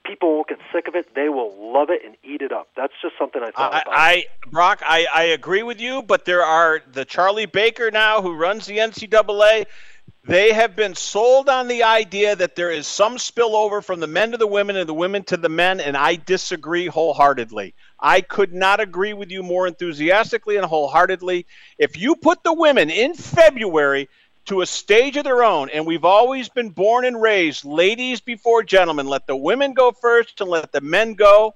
People 0.10 0.34
won't 0.34 0.47
get 0.47 0.57
sick 0.74 0.88
of 0.88 0.95
it. 0.95 1.14
They 1.14 1.30
will 1.30 1.72
love 1.72 1.91
it 1.91 2.01
and 2.03 2.16
eat 2.24 2.41
it 2.41 2.51
up. 2.51 2.70
That's 2.76 2.93
just 2.99 3.14
something 3.20 3.43
I 3.43 3.51
thought 3.51 3.74
I, 3.76 3.82
about. 3.82 3.93
I 3.95 4.26
Brock, 4.47 4.82
I, 4.84 5.05
I 5.14 5.24
agree 5.26 5.62
with 5.62 5.80
you, 5.80 6.01
but 6.01 6.26
there 6.26 6.41
are 6.41 6.82
the 6.91 7.05
Charlie 7.05 7.45
Baker 7.45 7.91
now 7.91 8.24
who 8.24 8.34
runs 8.34 8.66
the 8.66 8.80
NCAA. 8.80 9.68
They 10.24 10.51
have 10.51 10.76
been 10.76 10.95
sold 10.95 11.47
on 11.47 11.68
the 11.68 11.84
idea 11.84 12.36
that 12.36 12.55
there 12.55 12.72
is 12.72 12.88
some 12.88 13.18
spillover 13.18 13.84
from 13.84 13.99
the 13.99 14.07
men 14.07 14.32
to 14.32 14.38
the 14.38 14.47
women 14.47 14.78
and 14.78 14.89
the 14.89 14.95
women 14.95 15.24
to 15.26 15.38
the 15.38 15.47
men, 15.47 15.80
and 15.80 15.95
I 15.95 16.16
disagree 16.16 16.88
wholeheartedly. 16.88 17.76
I 17.99 18.22
could 18.22 18.51
not 18.51 18.80
agree 18.80 19.14
with 19.14 19.30
you 19.30 19.43
more 19.43 19.68
enthusiastically 19.68 20.57
and 20.57 20.66
wholeheartedly. 20.66 21.45
If 21.78 21.97
you 21.97 22.16
put 22.16 22.43
the 22.43 22.53
women 22.53 22.89
in 22.89 23.14
February 23.14 24.10
to 24.46 24.62
a 24.62 24.66
stage 24.66 25.16
of 25.18 25.24
their 25.24 25.44
own, 25.44 25.70
and 25.70 25.86
we've 25.86 26.06
always 26.06 26.50
been 26.50 26.70
born 26.70 27.06
and 27.06 27.22
raised 27.22 27.66
ladies 27.66 28.20
before 28.20 28.64
gentlemen, 28.64 29.08
let 29.08 29.28
the 29.28 29.36
women 29.36 29.74
go 29.74 29.92
first 29.92 30.42
and 30.42 30.50
let 30.50 30.72
the 30.72 30.82
men 30.82 31.14
go. 31.14 31.54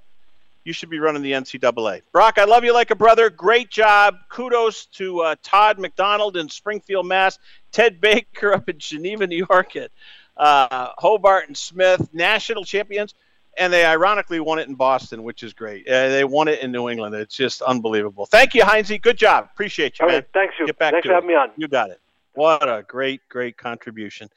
You 0.63 0.71
should 0.71 0.89
be 0.89 0.99
running 0.99 1.21
the 1.23 1.33
NCAA. 1.33 2.03
Brock, 2.13 2.37
I 2.37 2.45
love 2.45 2.63
you 2.63 2.73
like 2.73 2.89
a 2.91 2.95
brother. 2.95 3.29
Great 3.29 3.69
job. 3.69 4.15
Kudos 4.29 4.85
to 4.93 5.19
uh, 5.21 5.35
Todd 5.43 5.77
McDonald 5.77 6.37
in 6.37 6.47
Springfield, 6.47 7.05
Mass. 7.05 7.37
Ted 7.73 7.99
Baker 7.99 8.53
up 8.53 8.69
in 8.69 8.77
Geneva, 8.79 9.27
New 9.27 9.45
York 9.49 9.75
at 9.75 9.91
uh, 10.37 10.89
Hobart 10.97 11.47
and 11.47 11.57
Smith, 11.57 12.07
national 12.13 12.63
champions. 12.63 13.13
And 13.57 13.73
they 13.73 13.85
ironically 13.85 14.39
won 14.39 14.57
it 14.57 14.67
in 14.67 14.75
Boston, 14.75 15.21
which 15.23 15.43
is 15.43 15.53
great. 15.53 15.87
Uh, 15.87 16.09
they 16.09 16.23
won 16.23 16.47
it 16.47 16.61
in 16.61 16.71
New 16.71 16.89
England. 16.89 17.13
It's 17.13 17.35
just 17.35 17.61
unbelievable. 17.61 18.25
Thank 18.25 18.55
you, 18.55 18.63
Heinze. 18.63 18.91
Good 18.99 19.17
job. 19.17 19.49
Appreciate 19.53 19.99
you, 19.99 20.03
All 20.03 20.09
man. 20.09 20.19
right, 20.21 20.27
thanks 20.33 20.55
you. 20.59 20.65
Get 20.65 20.79
back 20.79 20.93
thanks 20.93 21.03
to 21.03 21.09
for 21.09 21.11
it. 21.11 21.15
having 21.15 21.27
me 21.27 21.35
on. 21.35 21.51
You 21.57 21.67
got 21.67 21.89
it. 21.91 21.99
What 22.33 22.67
a 22.67 22.83
great, 22.87 23.21
great 23.29 23.57
contribution. 23.57 24.29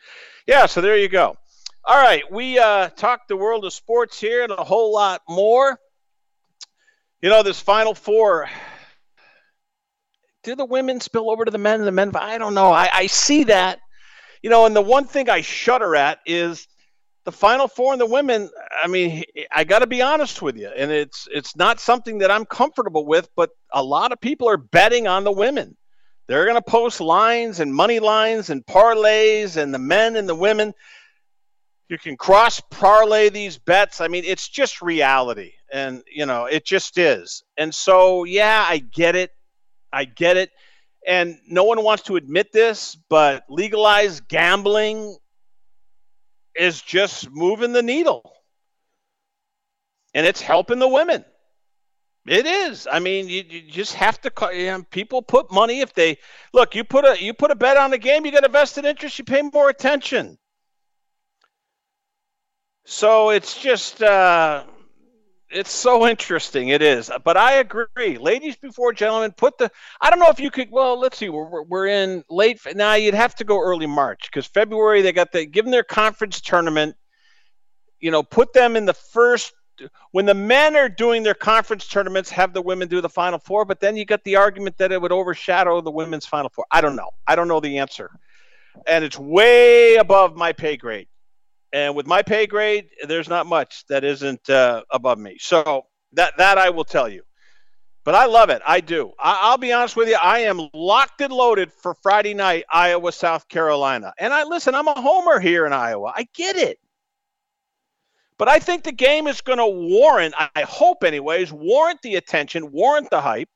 Yeah, 0.46 0.66
so 0.66 0.80
there 0.80 0.96
you 0.96 1.08
go. 1.08 1.36
All 1.84 1.96
right, 1.96 2.30
we 2.30 2.58
uh, 2.58 2.88
talked 2.90 3.28
the 3.28 3.36
world 3.36 3.64
of 3.64 3.72
sports 3.72 4.20
here 4.20 4.42
and 4.42 4.52
a 4.52 4.64
whole 4.64 4.92
lot 4.92 5.22
more. 5.28 5.78
You 7.22 7.30
know, 7.30 7.42
this 7.42 7.60
Final 7.60 7.94
Four. 7.94 8.50
Do 10.42 10.54
the 10.54 10.64
women 10.64 11.00
spill 11.00 11.30
over 11.30 11.44
to 11.44 11.50
the 11.50 11.58
men 11.58 11.80
and 11.80 11.86
the 11.86 11.92
men? 11.92 12.12
I 12.14 12.38
don't 12.38 12.54
know. 12.54 12.70
I, 12.70 12.88
I 12.92 13.06
see 13.06 13.44
that. 13.44 13.78
You 14.42 14.50
know, 14.50 14.66
and 14.66 14.76
the 14.76 14.82
one 14.82 15.04
thing 15.04 15.30
I 15.30 15.40
shudder 15.40 15.96
at 15.96 16.18
is 16.26 16.68
the 17.24 17.32
Final 17.32 17.66
Four 17.66 17.92
and 17.92 18.00
the 18.00 18.06
women. 18.06 18.50
I 18.82 18.86
mean, 18.86 19.24
I 19.50 19.64
got 19.64 19.78
to 19.78 19.86
be 19.86 20.02
honest 20.02 20.42
with 20.42 20.56
you, 20.56 20.68
and 20.68 20.90
it's 20.90 21.26
it's 21.32 21.56
not 21.56 21.80
something 21.80 22.18
that 22.18 22.30
I'm 22.30 22.44
comfortable 22.44 23.06
with. 23.06 23.28
But 23.34 23.50
a 23.72 23.82
lot 23.82 24.12
of 24.12 24.20
people 24.20 24.48
are 24.48 24.56
betting 24.56 25.06
on 25.06 25.24
the 25.24 25.32
women. 25.32 25.76
They're 26.26 26.44
going 26.44 26.56
to 26.56 26.62
post 26.62 27.00
lines 27.00 27.60
and 27.60 27.72
money 27.72 28.00
lines 28.00 28.50
and 28.50 28.64
parlays, 28.66 29.56
and 29.56 29.72
the 29.72 29.78
men 29.78 30.16
and 30.16 30.28
the 30.28 30.34
women. 30.34 30.74
You 31.88 31.98
can 31.98 32.16
cross 32.16 32.60
parlay 32.70 33.28
these 33.28 33.58
bets. 33.58 34.00
I 34.00 34.08
mean, 34.08 34.24
it's 34.24 34.48
just 34.48 34.82
reality. 34.82 35.52
And, 35.72 36.02
you 36.12 36.26
know, 36.26 36.46
it 36.46 36.64
just 36.64 36.98
is. 36.98 37.44
And 37.56 37.72
so, 37.72 38.24
yeah, 38.24 38.64
I 38.66 38.78
get 38.78 39.14
it. 39.14 39.30
I 39.92 40.04
get 40.04 40.36
it. 40.36 40.50
And 41.06 41.38
no 41.46 41.62
one 41.62 41.84
wants 41.84 42.02
to 42.04 42.16
admit 42.16 42.52
this, 42.52 42.96
but 43.08 43.44
legalized 43.48 44.26
gambling 44.26 45.16
is 46.56 46.82
just 46.82 47.30
moving 47.30 47.72
the 47.72 47.82
needle. 47.82 48.32
And 50.12 50.26
it's 50.26 50.40
helping 50.40 50.80
the 50.80 50.88
women. 50.88 51.24
It 52.26 52.44
is. 52.46 52.88
I 52.90 52.98
mean, 52.98 53.28
you, 53.28 53.44
you 53.48 53.62
just 53.70 53.94
have 53.94 54.20
to. 54.22 54.32
You 54.52 54.66
know, 54.66 54.82
people 54.90 55.22
put 55.22 55.52
money 55.52 55.80
if 55.80 55.94
they 55.94 56.18
look. 56.52 56.74
You 56.74 56.82
put 56.82 57.04
a 57.04 57.22
you 57.22 57.32
put 57.32 57.52
a 57.52 57.54
bet 57.54 57.76
on 57.76 57.92
a 57.92 57.98
game. 57.98 58.26
You 58.26 58.32
get 58.32 58.44
a 58.44 58.48
vested 58.48 58.84
interest. 58.84 59.18
You 59.18 59.24
pay 59.24 59.42
more 59.42 59.68
attention. 59.68 60.36
So 62.84 63.30
it's 63.30 63.60
just 63.60 64.02
uh, 64.02 64.64
it's 65.50 65.70
so 65.70 66.06
interesting. 66.06 66.68
It 66.68 66.82
is, 66.82 67.10
but 67.24 67.36
I 67.36 67.54
agree, 67.54 68.18
ladies 68.18 68.56
before 68.56 68.92
gentlemen. 68.92 69.32
Put 69.36 69.58
the. 69.58 69.70
I 70.00 70.10
don't 70.10 70.18
know 70.18 70.30
if 70.30 70.40
you 70.40 70.50
could. 70.50 70.68
Well, 70.72 70.98
let's 70.98 71.18
see. 71.18 71.28
We're 71.28 71.62
we're 71.62 71.86
in 71.86 72.24
late 72.28 72.60
now. 72.74 72.94
You'd 72.94 73.14
have 73.14 73.36
to 73.36 73.44
go 73.44 73.62
early 73.62 73.86
March 73.86 74.28
because 74.30 74.46
February 74.46 75.02
they 75.02 75.12
got 75.12 75.30
the 75.30 75.46
given 75.46 75.70
their 75.70 75.84
conference 75.84 76.40
tournament. 76.40 76.96
You 78.00 78.10
know, 78.10 78.24
put 78.24 78.52
them 78.52 78.74
in 78.74 78.84
the 78.84 78.94
first 78.94 79.52
when 80.10 80.26
the 80.26 80.34
men 80.34 80.76
are 80.76 80.88
doing 80.88 81.22
their 81.22 81.34
conference 81.34 81.86
tournaments, 81.86 82.30
have 82.30 82.52
the 82.52 82.62
women 82.62 82.88
do 82.88 83.00
the 83.00 83.08
final 83.08 83.38
four, 83.38 83.64
but 83.64 83.80
then 83.80 83.96
you 83.96 84.04
got 84.04 84.24
the 84.24 84.36
argument 84.36 84.78
that 84.78 84.92
it 84.92 85.00
would 85.00 85.12
overshadow 85.12 85.80
the 85.80 85.90
women's 85.90 86.26
final 86.26 86.48
four. 86.48 86.66
I 86.70 86.80
don't 86.80 86.96
know. 86.96 87.10
I 87.26 87.36
don't 87.36 87.48
know 87.48 87.60
the 87.60 87.78
answer. 87.78 88.10
And 88.86 89.04
it's 89.04 89.18
way 89.18 89.96
above 89.96 90.36
my 90.36 90.52
pay 90.52 90.76
grade. 90.76 91.08
And 91.72 91.94
with 91.94 92.06
my 92.06 92.22
pay 92.22 92.46
grade, 92.46 92.88
there's 93.06 93.28
not 93.28 93.46
much 93.46 93.84
that 93.88 94.04
isn't 94.04 94.48
uh, 94.48 94.82
above 94.90 95.18
me. 95.18 95.36
So 95.40 95.86
that 96.12 96.36
that 96.38 96.58
I 96.58 96.70
will 96.70 96.84
tell 96.84 97.08
you. 97.08 97.22
But 98.04 98.14
I 98.14 98.26
love 98.26 98.50
it. 98.50 98.62
I 98.64 98.80
do. 98.80 99.12
I, 99.18 99.50
will 99.50 99.58
be 99.58 99.72
honest 99.72 99.96
with 99.96 100.08
you. 100.08 100.16
I 100.22 100.40
am 100.40 100.68
locked 100.72 101.20
and 101.20 101.32
loaded 101.32 101.72
for 101.72 101.94
Friday 102.02 102.34
night, 102.34 102.64
Iowa, 102.72 103.10
South 103.10 103.48
Carolina. 103.48 104.14
And 104.16 104.32
I 104.32 104.44
listen. 104.44 104.76
I'm 104.76 104.86
a 104.86 105.00
homer 105.00 105.40
here 105.40 105.66
in 105.66 105.72
Iowa. 105.72 106.12
I 106.14 106.28
get 106.32 106.54
it. 106.54 106.78
But 108.38 108.48
I 108.48 108.58
think 108.58 108.84
the 108.84 108.92
game 108.92 109.26
is 109.26 109.40
going 109.40 109.58
to 109.58 109.66
warrant. 109.66 110.34
I 110.38 110.62
hope, 110.62 111.04
anyways, 111.04 111.52
warrant 111.52 112.02
the 112.02 112.16
attention, 112.16 112.70
warrant 112.70 113.10
the 113.10 113.20
hype. 113.20 113.48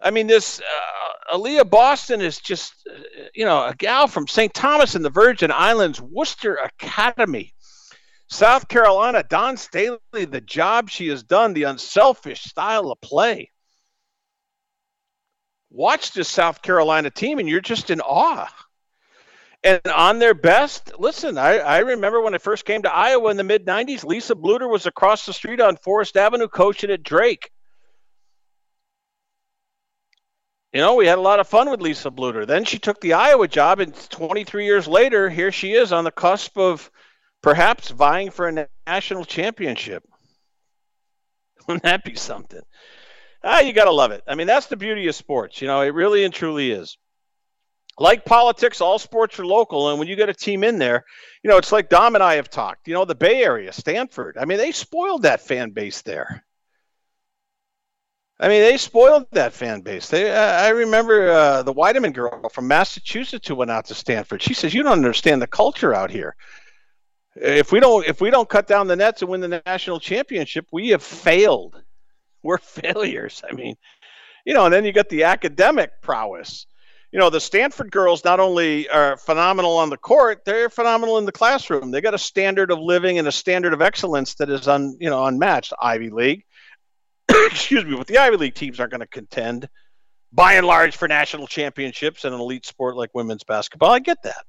I 0.00 0.10
mean, 0.10 0.26
this 0.26 0.60
uh, 0.60 1.36
Aliyah 1.36 1.68
Boston 1.68 2.20
is 2.20 2.38
just, 2.38 2.74
uh, 2.90 2.98
you 3.34 3.44
know, 3.44 3.66
a 3.66 3.74
gal 3.74 4.08
from 4.08 4.26
St. 4.26 4.52
Thomas 4.52 4.94
in 4.94 5.02
the 5.02 5.10
Virgin 5.10 5.50
Islands, 5.50 6.00
Worcester 6.00 6.56
Academy. 6.56 7.54
South 8.28 8.68
Carolina, 8.68 9.24
Dawn 9.28 9.56
Staley, 9.56 9.98
the 10.12 10.40
job 10.40 10.88
she 10.88 11.08
has 11.08 11.22
done, 11.24 11.52
the 11.52 11.64
unselfish 11.64 12.44
style 12.44 12.92
of 12.92 13.00
play. 13.00 13.50
Watch 15.70 16.12
this 16.12 16.28
South 16.28 16.62
Carolina 16.62 17.10
team, 17.10 17.38
and 17.38 17.48
you're 17.48 17.60
just 17.60 17.90
in 17.90 18.00
awe. 18.00 18.48
And 19.62 19.80
on 19.88 20.18
their 20.18 20.32
best, 20.32 20.92
listen, 20.98 21.36
I, 21.36 21.58
I 21.58 21.78
remember 21.78 22.20
when 22.20 22.34
I 22.34 22.38
first 22.38 22.64
came 22.64 22.82
to 22.82 22.92
Iowa 22.92 23.30
in 23.30 23.36
the 23.36 23.44
mid 23.44 23.66
90s, 23.66 24.04
Lisa 24.04 24.34
Bluder 24.34 24.70
was 24.70 24.86
across 24.86 25.26
the 25.26 25.34
street 25.34 25.60
on 25.60 25.76
Forest 25.76 26.16
Avenue 26.16 26.48
coaching 26.48 26.90
at 26.90 27.02
Drake. 27.02 27.50
You 30.72 30.80
know, 30.80 30.94
we 30.94 31.06
had 31.06 31.18
a 31.18 31.22
lot 31.22 31.40
of 31.40 31.48
fun 31.48 31.68
with 31.70 31.80
Lisa 31.80 32.10
Bluder. 32.10 32.46
Then 32.46 32.64
she 32.64 32.78
took 32.78 33.00
the 33.00 33.14
Iowa 33.14 33.48
job, 33.48 33.80
and 33.80 33.94
23 34.10 34.64
years 34.64 34.86
later, 34.86 35.28
here 35.28 35.52
she 35.52 35.72
is 35.72 35.92
on 35.92 36.04
the 36.04 36.12
cusp 36.12 36.56
of 36.56 36.90
perhaps 37.42 37.90
vying 37.90 38.30
for 38.30 38.48
a 38.48 38.68
national 38.86 39.24
championship. 39.24 40.04
Wouldn't 41.66 41.82
that 41.82 42.04
be 42.04 42.14
something? 42.14 42.62
Ah, 43.42 43.60
you 43.60 43.72
got 43.72 43.86
to 43.86 43.92
love 43.92 44.12
it. 44.12 44.22
I 44.26 44.36
mean, 44.36 44.46
that's 44.46 44.66
the 44.66 44.76
beauty 44.76 45.08
of 45.08 45.14
sports. 45.14 45.60
You 45.60 45.66
know, 45.66 45.80
it 45.80 45.92
really 45.92 46.24
and 46.24 46.32
truly 46.32 46.70
is. 46.70 46.96
Like 47.98 48.24
politics, 48.24 48.80
all 48.80 48.98
sports 48.98 49.38
are 49.38 49.46
local. 49.46 49.90
And 49.90 49.98
when 49.98 50.08
you 50.08 50.16
get 50.16 50.28
a 50.28 50.34
team 50.34 50.64
in 50.64 50.78
there, 50.78 51.04
you 51.42 51.50
know, 51.50 51.58
it's 51.58 51.72
like 51.72 51.90
Dom 51.90 52.14
and 52.14 52.24
I 52.24 52.36
have 52.36 52.48
talked. 52.48 52.88
You 52.88 52.94
know, 52.94 53.04
the 53.04 53.14
Bay 53.14 53.42
Area, 53.42 53.72
Stanford, 53.72 54.38
I 54.38 54.44
mean, 54.46 54.58
they 54.58 54.72
spoiled 54.72 55.22
that 55.22 55.40
fan 55.40 55.70
base 55.70 56.00
there. 56.02 56.44
I 58.40 58.48
mean, 58.48 58.62
they 58.62 58.78
spoiled 58.78 59.26
that 59.32 59.52
fan 59.52 59.82
base. 59.82 60.08
They, 60.08 60.30
uh, 60.30 60.62
I 60.62 60.70
remember 60.70 61.30
uh, 61.30 61.62
the 61.62 61.74
Weideman 61.74 62.14
girl 62.14 62.48
from 62.48 62.68
Massachusetts 62.68 63.46
who 63.46 63.54
went 63.54 63.70
out 63.70 63.84
to 63.86 63.94
Stanford. 63.94 64.40
She 64.40 64.54
says, 64.54 64.72
"You 64.72 64.82
don't 64.82 64.92
understand 64.92 65.42
the 65.42 65.46
culture 65.46 65.94
out 65.94 66.10
here. 66.10 66.34
If 67.36 67.70
we 67.70 67.80
don't, 67.80 68.06
if 68.06 68.22
we 68.22 68.30
don't 68.30 68.48
cut 68.48 68.66
down 68.66 68.86
the 68.86 68.96
nets 68.96 69.20
and 69.20 69.30
win 69.30 69.42
the 69.42 69.62
national 69.66 70.00
championship, 70.00 70.66
we 70.72 70.88
have 70.88 71.02
failed. 71.02 71.82
We're 72.42 72.58
failures. 72.82 73.42
I 73.48 73.52
mean, 73.52 73.76
you 74.46 74.54
know. 74.54 74.64
And 74.64 74.72
then 74.72 74.86
you 74.86 74.92
got 74.92 75.10
the 75.10 75.24
academic 75.24 76.00
prowess. 76.00 76.64
You 77.12 77.18
know, 77.18 77.28
the 77.28 77.40
Stanford 77.40 77.90
girls 77.90 78.24
not 78.24 78.38
only 78.38 78.88
are 78.88 79.16
phenomenal 79.16 79.78
on 79.78 79.90
the 79.90 79.96
court, 79.96 80.42
they're 80.44 80.70
phenomenal 80.70 81.18
in 81.18 81.24
the 81.24 81.32
classroom. 81.32 81.90
They 81.90 82.00
got 82.00 82.14
a 82.14 82.18
standard 82.18 82.70
of 82.70 82.78
living 82.78 83.18
and 83.18 83.26
a 83.26 83.32
standard 83.32 83.72
of 83.72 83.82
excellence 83.82 84.34
that 84.34 84.48
is 84.48 84.68
un, 84.68 84.96
you 85.00 85.10
know, 85.10 85.24
unmatched. 85.24 85.72
Ivy 85.80 86.10
League 86.10 86.44
excuse 87.46 87.84
me, 87.84 87.96
but 87.96 88.06
the 88.06 88.18
Ivy 88.18 88.36
League 88.36 88.54
teams 88.54 88.80
aren't 88.80 88.92
going 88.92 89.00
to 89.00 89.06
contend 89.06 89.68
by 90.32 90.54
and 90.54 90.66
large 90.66 90.96
for 90.96 91.08
national 91.08 91.46
championships 91.46 92.24
in 92.24 92.32
an 92.32 92.40
elite 92.40 92.66
sport 92.66 92.96
like 92.96 93.10
women's 93.14 93.44
basketball. 93.44 93.90
I 93.90 93.98
get 93.98 94.22
that. 94.22 94.44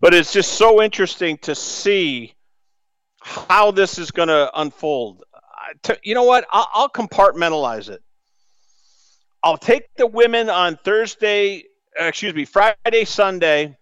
But 0.00 0.14
it's 0.14 0.32
just 0.32 0.52
so 0.52 0.82
interesting 0.82 1.38
to 1.38 1.54
see 1.54 2.34
how 3.20 3.70
this 3.70 3.98
is 3.98 4.10
going 4.10 4.28
to 4.28 4.50
unfold. 4.54 5.24
You 6.02 6.14
know 6.14 6.24
what? 6.24 6.46
I'll, 6.52 6.68
I'll 6.74 6.88
compartmentalize 6.88 7.88
it. 7.88 8.02
I'll 9.46 9.56
take 9.56 9.94
the 9.94 10.08
women 10.08 10.50
on 10.50 10.76
Thursday, 10.76 11.66
uh, 12.00 12.06
excuse 12.06 12.34
me, 12.34 12.44
Friday, 12.44 13.04
Sunday, 13.04 13.76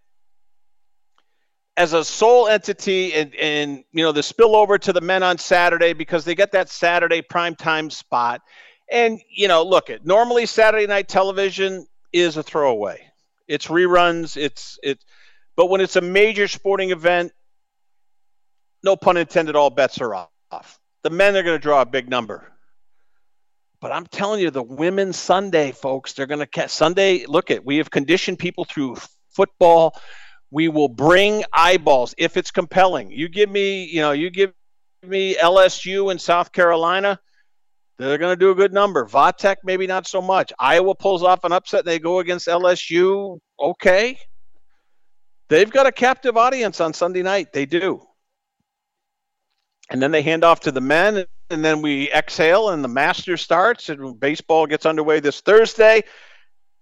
as 1.74 1.94
a 1.94 2.04
sole 2.04 2.48
entity 2.48 3.14
and, 3.14 3.34
and 3.36 3.82
you 3.90 4.04
know 4.04 4.12
the 4.12 4.20
spillover 4.20 4.78
to 4.80 4.92
the 4.92 5.00
men 5.00 5.22
on 5.22 5.38
Saturday 5.38 5.94
because 5.94 6.26
they 6.26 6.34
get 6.34 6.52
that 6.52 6.68
Saturday 6.68 7.22
prime 7.22 7.54
time 7.54 7.88
spot. 7.88 8.42
And 8.92 9.18
you 9.34 9.48
know, 9.48 9.62
look 9.62 9.88
at 9.88 10.04
normally 10.04 10.44
Saturday 10.44 10.86
night 10.86 11.08
television 11.08 11.86
is 12.12 12.36
a 12.36 12.42
throwaway. 12.42 13.00
It's 13.48 13.68
reruns, 13.68 14.36
it's 14.36 14.78
it 14.82 15.02
but 15.56 15.70
when 15.70 15.80
it's 15.80 15.96
a 15.96 16.02
major 16.02 16.46
sporting 16.46 16.90
event, 16.90 17.32
no 18.82 18.96
pun 18.96 19.16
intended, 19.16 19.56
all 19.56 19.70
bets 19.70 19.98
are 20.02 20.14
off. 20.14 20.78
The 21.04 21.08
men 21.10 21.34
are 21.36 21.42
going 21.42 21.56
to 21.56 21.62
draw 21.62 21.80
a 21.80 21.86
big 21.86 22.10
number. 22.10 22.53
But 23.84 23.92
I'm 23.92 24.06
telling 24.06 24.40
you, 24.40 24.50
the 24.50 24.62
women's 24.62 25.18
Sunday, 25.18 25.70
folks, 25.70 26.14
they're 26.14 26.24
going 26.24 26.38
to 26.38 26.46
catch 26.46 26.70
Sunday. 26.70 27.26
Look 27.26 27.50
at, 27.50 27.66
we 27.66 27.76
have 27.76 27.90
conditioned 27.90 28.38
people 28.38 28.64
through 28.64 28.96
football, 29.28 29.94
we 30.50 30.68
will 30.68 30.88
bring 30.88 31.44
eyeballs 31.52 32.14
if 32.16 32.38
it's 32.38 32.50
compelling. 32.50 33.10
You 33.10 33.28
give 33.28 33.50
me, 33.50 33.84
you 33.84 34.00
know, 34.00 34.12
you 34.12 34.30
give 34.30 34.54
me 35.06 35.34
LSU 35.34 36.10
in 36.10 36.18
South 36.18 36.50
Carolina, 36.50 37.20
they're 37.98 38.16
going 38.16 38.32
to 38.32 38.40
do 38.40 38.52
a 38.52 38.54
good 38.54 38.72
number. 38.72 39.04
Vatek, 39.04 39.56
maybe 39.64 39.86
not 39.86 40.06
so 40.06 40.22
much. 40.22 40.50
Iowa 40.58 40.94
pulls 40.94 41.22
off 41.22 41.44
an 41.44 41.52
upset 41.52 41.80
and 41.80 41.88
they 41.88 41.98
go 41.98 42.20
against 42.20 42.48
LSU. 42.48 43.38
Okay. 43.60 44.18
They've 45.50 45.70
got 45.70 45.86
a 45.86 45.92
captive 45.92 46.38
audience 46.38 46.80
on 46.80 46.94
Sunday 46.94 47.22
night. 47.22 47.52
They 47.52 47.66
do. 47.66 48.00
And 49.90 50.02
then 50.02 50.10
they 50.10 50.22
hand 50.22 50.42
off 50.42 50.60
to 50.60 50.72
the 50.72 50.80
men, 50.80 51.26
and 51.50 51.64
then 51.64 51.82
we 51.82 52.10
exhale, 52.10 52.70
and 52.70 52.82
the 52.82 52.88
Master 52.88 53.36
starts, 53.36 53.88
and 53.88 54.18
baseball 54.18 54.66
gets 54.66 54.86
underway 54.86 55.20
this 55.20 55.40
Thursday. 55.40 56.02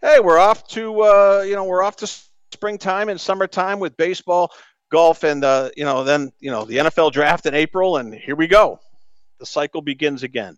Hey, 0.01 0.21
we're 0.21 0.39
off 0.39 0.67
to, 0.69 1.03
uh, 1.03 1.45
you 1.47 1.55
know, 1.55 1.65
we're 1.65 1.83
off 1.83 1.97
to 1.97 2.07
springtime 2.53 3.09
and 3.09 3.21
summertime 3.21 3.81
with 3.81 3.97
baseball, 3.97 4.53
golf, 4.91 5.25
and 5.25 5.45
uh, 5.45 5.71
you 5.77 5.85
know 5.85 6.05
then 6.05 6.33
you 6.39 6.51
know 6.51 6.65
the 6.65 6.77
NFL 6.77 7.13
draft 7.13 7.47
in 7.47 7.55
April, 7.55 7.97
and 7.97 8.15
here 8.15 8.37
we 8.37 8.47
go. 8.47 8.79
The 9.41 9.47
cycle 9.47 9.83
begins 9.83 10.23
again. 10.23 10.57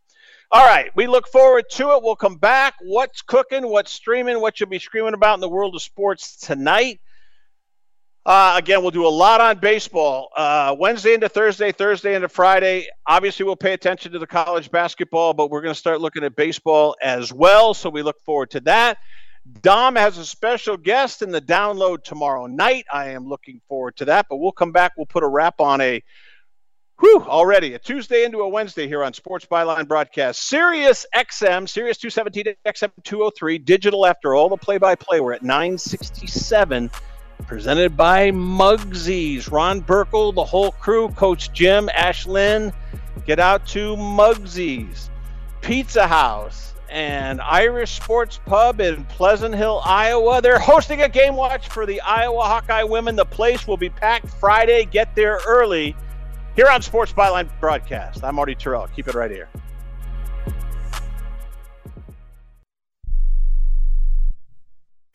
All 0.51 0.65
right, 0.65 0.91
we 0.95 1.07
look 1.07 1.27
forward 1.29 1.65
to 1.73 1.93
it. 1.93 2.03
We'll 2.03 2.17
come 2.17 2.37
back. 2.37 2.75
What's 2.83 3.23
cooking? 3.23 3.67
What's 3.69 3.93
streaming? 3.93 4.41
What 4.41 4.61
you'll 4.61 4.69
be 4.69 4.79
screaming 4.79 5.15
about 5.15 5.35
in 5.35 5.41
the 5.41 5.49
world 5.49 5.75
of 5.75 5.83
sports 5.83 6.37
tonight? 6.37 7.01
Uh, 8.27 8.55
again, 8.57 8.81
we'll 8.81 8.91
do 8.91 9.07
a 9.07 9.09
lot 9.09 9.43
on 9.43 9.59
baseball 9.59 10.31
uh, 10.35 10.75
Wednesday 10.79 11.13
into 11.13 11.29
Thursday, 11.29 11.73
Thursday 11.73 12.15
into 12.15 12.29
Friday. 12.29 12.89
Obviously, 13.07 13.45
we'll 13.45 13.55
pay 13.55 13.75
attention 13.75 14.13
to 14.13 14.19
the 14.19 14.27
college 14.27 14.71
basketball, 14.71 15.35
but 15.35 15.51
we're 15.51 15.61
going 15.61 15.75
to 15.75 15.79
start 15.79 16.01
looking 16.01 16.25
at 16.25 16.35
baseball 16.35 16.97
as 17.03 17.33
well. 17.33 17.75
So 17.75 17.91
we 17.91 18.03
look 18.03 18.19
forward 18.25 18.51
to 18.53 18.61
that. 18.61 18.97
Dom 19.61 19.97
has 19.97 20.17
a 20.17 20.25
special 20.25 20.79
guest 20.79 21.21
in 21.21 21.31
the 21.31 21.41
download 21.43 22.03
tomorrow 22.03 22.47
night. 22.47 22.87
I 22.91 23.11
am 23.11 23.29
looking 23.29 23.61
forward 23.69 23.97
to 23.97 24.07
that, 24.07 24.25
but 24.31 24.39
we'll 24.39 24.53
come 24.53 24.73
back. 24.73 24.93
We'll 24.97 25.05
put 25.05 25.23
a 25.23 25.29
wrap 25.29 25.61
on 25.61 25.83
a 25.83 26.03
whew, 27.01 27.23
already 27.25 27.75
a 27.75 27.79
Tuesday 27.79 28.25
into 28.25 28.39
a 28.39 28.49
Wednesday 28.49 28.89
here 28.89 29.05
on 29.05 29.13
Sports 29.13 29.45
Byline 29.45 29.87
broadcast. 29.87 30.49
Sirius 30.49 31.05
XM, 31.15 31.69
Sirius 31.69 31.99
217 31.99 32.55
XM 32.67 32.91
203, 33.03 33.59
digital 33.59 34.07
after 34.07 34.35
all 34.35 34.49
the 34.49 34.57
play 34.57 34.79
by 34.79 34.95
play. 34.95 35.21
We're 35.21 35.35
at 35.35 35.43
967, 35.43 36.91
presented 37.45 37.97
by 37.97 38.31
Mugsy's. 38.31 39.49
Ron 39.49 39.83
Burkle, 39.83 40.35
the 40.35 40.45
whole 40.45 40.73
crew, 40.73 41.09
Coach 41.11 41.53
Jim, 41.53 41.89
Ashlyn, 41.95 42.73
get 43.27 43.39
out 43.39 43.67
to 43.69 43.97
Mugsy's. 43.97 45.11
Pizza 45.61 46.07
House 46.07 46.75
and 46.91 47.41
Irish 47.41 47.93
Sports 47.93 48.39
Pub 48.45 48.81
in 48.81 49.05
Pleasant 49.07 49.55
Hill, 49.55 49.81
Iowa. 49.85 50.41
They're 50.43 50.59
hosting 50.59 51.03
a 51.03 51.09
game 51.09 51.35
watch 51.35 51.69
for 51.69 51.87
the 51.87 52.01
Iowa 52.03 52.43
Hawkeye 52.43 52.85
women. 52.85 53.17
The 53.17 53.25
place 53.25 53.67
will 53.67 53.77
be 53.77 53.91
packed 53.91 54.29
Friday. 54.29 54.85
Get 54.85 55.15
there 55.17 55.41
early 55.47 55.97
here 56.55 56.69
on 56.69 56.83
Sports 56.83 57.13
Byline 57.13 57.49
Broadcast. 57.61 58.23
I'm 58.23 58.35
Marty 58.37 58.55
Tirrell. 58.55 58.93
Keep 58.95 59.09
it 59.09 59.15
right 59.15 59.31
here. 59.31 59.49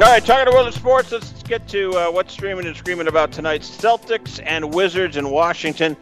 All 0.00 0.06
right, 0.06 0.24
talking 0.24 0.46
to 0.46 0.52
world 0.52 0.66
of 0.66 0.72
sports, 0.72 1.12
let's 1.12 1.42
get 1.42 1.68
to 1.68 1.90
uh, 1.90 2.10
what's 2.10 2.32
streaming 2.32 2.64
and 2.64 2.74
screaming 2.74 3.06
about 3.06 3.32
tonight's 3.32 3.68
Celtics 3.68 4.42
and 4.46 4.72
Wizards 4.72 5.18
in 5.18 5.28
Washington. 5.28 5.94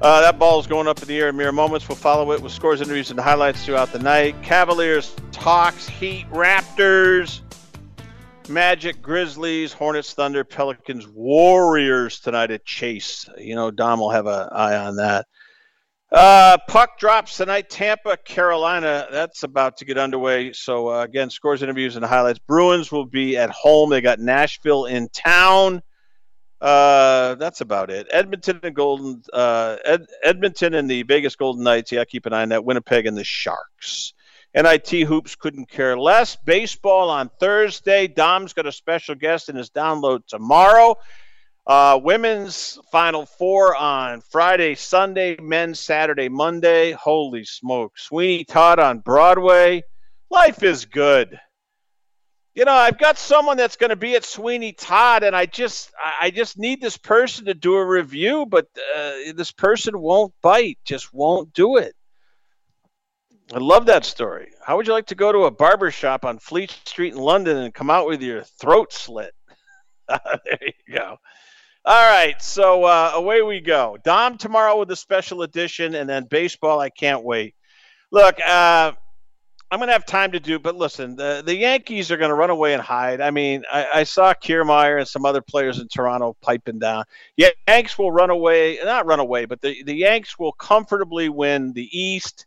Uh, 0.00 0.22
that 0.22 0.38
ball 0.38 0.58
is 0.60 0.66
going 0.66 0.88
up 0.88 1.02
in 1.02 1.08
the 1.08 1.18
air 1.18 1.28
in 1.28 1.36
mere 1.36 1.52
moments. 1.52 1.86
We'll 1.86 1.96
follow 1.96 2.32
it 2.32 2.40
with 2.40 2.52
scores, 2.52 2.80
interviews, 2.80 3.10
and 3.10 3.20
highlights 3.20 3.62
throughout 3.62 3.92
the 3.92 3.98
night. 3.98 4.34
Cavaliers, 4.42 5.14
Hawks, 5.36 5.86
Heat, 5.86 6.26
Raptors, 6.30 7.42
Magic, 8.48 9.02
Grizzlies, 9.02 9.74
Hornets, 9.74 10.14
Thunder, 10.14 10.42
Pelicans, 10.42 11.06
Warriors 11.06 12.20
tonight 12.20 12.50
at 12.50 12.64
Chase. 12.64 13.28
You 13.36 13.56
know, 13.56 13.70
Dom 13.70 14.00
will 14.00 14.08
have 14.10 14.26
an 14.26 14.48
eye 14.52 14.76
on 14.76 14.96
that. 14.96 15.26
Uh, 16.12 16.58
puck 16.68 16.98
drops 16.98 17.36
tonight. 17.36 17.68
Tampa, 17.68 18.16
Carolina. 18.16 19.08
That's 19.10 19.42
about 19.42 19.78
to 19.78 19.84
get 19.84 19.98
underway. 19.98 20.52
So 20.52 20.90
uh, 20.90 21.02
again, 21.02 21.30
scores, 21.30 21.62
interviews, 21.62 21.96
and 21.96 22.04
highlights. 22.04 22.38
Bruins 22.38 22.92
will 22.92 23.06
be 23.06 23.36
at 23.36 23.50
home. 23.50 23.90
They 23.90 24.00
got 24.00 24.20
Nashville 24.20 24.84
in 24.84 25.08
town. 25.08 25.82
Uh, 26.60 27.34
that's 27.34 27.60
about 27.60 27.90
it. 27.90 28.06
Edmonton 28.10 28.60
and 28.62 28.74
Golden. 28.74 29.22
Uh, 29.32 29.76
Ed, 29.84 30.06
Edmonton 30.22 30.74
and 30.74 30.88
the 30.88 31.02
Vegas 31.02 31.36
Golden 31.36 31.64
Knights. 31.64 31.92
Yeah, 31.92 32.04
keep 32.04 32.26
an 32.26 32.32
eye 32.32 32.42
on 32.42 32.50
that. 32.50 32.64
Winnipeg 32.64 33.06
and 33.06 33.16
the 33.16 33.24
Sharks. 33.24 34.14
NIT 34.54 34.90
hoops 35.08 35.34
couldn't 35.34 35.68
care 35.68 35.98
less. 35.98 36.36
Baseball 36.36 37.10
on 37.10 37.28
Thursday. 37.40 38.06
Dom's 38.06 38.52
got 38.52 38.66
a 38.66 38.72
special 38.72 39.16
guest 39.16 39.48
in 39.48 39.56
his 39.56 39.70
download 39.70 40.26
tomorrow. 40.28 40.94
Uh, 41.66 41.98
women's 42.02 42.78
Final 42.92 43.24
Four 43.24 43.74
on 43.74 44.20
Friday, 44.20 44.74
Sunday, 44.74 45.36
men's 45.40 45.80
Saturday, 45.80 46.28
Monday. 46.28 46.92
Holy 46.92 47.44
smoke. 47.44 47.98
Sweeney 47.98 48.44
Todd 48.44 48.78
on 48.78 48.98
Broadway. 48.98 49.82
Life 50.30 50.62
is 50.62 50.84
good. 50.84 51.40
You 52.54 52.66
know, 52.66 52.72
I've 52.72 52.98
got 52.98 53.18
someone 53.18 53.56
that's 53.56 53.76
going 53.76 53.90
to 53.90 53.96
be 53.96 54.14
at 54.14 54.24
Sweeney 54.24 54.72
Todd, 54.72 55.24
and 55.24 55.34
I 55.34 55.46
just, 55.46 55.90
I 56.20 56.30
just 56.30 56.58
need 56.58 56.80
this 56.80 56.96
person 56.96 57.46
to 57.46 57.54
do 57.54 57.74
a 57.74 57.84
review, 57.84 58.46
but 58.46 58.66
uh, 58.94 59.32
this 59.34 59.50
person 59.50 59.98
won't 59.98 60.32
bite, 60.42 60.78
just 60.84 61.12
won't 61.12 61.52
do 61.52 61.78
it. 61.78 61.94
I 63.52 63.58
love 63.58 63.86
that 63.86 64.04
story. 64.04 64.52
How 64.62 64.76
would 64.76 64.86
you 64.86 64.92
like 64.92 65.06
to 65.06 65.14
go 65.14 65.32
to 65.32 65.44
a 65.44 65.50
barber 65.50 65.90
shop 65.90 66.24
on 66.24 66.38
Fleet 66.38 66.70
Street 66.84 67.14
in 67.14 67.18
London 67.18 67.56
and 67.56 67.74
come 67.74 67.90
out 67.90 68.06
with 68.06 68.22
your 68.22 68.42
throat 68.42 68.92
slit? 68.92 69.34
there 70.08 70.58
you 70.60 70.94
go. 70.94 71.16
All 71.86 72.10
right, 72.10 72.40
so 72.40 72.84
uh, 72.84 73.12
away 73.14 73.42
we 73.42 73.60
go. 73.60 73.98
Dom 74.04 74.38
tomorrow 74.38 74.78
with 74.78 74.90
a 74.90 74.96
special 74.96 75.42
edition, 75.42 75.94
and 75.94 76.08
then 76.08 76.24
baseball. 76.24 76.80
I 76.80 76.88
can't 76.88 77.22
wait. 77.22 77.54
Look, 78.10 78.40
uh, 78.40 78.92
I'm 79.70 79.78
going 79.80 79.88
to 79.88 79.92
have 79.92 80.06
time 80.06 80.32
to 80.32 80.40
do, 80.40 80.58
but 80.58 80.76
listen, 80.76 81.14
the, 81.14 81.42
the 81.44 81.54
Yankees 81.54 82.10
are 82.10 82.16
going 82.16 82.30
to 82.30 82.34
run 82.36 82.48
away 82.48 82.72
and 82.72 82.80
hide. 82.80 83.20
I 83.20 83.30
mean, 83.30 83.64
I, 83.70 83.86
I 83.92 84.04
saw 84.04 84.32
Kiermaier 84.32 84.98
and 84.98 85.06
some 85.06 85.26
other 85.26 85.42
players 85.42 85.78
in 85.78 85.88
Toronto 85.88 86.36
piping 86.40 86.78
down. 86.78 87.04
Yeah, 87.36 87.50
Yanks 87.68 87.98
will 87.98 88.12
run 88.12 88.30
away, 88.30 88.78
not 88.82 89.04
run 89.04 89.20
away, 89.20 89.44
but 89.44 89.60
the, 89.60 89.82
the 89.82 89.94
Yanks 89.94 90.38
will 90.38 90.52
comfortably 90.52 91.28
win 91.28 91.74
the 91.74 91.88
East. 91.92 92.46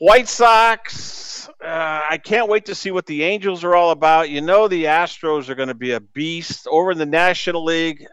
White 0.00 0.30
Sox, 0.30 1.46
uh, 1.62 2.02
I 2.08 2.16
can't 2.16 2.48
wait 2.48 2.64
to 2.64 2.74
see 2.74 2.90
what 2.90 3.04
the 3.04 3.22
Angels 3.22 3.64
are 3.64 3.74
all 3.74 3.90
about. 3.90 4.30
You 4.30 4.40
know, 4.40 4.66
the 4.66 4.84
Astros 4.84 5.50
are 5.50 5.54
going 5.54 5.68
to 5.68 5.74
be 5.74 5.92
a 5.92 6.00
beast 6.00 6.66
over 6.66 6.90
in 6.90 6.96
the 6.96 7.04
National 7.04 7.62
League. 7.62 8.06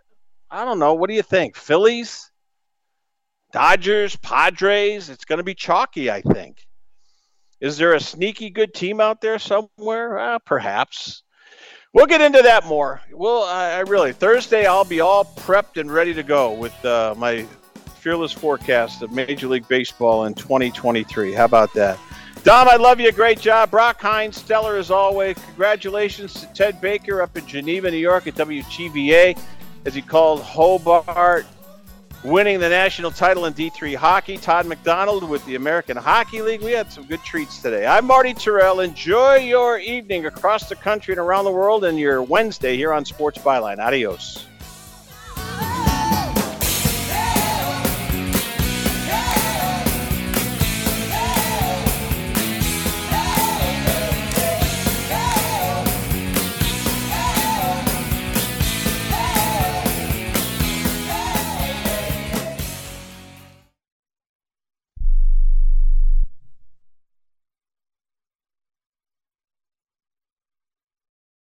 I 0.52 0.66
don't 0.66 0.80
know. 0.80 0.96
What 0.96 1.10
do 1.10 1.16
you 1.16 1.22
think? 1.22 1.56
Phillies, 1.56 2.30
Dodgers, 3.54 4.18
Padres? 4.18 5.08
It's 5.08 5.24
going 5.24 5.38
to 5.38 5.46
be 5.46 5.54
chalky, 5.54 6.12
I 6.12 6.20
think. 6.20 6.68
Is 7.62 7.78
there 7.78 7.94
a 7.94 8.02
sneaky 8.02 8.50
good 8.50 8.74
team 8.74 9.00
out 9.00 9.22
there 9.22 9.40
somewhere? 9.40 10.20
Uh, 10.20 10.40
perhaps. 10.40 11.24
We'll 11.94 12.06
get 12.06 12.20
into 12.20 12.42
that 12.42 12.66
more. 12.66 13.00
Well, 13.14 13.44
I, 13.44 13.76
I 13.76 13.80
really 13.80 14.12
Thursday 14.12 14.66
I'll 14.66 14.84
be 14.84 15.00
all 15.00 15.24
prepped 15.24 15.80
and 15.80 15.90
ready 15.90 16.14
to 16.16 16.24
go 16.24 16.52
with 16.52 16.84
uh, 16.84 17.16
my 17.18 17.48
fearless 17.98 18.32
forecast 18.32 19.02
of 19.02 19.12
Major 19.12 19.48
League 19.48 19.68
Baseball 19.68 20.26
in 20.26 20.34
2023. 20.34 21.34
How 21.34 21.46
about 21.46 21.74
that? 21.74 22.00
Dom, 22.44 22.70
I 22.70 22.76
love 22.76 23.00
you. 23.00 23.12
Great 23.12 23.40
job. 23.40 23.72
Brock 23.72 24.00
Hines, 24.00 24.38
stellar 24.38 24.78
as 24.78 24.92
always. 24.92 25.38
Congratulations 25.38 26.34
to 26.34 26.48
Ted 26.54 26.80
Baker 26.80 27.22
up 27.22 27.36
in 27.36 27.46
Geneva, 27.46 27.92
New 27.92 27.98
York 27.98 28.28
at 28.28 28.36
WGVA, 28.36 29.38
as 29.86 29.94
he 29.94 30.02
called 30.02 30.42
Hobart 30.42 31.46
winning 32.24 32.60
the 32.60 32.70
national 32.70 33.12
title 33.12 33.46
in 33.46 33.54
D3 33.54 33.96
hockey. 33.96 34.38
Todd 34.38 34.66
McDonald 34.66 35.28
with 35.28 35.46
the 35.46 35.56
American 35.56 35.98
Hockey 35.98 36.42
League. 36.42 36.62
We 36.62 36.72
had 36.72 36.92
some 36.92 37.06
good 37.06 37.24
treats 37.24 37.62
today. 37.62 37.86
I'm 37.86 38.06
Marty 38.06 38.34
Tirrell. 38.34 38.84
Enjoy 38.84 39.36
your 39.36 39.80
evening 39.80 40.26
across 40.26 40.70
the 40.70 40.76
country 40.76 41.14
and 41.14 41.20
around 41.20 41.46
the 41.46 41.52
world 41.52 41.86
and 41.86 42.00
your 42.00 42.22
Wednesday 42.22 42.76
here 42.76 42.94
on 42.94 43.06
Sports 43.06 43.40
Byline. 43.40 43.80
Adios. 43.80 44.48